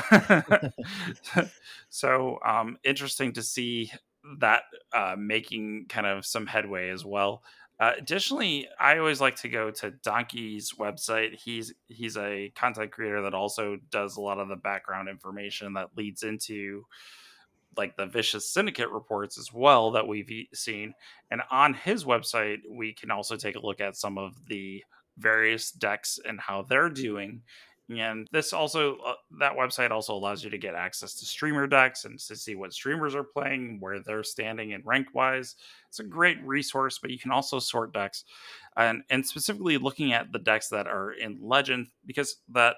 so, 1.89 2.39
um, 2.45 2.77
interesting 2.83 3.33
to 3.33 3.43
see 3.43 3.91
that 4.39 4.63
uh, 4.93 5.15
making 5.17 5.87
kind 5.89 6.07
of 6.07 6.25
some 6.25 6.47
headway 6.47 6.89
as 6.89 7.03
well. 7.03 7.43
Uh, 7.79 7.91
additionally, 7.97 8.67
I 8.79 8.97
always 8.97 9.19
like 9.19 9.35
to 9.37 9.49
go 9.49 9.71
to 9.71 9.91
Donkey's 9.91 10.73
website. 10.73 11.35
He's 11.35 11.73
he's 11.87 12.17
a 12.17 12.51
content 12.55 12.91
creator 12.91 13.21
that 13.23 13.33
also 13.33 13.77
does 13.89 14.15
a 14.15 14.21
lot 14.21 14.39
of 14.39 14.47
the 14.47 14.55
background 14.55 15.09
information 15.09 15.73
that 15.73 15.89
leads 15.97 16.23
into 16.23 16.85
like 17.75 17.97
the 17.97 18.05
vicious 18.05 18.47
syndicate 18.47 18.89
reports 18.91 19.39
as 19.39 19.51
well 19.51 19.91
that 19.91 20.07
we've 20.07 20.29
seen. 20.53 20.93
And 21.31 21.41
on 21.49 21.73
his 21.73 22.05
website, 22.05 22.59
we 22.69 22.93
can 22.93 23.09
also 23.09 23.35
take 23.35 23.55
a 23.55 23.65
look 23.65 23.81
at 23.81 23.97
some 23.97 24.17
of 24.17 24.33
the 24.47 24.83
various 25.17 25.71
decks 25.71 26.19
and 26.23 26.39
how 26.39 26.63
they're 26.63 26.89
doing 26.89 27.41
and 27.89 28.27
this 28.31 28.53
also, 28.53 28.97
uh, 29.05 29.15
that 29.39 29.53
website 29.53 29.91
also 29.91 30.13
allows 30.13 30.43
you 30.43 30.49
to 30.49 30.57
get 30.57 30.73
access 30.73 31.15
to 31.15 31.25
streamer 31.25 31.67
decks 31.67 32.05
and 32.05 32.17
to 32.19 32.35
see 32.35 32.55
what 32.55 32.73
streamers 32.73 33.13
are 33.13 33.23
playing, 33.23 33.77
where 33.81 33.99
they're 33.99 34.23
standing 34.23 34.73
and 34.73 34.85
rank 34.85 35.07
wise. 35.13 35.55
It's 35.89 35.99
a 35.99 36.03
great 36.03 36.41
resource, 36.43 36.99
but 36.99 37.11
you 37.11 37.19
can 37.19 37.31
also 37.31 37.59
sort 37.59 37.93
decks 37.93 38.23
and, 38.77 39.03
and 39.09 39.25
specifically 39.25 39.77
looking 39.77 40.13
at 40.13 40.31
the 40.31 40.39
decks 40.39 40.69
that 40.69 40.87
are 40.87 41.11
in 41.11 41.39
Legend 41.41 41.87
because 42.05 42.37
that 42.49 42.77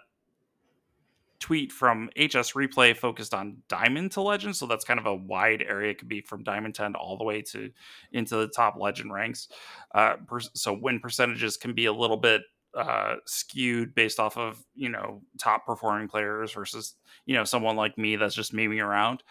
tweet 1.39 1.71
from 1.71 2.09
HS 2.15 2.53
Replay 2.53 2.97
focused 2.97 3.33
on 3.33 3.57
Diamond 3.67 4.11
to 4.13 4.21
Legend, 4.21 4.55
so 4.55 4.65
that's 4.65 4.83
kind 4.83 4.99
of 4.99 5.05
a 5.05 5.13
wide 5.13 5.61
area. 5.61 5.91
It 5.91 5.99
could 5.99 6.07
be 6.07 6.21
from 6.21 6.43
Diamond 6.43 6.73
10 6.73 6.95
all 6.95 7.17
the 7.17 7.23
way 7.23 7.43
to 7.43 7.69
into 8.11 8.37
the 8.37 8.47
top 8.47 8.75
Legend 8.79 9.13
ranks. 9.13 9.49
Uh, 9.93 10.15
so 10.55 10.73
win 10.73 10.99
percentages 10.99 11.57
can 11.57 11.73
be 11.73 11.85
a 11.85 11.93
little 11.93 12.17
bit 12.17 12.41
uh, 12.75 13.15
skewed 13.25 13.95
based 13.95 14.19
off 14.19 14.37
of 14.37 14.63
you 14.75 14.89
know 14.89 15.21
top 15.39 15.65
performing 15.65 16.07
players 16.07 16.51
versus 16.51 16.95
you 17.25 17.35
know 17.35 17.43
someone 17.43 17.75
like 17.75 17.97
me 17.97 18.15
that's 18.15 18.35
just 18.35 18.53
memeing 18.53 18.83
around. 18.83 19.23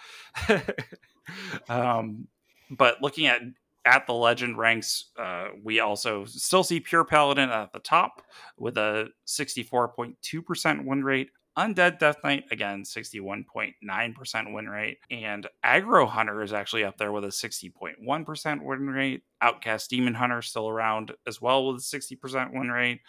um, 1.68 2.26
but 2.70 3.02
looking 3.02 3.26
at 3.26 3.40
at 3.84 4.06
the 4.06 4.14
legend 4.14 4.56
ranks, 4.56 5.10
uh, 5.18 5.48
we 5.62 5.80
also 5.80 6.24
still 6.24 6.64
see 6.64 6.80
Pure 6.80 7.04
Paladin 7.04 7.50
at 7.50 7.72
the 7.72 7.78
top 7.78 8.22
with 8.56 8.78
a 8.78 9.08
64.2% 9.26 10.84
win 10.84 11.04
rate. 11.04 11.30
Undead 11.56 12.00
Death 12.00 12.16
Knight, 12.24 12.44
again, 12.50 12.82
61.9% 12.82 14.54
win 14.54 14.68
rate. 14.68 14.98
And 15.10 15.46
Aggro 15.64 16.08
Hunter 16.08 16.42
is 16.42 16.52
actually 16.52 16.84
up 16.84 16.98
there 16.98 17.12
with 17.12 17.24
a 17.24 17.28
60.1% 17.28 18.64
win 18.64 18.86
rate. 18.88 19.22
Outcast 19.40 19.90
Demon 19.90 20.14
Hunter 20.14 20.42
still 20.42 20.68
around 20.68 21.12
as 21.26 21.40
well 21.40 21.66
with 21.66 21.76
a 21.76 21.84
60% 21.84 22.52
win 22.52 22.70
rate. 22.70 23.00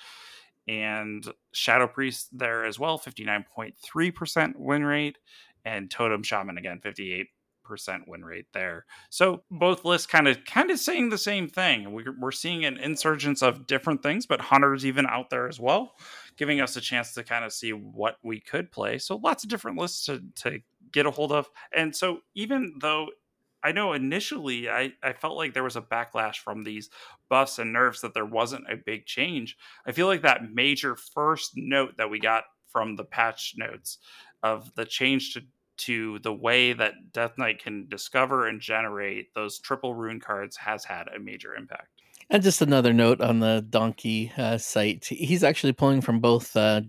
And 0.67 1.25
Shadow 1.53 1.87
Priest 1.87 2.29
there 2.37 2.65
as 2.65 2.79
well, 2.79 2.99
59.3% 2.99 4.53
win 4.57 4.85
rate. 4.85 5.17
And 5.63 5.89
Totem 5.89 6.21
Shaman, 6.21 6.57
again, 6.57 6.79
58 6.81 7.27
percent 7.63 8.03
win 8.07 8.23
rate 8.23 8.45
there. 8.53 8.85
So 9.09 9.41
both 9.49 9.83
lists 9.83 10.05
kind 10.05 10.27
of 10.27 10.45
kind 10.45 10.69
of 10.69 10.77
saying 10.77 11.09
the 11.09 11.17
same 11.17 11.49
thing. 11.49 11.93
We're, 11.93 12.13
we're 12.19 12.31
seeing 12.31 12.63
an 12.63 12.77
insurgence 12.77 13.41
of 13.41 13.65
different 13.65 14.03
things, 14.03 14.27
but 14.27 14.39
hunters 14.39 14.85
even 14.85 15.07
out 15.07 15.31
there 15.31 15.47
as 15.47 15.59
well 15.59 15.95
giving 16.37 16.61
us 16.61 16.75
a 16.75 16.81
chance 16.81 17.13
to 17.13 17.23
kind 17.23 17.45
of 17.45 17.53
see 17.53 17.71
what 17.71 18.17
we 18.23 18.39
could 18.39 18.71
play. 18.71 18.97
So 18.97 19.17
lots 19.17 19.43
of 19.43 19.49
different 19.49 19.77
lists 19.77 20.05
to, 20.05 20.21
to 20.37 20.59
get 20.91 21.05
a 21.05 21.11
hold 21.11 21.31
of. 21.31 21.49
And 21.75 21.95
so 21.95 22.19
even 22.35 22.75
though 22.81 23.09
I 23.63 23.71
know 23.71 23.93
initially 23.93 24.69
I, 24.69 24.93
I 25.01 25.13
felt 25.13 25.37
like 25.37 25.53
there 25.53 25.63
was 25.63 25.75
a 25.75 25.81
backlash 25.81 26.37
from 26.37 26.63
these 26.63 26.89
buffs 27.29 27.57
and 27.57 27.73
nerfs 27.73 28.01
that 28.01 28.13
there 28.13 28.25
wasn't 28.25 28.71
a 28.71 28.77
big 28.77 29.05
change. 29.05 29.57
I 29.87 29.91
feel 29.91 30.07
like 30.07 30.21
that 30.21 30.53
major 30.53 30.95
first 30.95 31.53
note 31.55 31.97
that 31.97 32.09
we 32.09 32.19
got 32.19 32.43
from 32.67 32.95
the 32.95 33.05
patch 33.05 33.55
notes 33.57 33.97
of 34.43 34.73
the 34.75 34.85
change 34.85 35.33
to 35.33 35.41
to 35.77 36.19
the 36.19 36.33
way 36.33 36.73
that 36.73 37.11
Death 37.11 37.37
Knight 37.37 37.61
can 37.61 37.87
discover 37.89 38.47
and 38.47 38.61
generate 38.61 39.33
those 39.33 39.59
triple 39.59 39.93
rune 39.93 40.19
cards 40.19 40.55
has 40.55 40.85
had 40.85 41.07
a 41.09 41.19
major 41.19 41.53
impact. 41.55 41.94
And 42.29 42.41
just 42.41 42.61
another 42.61 42.91
note 42.91 43.21
on 43.21 43.39
the 43.39 43.65
Donkey 43.69 44.31
uh, 44.37 44.57
site, 44.57 45.05
he's 45.05 45.43
actually 45.43 45.73
pulling 45.73 46.01
from 46.01 46.19
both 46.19 46.55
uh, 46.55 46.81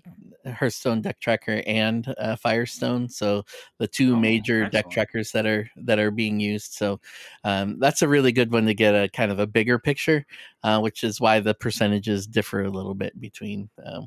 Hearthstone 0.47 1.03
deck 1.03 1.21
tracker 1.21 1.63
and 1.67 2.15
uh, 2.19 2.37
Firestone, 2.37 3.09
so 3.09 3.45
the 3.79 3.87
two 3.87 4.15
oh, 4.15 4.17
major 4.17 4.65
excellent. 4.65 4.73
deck 4.73 4.91
trackers 4.91 5.33
that 5.33 5.47
are 5.47 5.69
that 5.77 5.99
are 5.99 6.11
being 6.11 6.41
used. 6.41 6.73
So 6.73 7.01
um, 7.45 7.79
that's 7.79 8.03
a 8.03 8.09
really 8.09 8.33
good 8.33 8.51
one 8.51 8.67
to 8.67 8.75
get 8.75 8.95
a 8.95 9.09
kind 9.09 9.31
of 9.31 9.39
a 9.39 9.47
bigger 9.47 9.79
picture, 9.79 10.25
uh, 10.63 10.81
which 10.81 11.05
is 11.05 11.21
why 11.21 11.41
the 11.41 11.55
percentages 11.55 12.27
differ 12.27 12.63
a 12.63 12.71
little 12.71 12.95
bit 12.95 13.19
between 13.21 13.69
um, 13.85 14.07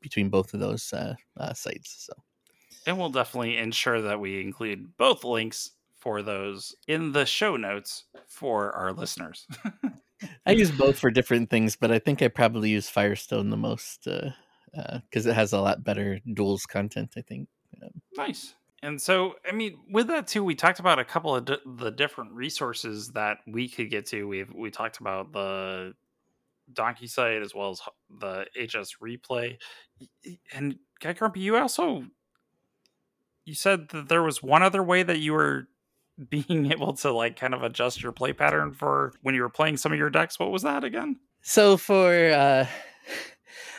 between 0.00 0.28
both 0.28 0.54
of 0.54 0.60
those 0.60 0.92
uh, 0.92 1.14
uh, 1.38 1.52
sites. 1.54 2.06
So, 2.06 2.12
and 2.86 2.98
we'll 2.98 3.10
definitely 3.10 3.56
ensure 3.56 4.00
that 4.02 4.20
we 4.20 4.40
include 4.40 4.96
both 4.96 5.24
links 5.24 5.72
for 5.98 6.22
those 6.22 6.74
in 6.86 7.12
the 7.12 7.26
show 7.26 7.56
notes 7.56 8.04
for 8.28 8.72
our 8.72 8.92
listeners. 8.92 9.46
I 10.46 10.52
use 10.52 10.70
both 10.70 10.98
for 10.98 11.10
different 11.10 11.50
things, 11.50 11.76
but 11.76 11.90
I 11.90 11.98
think 11.98 12.22
I 12.22 12.28
probably 12.28 12.70
use 12.70 12.88
Firestone 12.88 13.50
the 13.50 13.56
most 13.56 14.04
because 14.04 15.26
uh, 15.26 15.28
uh, 15.28 15.30
it 15.30 15.34
has 15.34 15.52
a 15.52 15.60
lot 15.60 15.84
better 15.84 16.20
duels 16.34 16.66
content. 16.66 17.14
I 17.16 17.22
think. 17.22 17.48
Um, 17.82 17.90
nice. 18.16 18.54
And 18.82 19.00
so, 19.00 19.34
I 19.46 19.52
mean, 19.52 19.78
with 19.90 20.06
that 20.06 20.28
too, 20.28 20.44
we 20.44 20.54
talked 20.54 20.78
about 20.78 21.00
a 21.00 21.04
couple 21.04 21.34
of 21.34 21.44
di- 21.44 21.56
the 21.66 21.90
different 21.90 22.32
resources 22.32 23.10
that 23.10 23.38
we 23.46 23.68
could 23.68 23.90
get 23.90 24.06
to. 24.06 24.26
We 24.28 24.44
we 24.44 24.70
talked 24.70 24.98
about 24.98 25.32
the 25.32 25.94
Donkey 26.72 27.06
site 27.06 27.42
as 27.42 27.54
well 27.54 27.70
as 27.70 27.80
the 28.20 28.46
HS 28.54 28.96
replay. 29.02 29.56
And 30.52 30.76
Guy 31.00 31.12
Grumpy, 31.12 31.40
you 31.40 31.56
also 31.56 32.04
you 33.44 33.54
said 33.54 33.88
that 33.88 34.08
there 34.08 34.22
was 34.22 34.42
one 34.42 34.62
other 34.62 34.82
way 34.82 35.02
that 35.02 35.18
you 35.18 35.32
were 35.32 35.68
being 36.28 36.72
able 36.72 36.92
to 36.94 37.12
like 37.12 37.36
kind 37.36 37.54
of 37.54 37.62
adjust 37.62 38.02
your 38.02 38.12
play 38.12 38.32
pattern 38.32 38.72
for 38.72 39.12
when 39.22 39.34
you 39.34 39.42
were 39.42 39.48
playing 39.48 39.76
some 39.76 39.92
of 39.92 39.98
your 39.98 40.10
decks. 40.10 40.38
What 40.38 40.50
was 40.50 40.62
that 40.62 40.84
again? 40.84 41.16
So 41.42 41.76
for 41.76 42.30
uh 42.32 42.66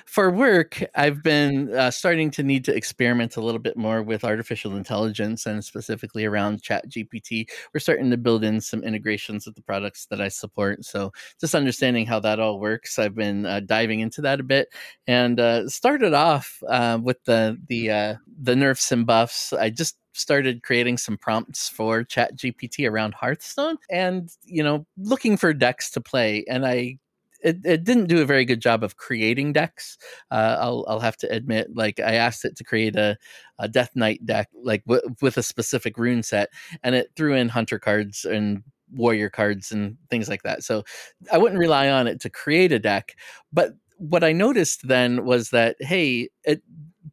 for 0.05 0.31
work, 0.31 0.83
I've 0.95 1.21
been 1.21 1.71
uh, 1.71 1.91
starting 1.91 2.31
to 2.31 2.41
need 2.41 2.65
to 2.65 2.75
experiment 2.75 3.37
a 3.37 3.41
little 3.41 3.59
bit 3.59 3.77
more 3.77 4.01
with 4.01 4.23
artificial 4.23 4.75
intelligence 4.75 5.45
and 5.45 5.63
specifically 5.63 6.25
around 6.25 6.63
Chat 6.63 6.89
GPT. 6.89 7.47
We're 7.73 7.79
starting 7.79 8.09
to 8.09 8.17
build 8.17 8.43
in 8.43 8.59
some 8.59 8.83
integrations 8.83 9.45
with 9.45 9.55
the 9.55 9.61
products 9.61 10.07
that 10.07 10.19
I 10.19 10.29
support. 10.29 10.83
So, 10.83 11.11
just 11.39 11.53
understanding 11.53 12.07
how 12.07 12.19
that 12.21 12.39
all 12.39 12.59
works, 12.59 12.97
I've 12.97 13.13
been 13.13 13.45
uh, 13.45 13.59
diving 13.59 13.99
into 13.99 14.21
that 14.21 14.39
a 14.39 14.43
bit 14.43 14.69
and 15.05 15.39
uh, 15.39 15.67
started 15.69 16.15
off 16.15 16.61
uh, 16.67 16.97
with 17.01 17.23
the 17.25 17.57
the 17.67 17.91
uh, 17.91 18.15
the 18.41 18.55
nerfs 18.55 18.91
and 18.91 19.05
buffs. 19.05 19.53
I 19.53 19.69
just 19.69 19.95
started 20.19 20.63
creating 20.63 20.97
some 20.97 21.17
prompts 21.17 21.69
for 21.69 22.03
chat 22.03 22.35
gpt 22.35 22.89
around 22.89 23.13
hearthstone 23.13 23.77
and 23.89 24.29
you 24.43 24.63
know 24.63 24.85
looking 24.97 25.37
for 25.37 25.53
decks 25.53 25.89
to 25.89 26.01
play 26.01 26.43
and 26.47 26.65
i 26.65 26.97
it, 27.41 27.57
it 27.63 27.83
didn't 27.83 28.07
do 28.07 28.21
a 28.21 28.25
very 28.25 28.45
good 28.45 28.61
job 28.61 28.83
of 28.83 28.97
creating 28.97 29.53
decks. 29.53 29.97
Uh, 30.31 30.57
I'll 30.59 30.85
I'll 30.87 30.99
have 30.99 31.17
to 31.17 31.31
admit. 31.31 31.75
Like 31.75 31.99
I 31.99 32.15
asked 32.15 32.45
it 32.45 32.55
to 32.57 32.63
create 32.63 32.95
a, 32.95 33.17
a 33.59 33.67
Death 33.67 33.91
Knight 33.95 34.25
deck, 34.25 34.49
like 34.61 34.83
w- 34.85 35.15
with 35.21 35.37
a 35.37 35.43
specific 35.43 35.97
rune 35.97 36.23
set, 36.23 36.49
and 36.83 36.95
it 36.95 37.11
threw 37.15 37.33
in 37.33 37.49
hunter 37.49 37.79
cards 37.79 38.25
and 38.25 38.63
warrior 38.91 39.29
cards 39.29 39.71
and 39.71 39.97
things 40.09 40.27
like 40.29 40.43
that. 40.43 40.63
So 40.63 40.83
I 41.31 41.37
wouldn't 41.37 41.59
rely 41.59 41.89
on 41.89 42.07
it 42.07 42.19
to 42.21 42.29
create 42.29 42.71
a 42.71 42.79
deck. 42.79 43.15
But 43.53 43.73
what 43.97 44.23
I 44.23 44.31
noticed 44.31 44.87
then 44.87 45.25
was 45.25 45.51
that 45.51 45.75
hey, 45.79 46.29
it 46.43 46.61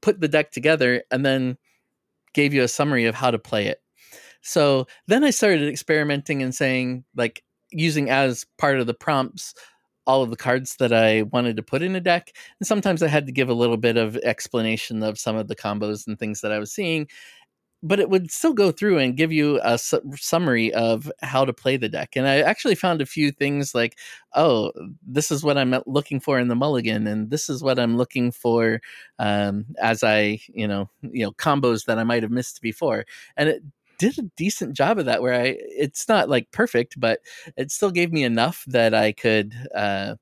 put 0.01 0.21
the 0.21 0.29
deck 0.29 0.51
together 0.51 1.03
and 1.11 1.25
then 1.25 1.57
gave 2.37 2.53
you 2.53 2.63
a 2.63 2.69
summary 2.69 3.07
of 3.07 3.15
how 3.15 3.31
to 3.31 3.39
play 3.39 3.67
it. 3.67 3.81
So 4.43 4.87
then 5.09 5.25
I 5.25 5.31
started 5.31 5.69
experimenting 5.69 6.43
and 6.43 6.55
saying 6.55 7.05
like 7.17 7.43
using 7.73 8.11
as 8.11 8.45
part 8.59 8.79
of 8.79 8.87
the 8.87 8.95
prompts 8.95 9.55
all 10.07 10.23
of 10.23 10.31
the 10.31 10.37
cards 10.37 10.77
that 10.77 10.93
I 10.93 11.23
wanted 11.23 11.57
to 11.57 11.63
put 11.63 11.83
in 11.83 11.97
a 11.97 12.01
deck. 12.01 12.33
And 12.61 12.67
sometimes 12.67 13.03
I 13.03 13.09
had 13.09 13.27
to 13.27 13.33
give 13.33 13.49
a 13.49 13.55
little 13.55 13.77
bit 13.77 13.97
of 13.97 14.17
explanation 14.19 15.03
of 15.03 15.19
some 15.19 15.35
of 15.35 15.49
the 15.49 15.57
combos 15.57 16.07
and 16.07 16.17
things 16.17 16.43
that 16.43 16.53
I 16.53 16.61
was 16.61 16.71
seeing. 16.71 17.09
But 17.87 18.01
it 18.01 18.11
would 18.11 18.31
still 18.31 18.53
go 18.55 18.73
through 18.73 18.99
and 18.99 19.17
give 19.17 19.33
you 19.33 19.61
a 19.63 19.79
su- 19.79 20.03
summary 20.17 20.73
of 20.75 21.11
how 21.23 21.45
to 21.45 21.53
play 21.53 21.77
the 21.77 21.89
deck. 21.89 22.17
And 22.17 22.27
I 22.27 22.41
actually 22.41 22.75
found 22.75 23.01
a 23.03 23.07
few 23.07 23.31
things 23.31 23.75
like, 23.75 23.99
oh, 24.35 24.73
this 25.07 25.31
is 25.31 25.45
what 25.45 25.59
I'm 25.59 25.75
looking 25.87 26.21
for 26.21 26.39
in 26.39 26.49
the 26.49 26.55
mulligan, 26.57 27.07
and 27.07 27.31
this 27.31 27.49
is 27.49 27.63
what 27.63 27.79
I'm 27.79 27.97
looking 27.97 28.33
for 28.33 28.81
um, 29.19 29.67
as 29.81 30.03
I, 30.03 30.41
you 30.49 30.67
know, 30.69 30.89
you 31.03 31.25
know, 31.25 31.33
combos 31.33 31.85
that 31.87 31.99
I 31.99 32.05
might 32.05 32.23
have 32.23 32.33
missed 32.33 32.61
before. 32.63 33.05
And 33.37 33.49
it 33.49 33.63
did 33.99 34.19
a 34.19 34.23
decent 34.37 34.75
job 34.77 34.99
of 34.99 35.07
that 35.07 35.23
where 35.23 35.35
I 35.35 35.57
it's 35.61 36.09
not 36.09 36.29
like 36.29 36.51
perfect, 36.53 36.99
but 37.01 37.21
it 37.57 37.71
still 37.71 37.91
gave 37.91 38.13
me 38.13 38.25
enough 38.25 38.65
that 38.69 38.95
I 38.95 39.13
could 39.13 39.55
uh 39.75 40.17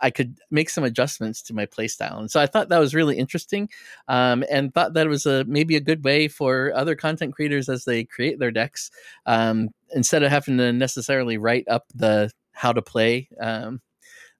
I 0.00 0.10
could 0.10 0.38
make 0.50 0.70
some 0.70 0.84
adjustments 0.84 1.42
to 1.42 1.54
my 1.54 1.66
playstyle. 1.66 2.18
And 2.18 2.30
so 2.30 2.40
I 2.40 2.46
thought 2.46 2.68
that 2.68 2.78
was 2.78 2.94
really 2.94 3.18
interesting 3.18 3.68
um, 4.08 4.44
and 4.50 4.72
thought 4.72 4.94
that 4.94 5.08
was 5.08 5.26
a 5.26 5.44
maybe 5.44 5.76
a 5.76 5.80
good 5.80 6.04
way 6.04 6.28
for 6.28 6.72
other 6.74 6.94
content 6.94 7.34
creators 7.34 7.68
as 7.68 7.84
they 7.84 8.04
create 8.04 8.38
their 8.38 8.50
decks 8.50 8.90
um, 9.26 9.70
instead 9.94 10.22
of 10.22 10.30
having 10.30 10.58
to 10.58 10.72
necessarily 10.72 11.38
write 11.38 11.66
up 11.68 11.84
the 11.94 12.30
how 12.52 12.72
to 12.72 12.82
play 12.82 13.28
um, 13.40 13.80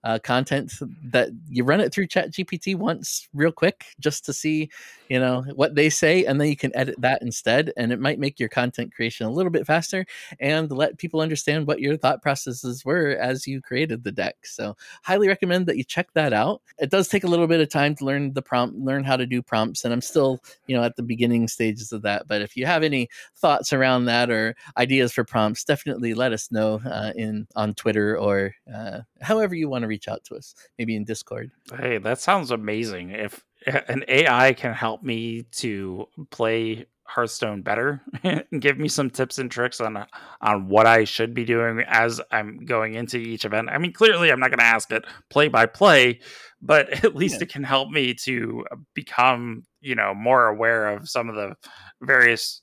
uh, 0.04 0.18
content 0.18 0.72
that 1.02 1.30
you 1.48 1.64
run 1.64 1.80
it 1.80 1.92
through 1.92 2.06
chat 2.06 2.30
gpt 2.30 2.76
once 2.76 3.26
real 3.32 3.50
quick 3.50 3.86
just 3.98 4.24
to 4.24 4.32
see 4.34 4.70
you 5.08 5.18
know 5.18 5.44
what 5.54 5.74
they 5.74 5.90
say 5.90 6.24
and 6.24 6.40
then 6.40 6.48
you 6.48 6.56
can 6.56 6.74
edit 6.76 6.96
that 6.98 7.22
instead 7.22 7.72
and 7.76 7.92
it 7.92 8.00
might 8.00 8.18
make 8.18 8.40
your 8.40 8.48
content 8.48 8.94
creation 8.94 9.26
a 9.26 9.30
little 9.30 9.50
bit 9.50 9.66
faster 9.66 10.06
and 10.40 10.70
let 10.70 10.98
people 10.98 11.20
understand 11.20 11.66
what 11.66 11.80
your 11.80 11.96
thought 11.96 12.22
processes 12.22 12.84
were 12.84 13.10
as 13.10 13.46
you 13.46 13.60
created 13.60 14.04
the 14.04 14.12
deck. 14.12 14.36
So 14.44 14.76
highly 15.02 15.28
recommend 15.28 15.66
that 15.66 15.76
you 15.76 15.84
check 15.84 16.12
that 16.14 16.32
out. 16.32 16.62
It 16.78 16.90
does 16.90 17.08
take 17.08 17.24
a 17.24 17.28
little 17.28 17.46
bit 17.46 17.60
of 17.60 17.68
time 17.68 17.94
to 17.96 18.04
learn 18.04 18.32
the 18.32 18.42
prompt 18.42 18.76
learn 18.78 19.04
how 19.04 19.16
to 19.16 19.26
do 19.26 19.42
prompts 19.42 19.84
and 19.84 19.92
i'm 19.92 20.00
still 20.00 20.40
you 20.66 20.76
know 20.76 20.82
at 20.82 20.96
the 20.96 21.02
beginning 21.02 21.48
stages 21.48 21.92
of 21.92 22.02
that 22.02 22.26
but 22.28 22.42
if 22.42 22.56
you 22.56 22.66
have 22.66 22.82
any 22.82 23.08
thoughts 23.36 23.72
around 23.72 24.04
that 24.04 24.30
or 24.30 24.54
ideas 24.76 25.12
for 25.12 25.24
prompts 25.24 25.64
definitely 25.64 26.14
let 26.14 26.32
us 26.32 26.50
know 26.50 26.80
uh, 26.86 27.12
in 27.16 27.46
on 27.56 27.74
twitter 27.74 28.18
or 28.18 28.54
uh, 28.72 29.00
however 29.20 29.54
you 29.54 29.68
want 29.68 29.82
to 29.82 29.88
reach 29.88 30.08
out 30.08 30.22
to 30.24 30.34
us 30.34 30.54
maybe 30.78 30.96
in 30.96 31.04
discord. 31.04 31.50
Hey 31.78 31.98
that 31.98 32.18
sounds 32.18 32.50
amazing. 32.50 33.10
If 33.10 33.44
an 33.66 34.04
AI 34.08 34.52
can 34.52 34.74
help 34.74 35.02
me 35.02 35.42
to 35.52 36.06
play 36.30 36.86
Hearthstone 37.06 37.62
better 37.62 38.02
and 38.22 38.44
give 38.60 38.78
me 38.78 38.88
some 38.88 39.10
tips 39.10 39.38
and 39.38 39.50
tricks 39.50 39.80
on 39.80 40.06
on 40.40 40.68
what 40.68 40.86
I 40.86 41.04
should 41.04 41.34
be 41.34 41.44
doing 41.44 41.82
as 41.86 42.20
I'm 42.30 42.64
going 42.64 42.94
into 42.94 43.18
each 43.18 43.44
event. 43.44 43.68
I 43.70 43.78
mean, 43.78 43.92
clearly 43.92 44.30
I'm 44.32 44.40
not 44.40 44.50
going 44.50 44.58
to 44.58 44.64
ask 44.64 44.90
it 44.90 45.04
play 45.30 45.48
by 45.48 45.66
play, 45.66 46.20
but 46.62 46.90
at 47.04 47.14
least 47.14 47.36
yeah. 47.36 47.42
it 47.42 47.52
can 47.52 47.62
help 47.62 47.90
me 47.90 48.14
to 48.24 48.64
become, 48.94 49.64
you 49.80 49.94
know, 49.94 50.14
more 50.14 50.46
aware 50.46 50.88
of 50.88 51.08
some 51.08 51.28
of 51.28 51.34
the 51.36 51.54
various 52.00 52.62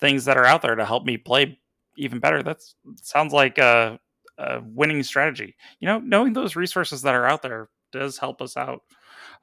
things 0.00 0.24
that 0.24 0.36
are 0.36 0.46
out 0.46 0.62
there 0.62 0.74
to 0.74 0.86
help 0.86 1.04
me 1.04 1.16
play 1.16 1.58
even 1.96 2.18
better. 2.18 2.42
That 2.42 2.58
sounds 2.96 3.32
like 3.32 3.58
a, 3.58 4.00
a 4.38 4.60
winning 4.64 5.02
strategy. 5.02 5.54
You 5.80 5.88
know, 5.88 5.98
knowing 6.00 6.32
those 6.32 6.56
resources 6.56 7.02
that 7.02 7.14
are 7.14 7.26
out 7.26 7.42
there 7.42 7.68
does 7.92 8.18
help 8.18 8.40
us 8.40 8.56
out 8.56 8.80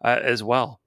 uh, 0.04 0.20
as 0.22 0.44
well. 0.44 0.82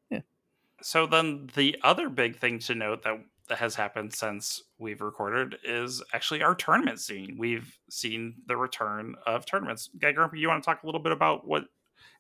So 0.83 1.07
then 1.07 1.49
the 1.55 1.77
other 1.83 2.09
big 2.09 2.37
thing 2.37 2.59
to 2.61 2.75
note 2.75 3.03
that 3.05 3.19
that 3.49 3.59
has 3.59 3.75
happened 3.75 4.15
since 4.15 4.63
we've 4.79 5.01
recorded 5.01 5.57
is 5.65 6.03
actually 6.13 6.43
our 6.43 6.55
tournament 6.55 7.01
scene. 7.01 7.37
We've 7.39 7.77
seen 7.91 8.37
the 8.47 8.57
return 8.57 9.15
of 9.27 9.45
tournaments. 9.45 9.91
Guy 9.99 10.13
Grumpy, 10.13 10.39
you 10.39 10.49
want 10.49 10.63
to 10.63 10.67
talk 10.67 10.83
a 10.83 10.87
little 10.87 11.03
bit 11.03 11.13
about 11.13 11.47
what 11.47 11.65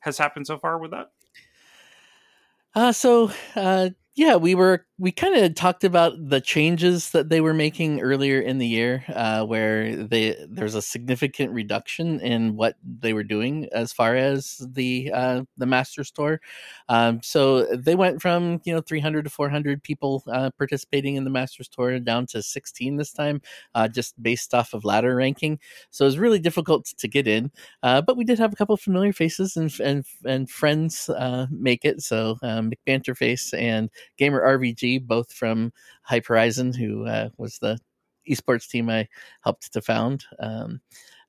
has 0.00 0.18
happened 0.18 0.46
so 0.46 0.58
far 0.58 0.78
with 0.78 0.90
that? 0.90 1.12
Uh, 2.74 2.92
so 2.92 3.30
uh, 3.54 3.90
yeah, 4.14 4.36
we 4.36 4.54
were 4.54 4.84
we 4.98 5.10
kind 5.10 5.34
of 5.36 5.54
talked 5.54 5.84
about 5.84 6.12
the 6.28 6.40
changes 6.40 7.10
that 7.12 7.30
they 7.30 7.40
were 7.40 7.54
making 7.54 8.00
earlier 8.02 8.40
in 8.40 8.58
the 8.58 8.66
year, 8.66 9.04
uh, 9.08 9.42
where 9.44 9.96
they 9.96 10.36
there's 10.48 10.74
a 10.74 10.82
significant 10.82 11.50
reduction 11.52 12.20
in 12.20 12.54
what 12.54 12.76
they 12.84 13.14
were 13.14 13.24
doing 13.24 13.68
as 13.72 13.90
far 13.90 14.14
as 14.14 14.60
the 14.74 15.10
uh, 15.14 15.42
the 15.56 15.64
Masters 15.64 16.10
Tour. 16.10 16.40
Um, 16.90 17.20
so 17.22 17.64
they 17.74 17.94
went 17.94 18.20
from 18.20 18.60
you 18.64 18.74
know 18.74 18.82
300 18.82 19.24
to 19.24 19.30
400 19.30 19.82
people 19.82 20.22
uh, 20.30 20.50
participating 20.58 21.16
in 21.16 21.24
the 21.24 21.30
Masters 21.30 21.68
Tour 21.68 21.98
down 21.98 22.26
to 22.26 22.42
16 22.42 22.96
this 22.98 23.12
time, 23.12 23.40
uh, 23.74 23.88
just 23.88 24.22
based 24.22 24.52
off 24.52 24.74
of 24.74 24.84
ladder 24.84 25.16
ranking. 25.16 25.58
So 25.90 26.04
it 26.04 26.08
was 26.08 26.18
really 26.18 26.38
difficult 26.38 26.84
to 26.98 27.08
get 27.08 27.26
in, 27.26 27.50
uh, 27.82 28.02
but 28.02 28.16
we 28.18 28.24
did 28.24 28.38
have 28.38 28.52
a 28.52 28.56
couple 28.56 28.76
familiar 28.76 29.12
faces 29.14 29.56
and 29.56 29.72
and 29.80 30.04
and 30.26 30.50
friends 30.50 31.08
uh, 31.08 31.46
make 31.50 31.84
it. 31.86 32.02
So 32.02 32.36
um, 32.42 32.70
McBanterface 32.70 33.58
and 33.58 33.90
Gamer 34.16 34.40
RVG, 34.40 35.06
both 35.06 35.32
from 35.32 35.72
Hype 36.02 36.26
Horizon, 36.26 36.72
who 36.72 37.06
uh, 37.06 37.30
was 37.36 37.58
the 37.58 37.78
esports 38.28 38.68
team 38.68 38.88
I 38.88 39.08
helped 39.42 39.72
to 39.72 39.82
found. 39.82 40.24
Um, 40.38 40.80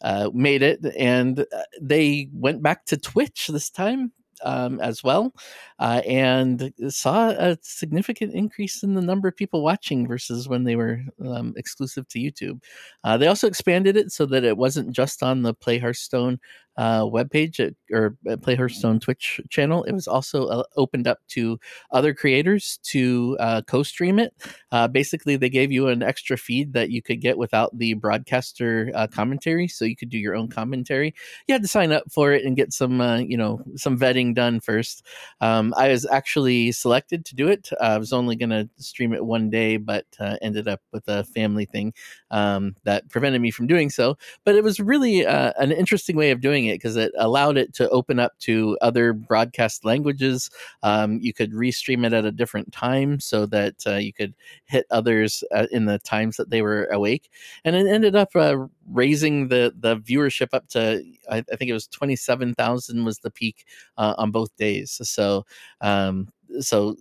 uh, 0.02 0.30
made 0.34 0.62
it, 0.62 0.82
and 0.98 1.40
uh, 1.40 1.46
they 1.82 2.28
went 2.34 2.62
back 2.62 2.86
to 2.86 2.98
Twitch 2.98 3.48
this 3.48 3.70
time 3.70 4.12
um, 4.44 4.80
as 4.80 5.04
well, 5.04 5.34
uh, 5.80 6.02
and 6.06 6.74
saw 6.90 7.30
a 7.30 7.58
significant 7.62 8.34
increase 8.34 8.84
in 8.84 8.94
the 8.94 9.02
number 9.02 9.28
of 9.28 9.36
people 9.36 9.64
watching 9.64 10.08
versus 10.08 10.48
when 10.48 10.64
they 10.64 10.76
were 10.76 11.02
um, 11.26 11.54
exclusive 11.58 12.08
to 12.10 12.20
YouTube. 12.20 12.62
Uh, 13.04 13.18
they 13.18 13.28
also 13.28 13.48
expanded 13.48 13.96
it 13.96 14.12
so 14.12 14.26
that 14.26 14.44
it 14.44 14.58
wasn't 14.58 14.92
just 14.92 15.24
on 15.24 15.42
the 15.42 15.54
Play 15.54 15.78
Hearthstone 15.78 16.40
uh, 16.78 17.04
webpage 17.04 17.60
at, 17.60 17.74
or 17.92 18.18
Play 18.42 18.56
Hearthstone 18.56 19.00
Twitch 19.00 19.40
channel. 19.50 19.84
It 19.84 19.92
was 19.92 20.08
also 20.08 20.48
uh, 20.48 20.64
opened 20.76 21.08
up 21.08 21.20
to 21.30 21.60
other 21.92 22.14
creators 22.14 22.80
to 22.84 23.38
uh, 23.40 23.62
co-stream 23.68 24.20
it. 24.20 24.34
Uh, 24.72 24.88
basically, 24.88 25.36
they 25.36 25.50
gave 25.50 25.72
you 25.72 25.88
an 25.88 26.02
extra 26.02 26.38
feed 26.38 26.74
that 26.74 26.90
you 26.90 27.02
could 27.02 27.22
get 27.22 27.38
without 27.38 27.78
the 27.78 27.94
broadcaster 27.94 28.92
uh, 28.96 29.08
commentary, 29.08 29.68
so 29.68 29.86
you 29.86 29.96
could 29.96 30.10
do 30.10 30.18
your 30.18 30.36
own 30.36 30.48
commentary. 30.48 31.14
You 31.48 31.54
had 31.54 31.62
to 31.62 31.68
sign 31.68 31.92
up 31.92 32.12
for 32.12 32.34
it 32.34 32.44
and 32.44 32.56
get 32.56 32.74
some, 32.74 33.00
uh, 33.02 33.18
you 33.18 33.38
know, 33.38 33.62
some 33.76 33.98
vetting 33.98 34.34
done 34.34 34.60
first. 34.60 35.06
Um, 35.42 35.74
I 35.78 35.90
was 35.90 36.06
actually 36.06 36.72
selected 36.72 37.26
to 37.26 37.36
do 37.36 37.48
it. 37.48 37.70
I 37.80 37.98
was 37.98 38.14
only 38.14 38.36
going 38.36 38.50
to 38.50 38.70
stream 38.78 39.14
it 39.14 39.26
one 39.26 39.50
day, 39.50 39.78
but 39.78 40.06
ended 40.42 40.68
up 40.68 40.82
with 40.92 41.08
a 41.08 41.24
family 41.24 41.66
thing 41.66 41.94
um, 42.32 42.76
that 42.84 43.10
prevented 43.10 43.42
me 43.42 43.52
from 43.52 43.68
doing 43.68 43.90
so. 43.90 44.18
But 44.44 44.56
it 44.56 44.64
was 44.64 44.80
really 44.80 45.24
an 45.26 45.72
interesting 45.72 46.16
way 46.16 46.32
of 46.32 46.42
doing 46.42 46.63
it 46.66 46.76
because 46.76 46.96
it 46.96 47.12
allowed 47.18 47.58
it 47.58 47.74
to 47.76 47.90
open 47.90 48.20
up 48.20 48.38
to 48.40 48.78
other 48.82 49.14
broadcast 49.14 49.86
languages. 49.86 50.50
Um, 50.84 51.20
you 51.22 51.34
could 51.34 51.52
restream 51.52 52.06
it 52.06 52.14
at 52.14 52.26
a 52.26 52.32
different 52.32 52.72
time 52.72 53.20
so 53.20 53.46
that 53.48 53.76
uh, 53.88 53.96
you 53.96 54.14
could 54.14 54.34
hit 54.66 54.86
others 54.92 55.44
uh, 55.54 55.68
in 55.72 55.86
the 55.86 56.00
times 56.00 56.38
that 56.38 56.50
they 56.50 56.62
were 56.62 56.86
awake, 56.86 57.30
and 57.66 57.76
it 57.76 57.88
ended 57.88 58.16
up 58.16 58.36
uh, 58.36 58.58
raising 58.92 59.48
the 59.48 59.74
the 59.80 59.98
viewership 59.98 60.50
up 60.54 60.68
to 60.70 61.04
I, 61.30 61.38
I 61.38 61.56
think 61.56 61.70
it 61.70 61.74
was 61.74 61.88
twenty 61.88 62.16
seven 62.16 62.54
thousand 62.54 63.06
was 63.06 63.20
the 63.20 63.32
peak 63.32 63.66
uh, 63.98 64.16
on 64.18 64.32
both 64.32 64.56
days. 64.58 65.00
So 65.04 65.46
um, 65.82 66.30
so 66.60 66.96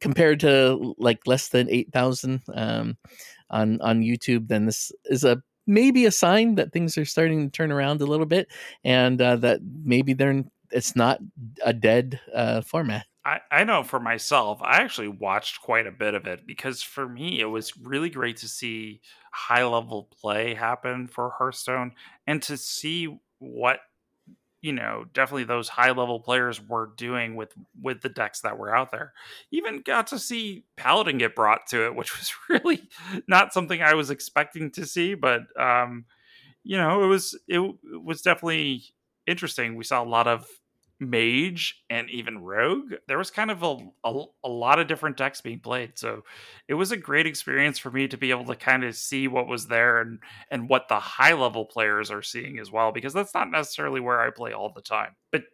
compared 0.00 0.40
to 0.40 0.94
like 0.98 1.26
less 1.26 1.48
than 1.48 1.70
8000 1.70 2.42
um, 2.54 2.96
on 3.50 3.80
on 3.80 4.02
YouTube 4.02 4.48
then 4.48 4.66
this 4.66 4.92
is 5.06 5.24
a 5.24 5.42
maybe 5.66 6.06
a 6.06 6.10
sign 6.10 6.54
that 6.56 6.72
things 6.72 6.96
are 6.96 7.04
starting 7.04 7.44
to 7.44 7.50
turn 7.50 7.72
around 7.72 8.00
a 8.00 8.06
little 8.06 8.26
bit 8.26 8.48
and 8.84 9.20
uh, 9.20 9.36
that 9.36 9.60
maybe 9.84 10.12
they're 10.12 10.44
it's 10.70 10.96
not 10.96 11.20
a 11.64 11.72
dead 11.72 12.20
uh, 12.34 12.60
format. 12.60 13.06
I, 13.24 13.40
I 13.50 13.64
know 13.64 13.82
for 13.82 13.98
myself, 13.98 14.60
I 14.62 14.76
actually 14.82 15.08
watched 15.08 15.60
quite 15.60 15.86
a 15.86 15.92
bit 15.92 16.14
of 16.14 16.26
it 16.26 16.46
because 16.46 16.82
for 16.82 17.08
me, 17.08 17.40
it 17.40 17.46
was 17.46 17.76
really 17.76 18.10
great 18.10 18.36
to 18.38 18.48
see 18.48 19.00
high 19.32 19.64
level 19.64 20.08
play 20.20 20.54
happen 20.54 21.08
for 21.08 21.30
Hearthstone 21.30 21.92
and 22.26 22.40
to 22.44 22.56
see 22.56 23.18
what 23.38 23.80
you 24.66 24.72
know 24.72 25.04
definitely 25.14 25.44
those 25.44 25.68
high 25.68 25.90
level 25.90 26.20
players 26.20 26.60
were 26.60 26.90
doing 26.96 27.36
with 27.36 27.52
with 27.80 28.00
the 28.00 28.08
decks 28.08 28.40
that 28.40 28.58
were 28.58 28.74
out 28.74 28.90
there 28.90 29.12
even 29.50 29.80
got 29.80 30.08
to 30.08 30.18
see 30.18 30.64
paladin 30.76 31.18
get 31.18 31.36
brought 31.36 31.66
to 31.66 31.86
it 31.86 31.94
which 31.94 32.16
was 32.18 32.32
really 32.48 32.82
not 33.28 33.52
something 33.52 33.80
i 33.80 33.94
was 33.94 34.10
expecting 34.10 34.70
to 34.70 34.84
see 34.84 35.14
but 35.14 35.42
um 35.58 36.04
you 36.64 36.76
know 36.76 37.04
it 37.04 37.06
was 37.06 37.38
it, 37.48 37.60
it 37.60 38.02
was 38.04 38.22
definitely 38.22 38.82
interesting. 39.26 39.74
We 39.74 39.84
saw 39.84 40.02
a 40.02 40.04
lot 40.04 40.26
of 40.26 40.46
mage 40.98 41.82
and 41.90 42.08
even 42.08 42.38
rogue 42.38 42.94
there 43.06 43.18
was 43.18 43.30
kind 43.30 43.50
of 43.50 43.62
a, 43.62 43.76
a, 44.04 44.24
a, 44.44 44.48
lot 44.48 44.78
of 44.78 44.86
different 44.86 45.18
decks 45.18 45.42
being 45.42 45.60
played. 45.60 45.98
So 45.98 46.22
it 46.68 46.74
was 46.74 46.90
a 46.90 46.96
great 46.96 47.26
experience 47.26 47.78
for 47.78 47.90
me 47.90 48.08
to 48.08 48.16
be 48.16 48.30
able 48.30 48.46
to 48.46 48.56
kind 48.56 48.82
of 48.82 48.96
see 48.96 49.28
what 49.28 49.46
was 49.46 49.66
there 49.66 50.00
and 50.00 50.20
and 50.50 50.70
what 50.70 50.88
the 50.88 50.98
high 50.98 51.34
level 51.34 51.66
players 51.66 52.10
are 52.10 52.22
seeing 52.22 52.58
as 52.58 52.70
well 52.72 52.92
because 52.92 53.12
that's 53.12 53.34
not 53.34 53.50
necessarily 53.50 54.00
where 54.00 54.20
i 54.20 54.30
play 54.30 54.52
all 54.52 54.72
the 54.74 54.80
time. 54.80 55.14
But 55.30 55.44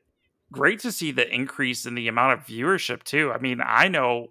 great 0.52 0.78
to 0.80 0.92
see 0.92 1.10
the 1.10 1.28
increase 1.32 1.86
in 1.86 1.96
the 1.96 2.08
amount 2.08 2.38
of 2.38 2.46
viewership 2.46 3.02
too. 3.02 3.32
I 3.32 3.38
mean 3.38 3.60
i 3.64 3.88
know 3.88 4.28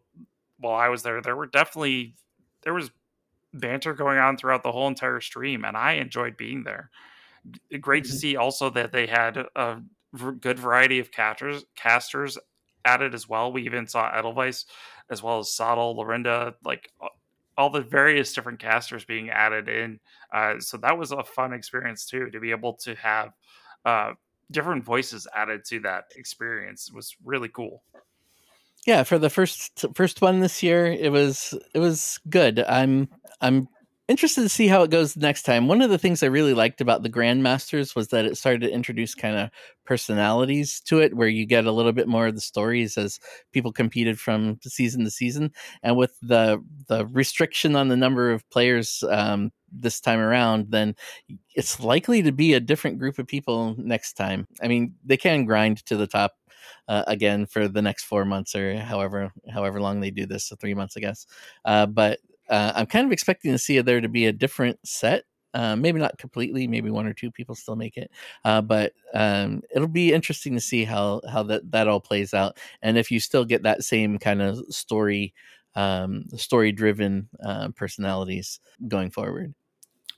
while 0.59 0.79
i 0.79 0.87
was 0.87 1.03
there 1.03 1.21
there 1.21 1.35
were 1.35 1.47
definitely 1.47 2.15
there 2.63 2.73
was 2.73 2.89
banter 3.53 3.93
going 3.93 4.17
on 4.17 4.37
throughout 4.37 4.63
the 4.63 4.71
whole 4.71 4.87
entire 4.87 5.19
stream 5.19 5.65
and 5.65 5.75
i 5.75 5.93
enjoyed 5.93 6.37
being 6.37 6.63
there. 6.63 6.89
Great 7.81 8.05
to 8.05 8.11
mm-hmm. 8.11 8.17
see 8.17 8.35
also 8.37 8.69
that 8.69 8.93
they 8.93 9.07
had 9.07 9.45
a 9.57 9.81
good 10.39 10.59
variety 10.59 10.99
of 10.99 11.11
casters 11.11 11.65
casters 11.75 12.37
added 12.85 13.13
as 13.13 13.29
well. 13.29 13.51
We 13.51 13.63
even 13.63 13.87
saw 13.87 14.11
Edelweiss 14.11 14.65
as 15.09 15.21
well 15.21 15.39
as 15.39 15.53
Sottle, 15.53 15.95
Lorinda, 15.95 16.55
like 16.63 16.91
all 17.57 17.69
the 17.69 17.81
various 17.81 18.33
different 18.33 18.59
casters 18.59 19.05
being 19.05 19.29
added 19.29 19.69
in. 19.69 19.99
Uh, 20.33 20.59
so 20.59 20.77
that 20.77 20.97
was 20.97 21.11
a 21.11 21.23
fun 21.23 21.53
experience 21.53 22.05
too 22.05 22.29
to 22.31 22.39
be 22.39 22.51
able 22.51 22.73
to 22.73 22.95
have 22.95 23.31
uh, 23.85 24.13
different 24.51 24.83
voices 24.83 25.27
added 25.35 25.63
to 25.65 25.79
that 25.81 26.05
experience. 26.15 26.91
Was 26.91 27.15
really 27.23 27.49
cool. 27.49 27.83
Yeah, 28.87 29.03
for 29.03 29.19
the 29.19 29.29
first 29.29 29.85
first 29.93 30.21
one 30.21 30.39
this 30.39 30.63
year, 30.63 30.87
it 30.87 31.11
was 31.11 31.53
it 31.73 31.79
was 31.79 32.19
good. 32.29 32.59
I'm 32.59 33.09
I'm 33.39 33.67
interested 34.11 34.41
to 34.41 34.49
see 34.49 34.67
how 34.67 34.83
it 34.83 34.91
goes 34.91 35.17
next 35.17 35.43
time. 35.43 35.67
One 35.67 35.81
of 35.81 35.89
the 35.89 35.97
things 35.97 36.21
I 36.21 36.27
really 36.27 36.53
liked 36.53 36.81
about 36.81 37.01
the 37.01 37.09
Grandmasters 37.09 37.95
was 37.95 38.09
that 38.09 38.25
it 38.25 38.37
started 38.37 38.61
to 38.61 38.71
introduce 38.71 39.15
kind 39.15 39.37
of 39.37 39.49
personalities 39.85 40.81
to 40.81 40.99
it, 40.99 41.15
where 41.15 41.27
you 41.27 41.45
get 41.45 41.65
a 41.65 41.71
little 41.71 41.93
bit 41.93 42.07
more 42.07 42.27
of 42.27 42.35
the 42.35 42.41
stories 42.41 42.97
as 42.97 43.19
people 43.53 43.71
competed 43.71 44.19
from 44.19 44.59
season 44.61 45.03
to 45.05 45.09
season. 45.09 45.51
And 45.81 45.97
with 45.97 46.15
the 46.21 46.63
the 46.87 47.07
restriction 47.07 47.75
on 47.75 47.87
the 47.87 47.97
number 47.97 48.31
of 48.31 48.47
players 48.51 49.03
um, 49.09 49.51
this 49.71 49.99
time 49.99 50.19
around, 50.19 50.67
then 50.69 50.95
it's 51.55 51.79
likely 51.79 52.21
to 52.21 52.31
be 52.31 52.53
a 52.53 52.59
different 52.59 52.99
group 52.99 53.17
of 53.17 53.27
people 53.27 53.75
next 53.77 54.13
time. 54.13 54.47
I 54.61 54.67
mean, 54.67 54.93
they 55.05 55.17
can 55.17 55.45
grind 55.45 55.85
to 55.85 55.95
the 55.95 56.07
top 56.07 56.33
uh, 56.87 57.03
again 57.07 57.45
for 57.45 57.67
the 57.67 57.81
next 57.81 58.03
four 58.03 58.25
months 58.25 58.55
or 58.55 58.77
however 58.77 59.31
however 59.49 59.81
long 59.81 59.99
they 60.01 60.11
do 60.11 60.25
this, 60.25 60.45
so 60.45 60.55
three 60.55 60.73
months, 60.73 60.97
I 60.97 60.99
guess. 60.99 61.25
Uh, 61.65 61.85
but 61.85 62.19
uh, 62.51 62.73
I'm 62.75 62.85
kind 62.85 63.05
of 63.05 63.11
expecting 63.11 63.51
to 63.51 63.57
see 63.57 63.79
there 63.81 64.01
to 64.01 64.09
be 64.09 64.27
a 64.27 64.33
different 64.33 64.79
set. 64.85 65.23
Uh, 65.53 65.75
maybe 65.75 65.99
not 65.99 66.17
completely. 66.17 66.67
Maybe 66.67 66.89
one 66.89 67.07
or 67.07 67.13
two 67.13 67.31
people 67.31 67.55
still 67.55 67.75
make 67.75 67.97
it, 67.97 68.09
uh, 68.45 68.61
but 68.61 68.93
um, 69.13 69.61
it'll 69.75 69.89
be 69.89 70.13
interesting 70.13 70.53
to 70.53 70.61
see 70.61 70.85
how 70.85 71.21
how 71.29 71.43
that 71.43 71.69
that 71.71 71.89
all 71.89 71.99
plays 71.99 72.33
out, 72.33 72.57
and 72.81 72.97
if 72.97 73.11
you 73.11 73.19
still 73.19 73.43
get 73.43 73.63
that 73.63 73.83
same 73.83 74.17
kind 74.17 74.41
of 74.41 74.59
story, 74.69 75.33
um, 75.75 76.25
story 76.37 76.71
driven 76.71 77.27
uh, 77.43 77.67
personalities 77.75 78.61
going 78.87 79.11
forward 79.11 79.53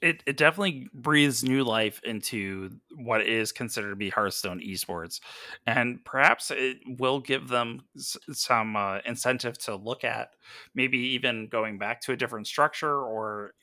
it, 0.03 0.23
it 0.27 0.37
definitely 0.37 0.87
breathes 0.93 1.43
new 1.43 1.63
life 1.63 2.01
into 2.03 2.71
what 2.95 3.21
is 3.21 3.51
considered 3.51 3.91
to 3.91 3.95
be 3.95 4.09
Hearthstone 4.09 4.59
esports, 4.59 5.19
and 5.65 6.03
perhaps 6.05 6.51
it 6.51 6.77
will 6.99 7.19
give 7.19 7.47
them 7.47 7.81
s- 7.97 8.17
some 8.31 8.75
uh, 8.75 8.99
incentive 9.05 9.57
to 9.59 9.75
look 9.75 10.03
at 10.03 10.29
maybe 10.75 10.97
even 10.99 11.47
going 11.47 11.77
back 11.79 12.01
to 12.01 12.11
a 12.11 12.17
different 12.17 12.47
structure 12.47 13.01
or 13.03 13.53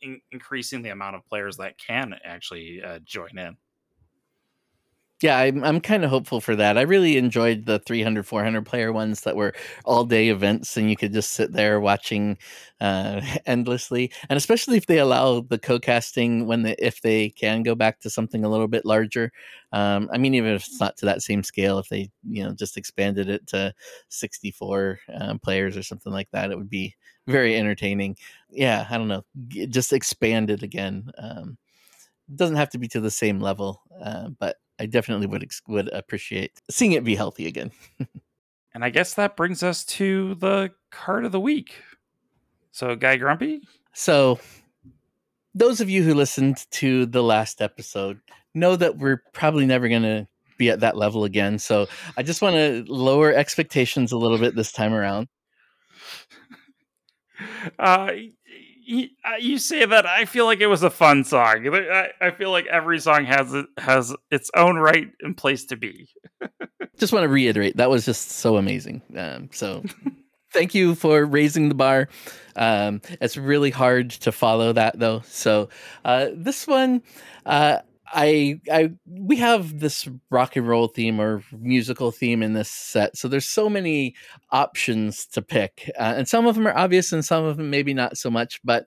in- 0.00 0.20
increasing 0.32 0.82
the 0.82 0.90
amount 0.90 1.16
of 1.16 1.26
players 1.26 1.56
that 1.58 1.78
can 1.78 2.14
actually 2.24 2.82
uh, 2.82 3.00
join 3.04 3.36
in 3.38 3.56
yeah 5.22 5.36
i'm, 5.38 5.64
I'm 5.64 5.80
kind 5.80 6.04
of 6.04 6.10
hopeful 6.10 6.40
for 6.40 6.54
that. 6.56 6.78
I 6.78 6.82
really 6.82 7.16
enjoyed 7.16 7.66
the 7.66 7.78
300 7.80 8.26
400 8.26 8.64
player 8.66 8.92
ones 8.92 9.22
that 9.22 9.36
were 9.36 9.52
all 9.84 10.04
day 10.04 10.28
events 10.28 10.76
and 10.76 10.88
you 10.90 10.96
could 10.96 11.12
just 11.12 11.32
sit 11.32 11.52
there 11.52 11.80
watching 11.80 12.38
uh, 12.80 13.20
endlessly 13.46 14.12
and 14.30 14.36
especially 14.36 14.76
if 14.76 14.86
they 14.86 14.98
allow 14.98 15.40
the 15.40 15.58
co-casting 15.58 16.46
when 16.46 16.62
they 16.62 16.74
if 16.78 17.00
they 17.02 17.30
can 17.30 17.62
go 17.62 17.74
back 17.74 18.00
to 18.00 18.10
something 18.10 18.44
a 18.44 18.48
little 18.48 18.68
bit 18.68 18.84
larger. 18.84 19.32
Um, 19.72 20.08
i 20.12 20.18
mean 20.18 20.34
even 20.34 20.54
if 20.54 20.66
it's 20.66 20.80
not 20.80 20.96
to 20.98 21.06
that 21.06 21.22
same 21.22 21.42
scale 21.42 21.78
if 21.78 21.88
they 21.88 22.10
you 22.28 22.44
know 22.44 22.52
just 22.52 22.76
expanded 22.76 23.28
it 23.28 23.46
to 23.48 23.74
64 24.08 25.00
um, 25.14 25.38
players 25.38 25.76
or 25.76 25.82
something 25.82 26.12
like 26.12 26.28
that 26.32 26.50
it 26.50 26.56
would 26.58 26.70
be 26.70 26.94
very 27.26 27.56
entertaining. 27.56 28.16
Yeah 28.50 28.86
i 28.90 28.96
don't 28.96 29.08
know 29.08 29.24
just 29.68 29.92
expand 29.92 30.50
it 30.50 30.62
again 30.62 31.10
um, 31.18 31.58
doesn't 32.34 32.56
have 32.56 32.70
to 32.70 32.78
be 32.78 32.88
to 32.88 33.00
the 33.00 33.10
same 33.10 33.40
level 33.40 33.82
uh, 34.02 34.28
but 34.38 34.56
I 34.78 34.86
definitely 34.86 35.26
would 35.26 35.48
would 35.66 35.88
appreciate 35.92 36.60
seeing 36.70 36.92
it 36.92 37.04
be 37.04 37.16
healthy 37.16 37.46
again. 37.46 37.72
and 38.74 38.84
I 38.84 38.90
guess 38.90 39.14
that 39.14 39.36
brings 39.36 39.62
us 39.62 39.84
to 39.86 40.36
the 40.36 40.70
card 40.90 41.24
of 41.24 41.32
the 41.32 41.40
week. 41.40 41.74
So, 42.70 42.94
Guy 42.94 43.16
Grumpy. 43.16 43.62
So, 43.92 44.38
those 45.54 45.80
of 45.80 45.90
you 45.90 46.04
who 46.04 46.14
listened 46.14 46.64
to 46.72 47.06
the 47.06 47.22
last 47.22 47.60
episode 47.60 48.20
know 48.54 48.76
that 48.76 48.98
we're 48.98 49.22
probably 49.32 49.66
never 49.66 49.88
going 49.88 50.02
to 50.02 50.28
be 50.58 50.70
at 50.70 50.80
that 50.80 50.96
level 50.96 51.24
again. 51.24 51.58
So, 51.58 51.88
I 52.16 52.22
just 52.22 52.40
want 52.40 52.54
to 52.54 52.84
lower 52.86 53.32
expectations 53.32 54.12
a 54.12 54.18
little 54.18 54.38
bit 54.38 54.54
this 54.54 54.72
time 54.72 54.94
around. 54.94 55.28
Uh, 57.78 58.10
uh, 58.88 59.36
you 59.38 59.58
say 59.58 59.84
that 59.84 60.06
I 60.06 60.24
feel 60.24 60.46
like 60.46 60.60
it 60.60 60.66
was 60.66 60.82
a 60.82 60.90
fun 60.90 61.24
song. 61.24 61.68
I, 61.74 62.10
I 62.20 62.30
feel 62.30 62.50
like 62.50 62.66
every 62.66 62.98
song 62.98 63.26
has 63.26 63.54
has 63.76 64.14
its 64.30 64.50
own 64.56 64.76
right 64.76 65.10
and 65.20 65.36
place 65.36 65.66
to 65.66 65.76
be. 65.76 66.08
just 66.98 67.12
want 67.12 67.24
to 67.24 67.28
reiterate 67.28 67.76
that 67.76 67.90
was 67.90 68.04
just 68.04 68.30
so 68.30 68.56
amazing. 68.56 69.02
Um, 69.16 69.50
so 69.52 69.84
thank 70.52 70.74
you 70.74 70.94
for 70.94 71.24
raising 71.24 71.68
the 71.68 71.74
bar. 71.74 72.08
Um, 72.56 73.02
it's 73.20 73.36
really 73.36 73.70
hard 73.70 74.10
to 74.10 74.32
follow 74.32 74.72
that 74.72 74.98
though. 74.98 75.22
So 75.26 75.68
uh, 76.04 76.28
this 76.32 76.66
one, 76.66 77.02
uh, 77.46 77.80
I 78.12 78.60
I 78.70 78.90
we 79.06 79.36
have 79.36 79.80
this 79.80 80.08
rock 80.30 80.56
and 80.56 80.66
roll 80.66 80.88
theme 80.88 81.20
or 81.20 81.42
musical 81.52 82.10
theme 82.10 82.42
in 82.42 82.54
this 82.54 82.70
set, 82.70 83.16
so 83.16 83.28
there's 83.28 83.46
so 83.46 83.68
many 83.68 84.14
options 84.50 85.26
to 85.28 85.42
pick, 85.42 85.90
uh, 85.98 86.14
and 86.16 86.28
some 86.28 86.46
of 86.46 86.54
them 86.54 86.66
are 86.66 86.76
obvious, 86.76 87.12
and 87.12 87.24
some 87.24 87.44
of 87.44 87.56
them 87.56 87.70
maybe 87.70 87.94
not 87.94 88.16
so 88.16 88.30
much. 88.30 88.60
But 88.64 88.86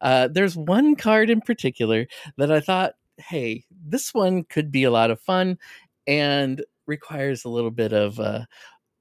uh, 0.00 0.28
there's 0.28 0.56
one 0.56 0.96
card 0.96 1.30
in 1.30 1.40
particular 1.40 2.06
that 2.36 2.50
I 2.52 2.60
thought, 2.60 2.94
hey, 3.18 3.64
this 3.86 4.14
one 4.14 4.44
could 4.44 4.70
be 4.70 4.84
a 4.84 4.90
lot 4.90 5.10
of 5.10 5.20
fun, 5.20 5.58
and 6.06 6.64
requires 6.86 7.44
a 7.44 7.48
little 7.48 7.70
bit 7.70 7.92
of 7.92 8.18
uh, 8.18 8.44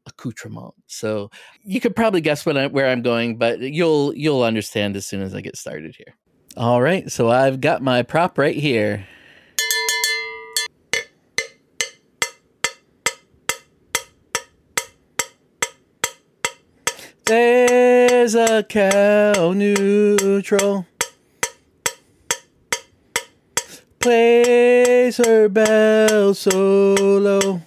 accoutrement. 0.05 0.74
So 0.88 1.32
you 1.63 1.80
could 1.80 1.95
probably 1.95 2.22
guess 2.22 2.45
I, 2.45 2.67
where 2.67 2.88
I'm 2.88 3.01
going, 3.01 3.38
but 3.38 3.59
you'll 3.59 4.13
you'll 4.15 4.43
understand 4.43 4.95
as 4.95 5.07
soon 5.07 5.22
as 5.22 5.34
I 5.34 5.41
get 5.41 5.57
started 5.57 5.95
here. 5.95 6.15
All 6.57 6.82
right, 6.82 7.09
so 7.09 7.30
I've 7.30 7.61
got 7.61 7.82
my 7.82 8.03
prop 8.03 8.38
right 8.38 8.55
here. 8.55 9.07
There's 17.32 18.36
a 18.36 18.61
cow 18.61 19.53
neutral. 19.53 20.86
Plays 24.01 25.15
her 25.15 25.47
bell 25.47 26.34
solo. 26.34 27.61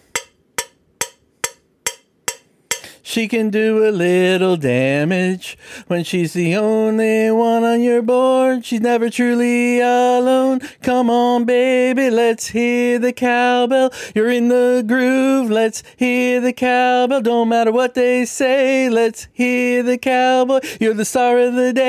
She 3.15 3.29
can 3.29 3.49
do 3.51 3.87
a 3.87 3.93
little 3.93 4.57
damage 4.57 5.57
when 5.87 6.03
she's 6.03 6.33
the 6.33 6.57
only 6.57 7.31
one 7.31 7.62
on 7.62 7.81
your 7.81 8.03
board. 8.03 8.65
She's 8.65 8.81
never 8.81 9.09
truly 9.09 9.79
alone. 9.79 10.59
Come 10.83 11.09
on, 11.11 11.45
baby, 11.45 12.11
let's 12.11 12.49
hear 12.49 12.99
the 12.99 13.12
cowbell. 13.12 13.93
You're 14.17 14.33
in 14.33 14.49
the 14.49 14.83
groove, 14.85 15.49
let's 15.49 15.85
hear 15.97 16.41
the 16.41 16.53
cowbell. 16.53 17.21
Don't 17.21 17.49
matter 17.49 17.71
what 17.71 17.95
they 17.95 18.25
say, 18.25 18.91
let's 18.91 19.29
hear 19.33 19.85
the 19.85 19.97
cowboy. 19.97 20.59
You're 20.81 20.95
the 20.95 21.05
star 21.05 21.39
of 21.39 21.55
the 21.55 21.73
day. 21.73 21.85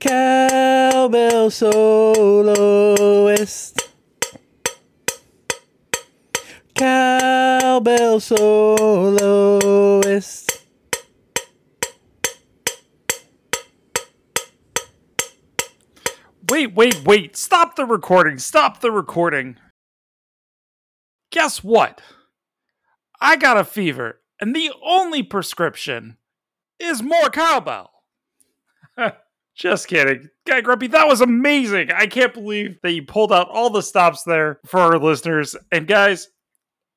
Cowbell 0.00 1.50
soloist. 1.50 2.72
Cowbell 6.74 8.20
soloist. 8.20 9.42
Wait, 16.50 16.74
wait, 16.74 17.04
wait. 17.04 17.36
Stop 17.36 17.76
the 17.76 17.84
recording. 17.86 18.38
Stop 18.38 18.80
the 18.80 18.90
recording. 18.90 19.56
Guess 21.30 21.64
what? 21.64 22.02
I 23.20 23.36
got 23.36 23.56
a 23.56 23.64
fever, 23.64 24.20
and 24.40 24.54
the 24.54 24.70
only 24.84 25.22
prescription 25.22 26.18
is 26.78 27.02
more 27.02 27.30
cowbell. 27.30 27.90
Just 29.54 29.86
kidding. 29.86 30.28
Guy 30.46 30.60
Grumpy, 30.60 30.88
that 30.88 31.06
was 31.06 31.20
amazing. 31.20 31.90
I 31.92 32.06
can't 32.06 32.34
believe 32.34 32.78
that 32.82 32.92
you 32.92 33.02
pulled 33.02 33.32
out 33.32 33.48
all 33.48 33.70
the 33.70 33.82
stops 33.82 34.22
there 34.24 34.60
for 34.66 34.80
our 34.80 34.98
listeners. 34.98 35.54
And 35.70 35.86
guys, 35.86 36.28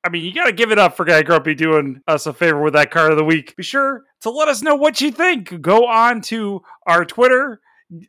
I 0.06 0.08
mean, 0.08 0.24
you 0.24 0.32
got 0.32 0.44
to 0.44 0.52
give 0.52 0.70
it 0.70 0.78
up 0.78 0.96
for 0.96 1.04
Guy 1.04 1.24
Grumpy 1.24 1.56
doing 1.56 2.00
us 2.06 2.26
a 2.26 2.32
favor 2.32 2.62
with 2.62 2.74
that 2.74 2.92
card 2.92 3.10
of 3.10 3.16
the 3.16 3.24
week. 3.24 3.56
Be 3.56 3.64
sure 3.64 4.04
to 4.20 4.30
let 4.30 4.46
us 4.46 4.62
know 4.62 4.76
what 4.76 5.00
you 5.00 5.10
think. 5.10 5.60
Go 5.60 5.88
on 5.88 6.20
to 6.22 6.62
our 6.86 7.04
Twitter, 7.04 7.60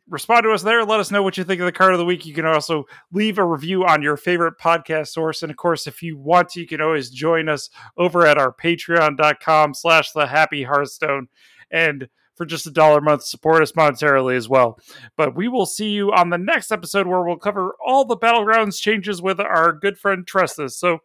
respond 0.08 0.44
to 0.44 0.52
us 0.52 0.62
there. 0.62 0.84
Let 0.84 1.00
us 1.00 1.10
know 1.10 1.24
what 1.24 1.36
you 1.36 1.42
think 1.42 1.60
of 1.60 1.66
the 1.66 1.72
card 1.72 1.92
of 1.94 1.98
the 1.98 2.04
week. 2.04 2.24
You 2.24 2.34
can 2.34 2.46
also 2.46 2.84
leave 3.12 3.36
a 3.36 3.44
review 3.44 3.84
on 3.84 4.00
your 4.00 4.16
favorite 4.16 4.54
podcast 4.62 5.08
source. 5.08 5.42
And 5.42 5.50
of 5.50 5.56
course, 5.56 5.88
if 5.88 6.00
you 6.00 6.16
want 6.16 6.50
to, 6.50 6.60
you 6.60 6.68
can 6.68 6.80
always 6.80 7.10
join 7.10 7.48
us 7.48 7.68
over 7.96 8.24
at 8.24 8.38
our 8.38 8.52
patreon.com 8.52 9.74
slash 9.74 10.12
the 10.12 10.28
happy 10.28 10.62
Hearthstone. 10.62 11.26
And 11.68 12.08
for 12.36 12.46
just 12.46 12.68
a 12.68 12.70
dollar 12.70 12.98
a 12.98 13.02
month, 13.02 13.24
support 13.24 13.62
us 13.62 13.72
monetarily 13.72 14.36
as 14.36 14.48
well. 14.48 14.78
But 15.16 15.34
we 15.34 15.48
will 15.48 15.66
see 15.66 15.90
you 15.90 16.12
on 16.12 16.30
the 16.30 16.38
next 16.38 16.70
episode 16.70 17.08
where 17.08 17.22
we'll 17.24 17.36
cover 17.36 17.74
all 17.84 18.04
the 18.04 18.16
Battlegrounds 18.16 18.80
changes 18.80 19.20
with 19.20 19.40
our 19.40 19.72
good 19.72 19.98
friend 19.98 20.24
Trestus. 20.24 20.72
So 20.72 21.00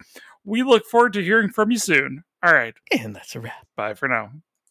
we 0.45 0.63
look 0.63 0.85
forward 0.85 1.13
to 1.13 1.23
hearing 1.23 1.49
from 1.49 1.71
you 1.71 1.77
soon. 1.77 2.23
All 2.43 2.53
right. 2.53 2.73
And 2.91 3.15
that's 3.15 3.35
a 3.35 3.39
wrap. 3.39 3.67
Bye 3.75 3.93
for 3.93 4.07
now. 4.07 4.31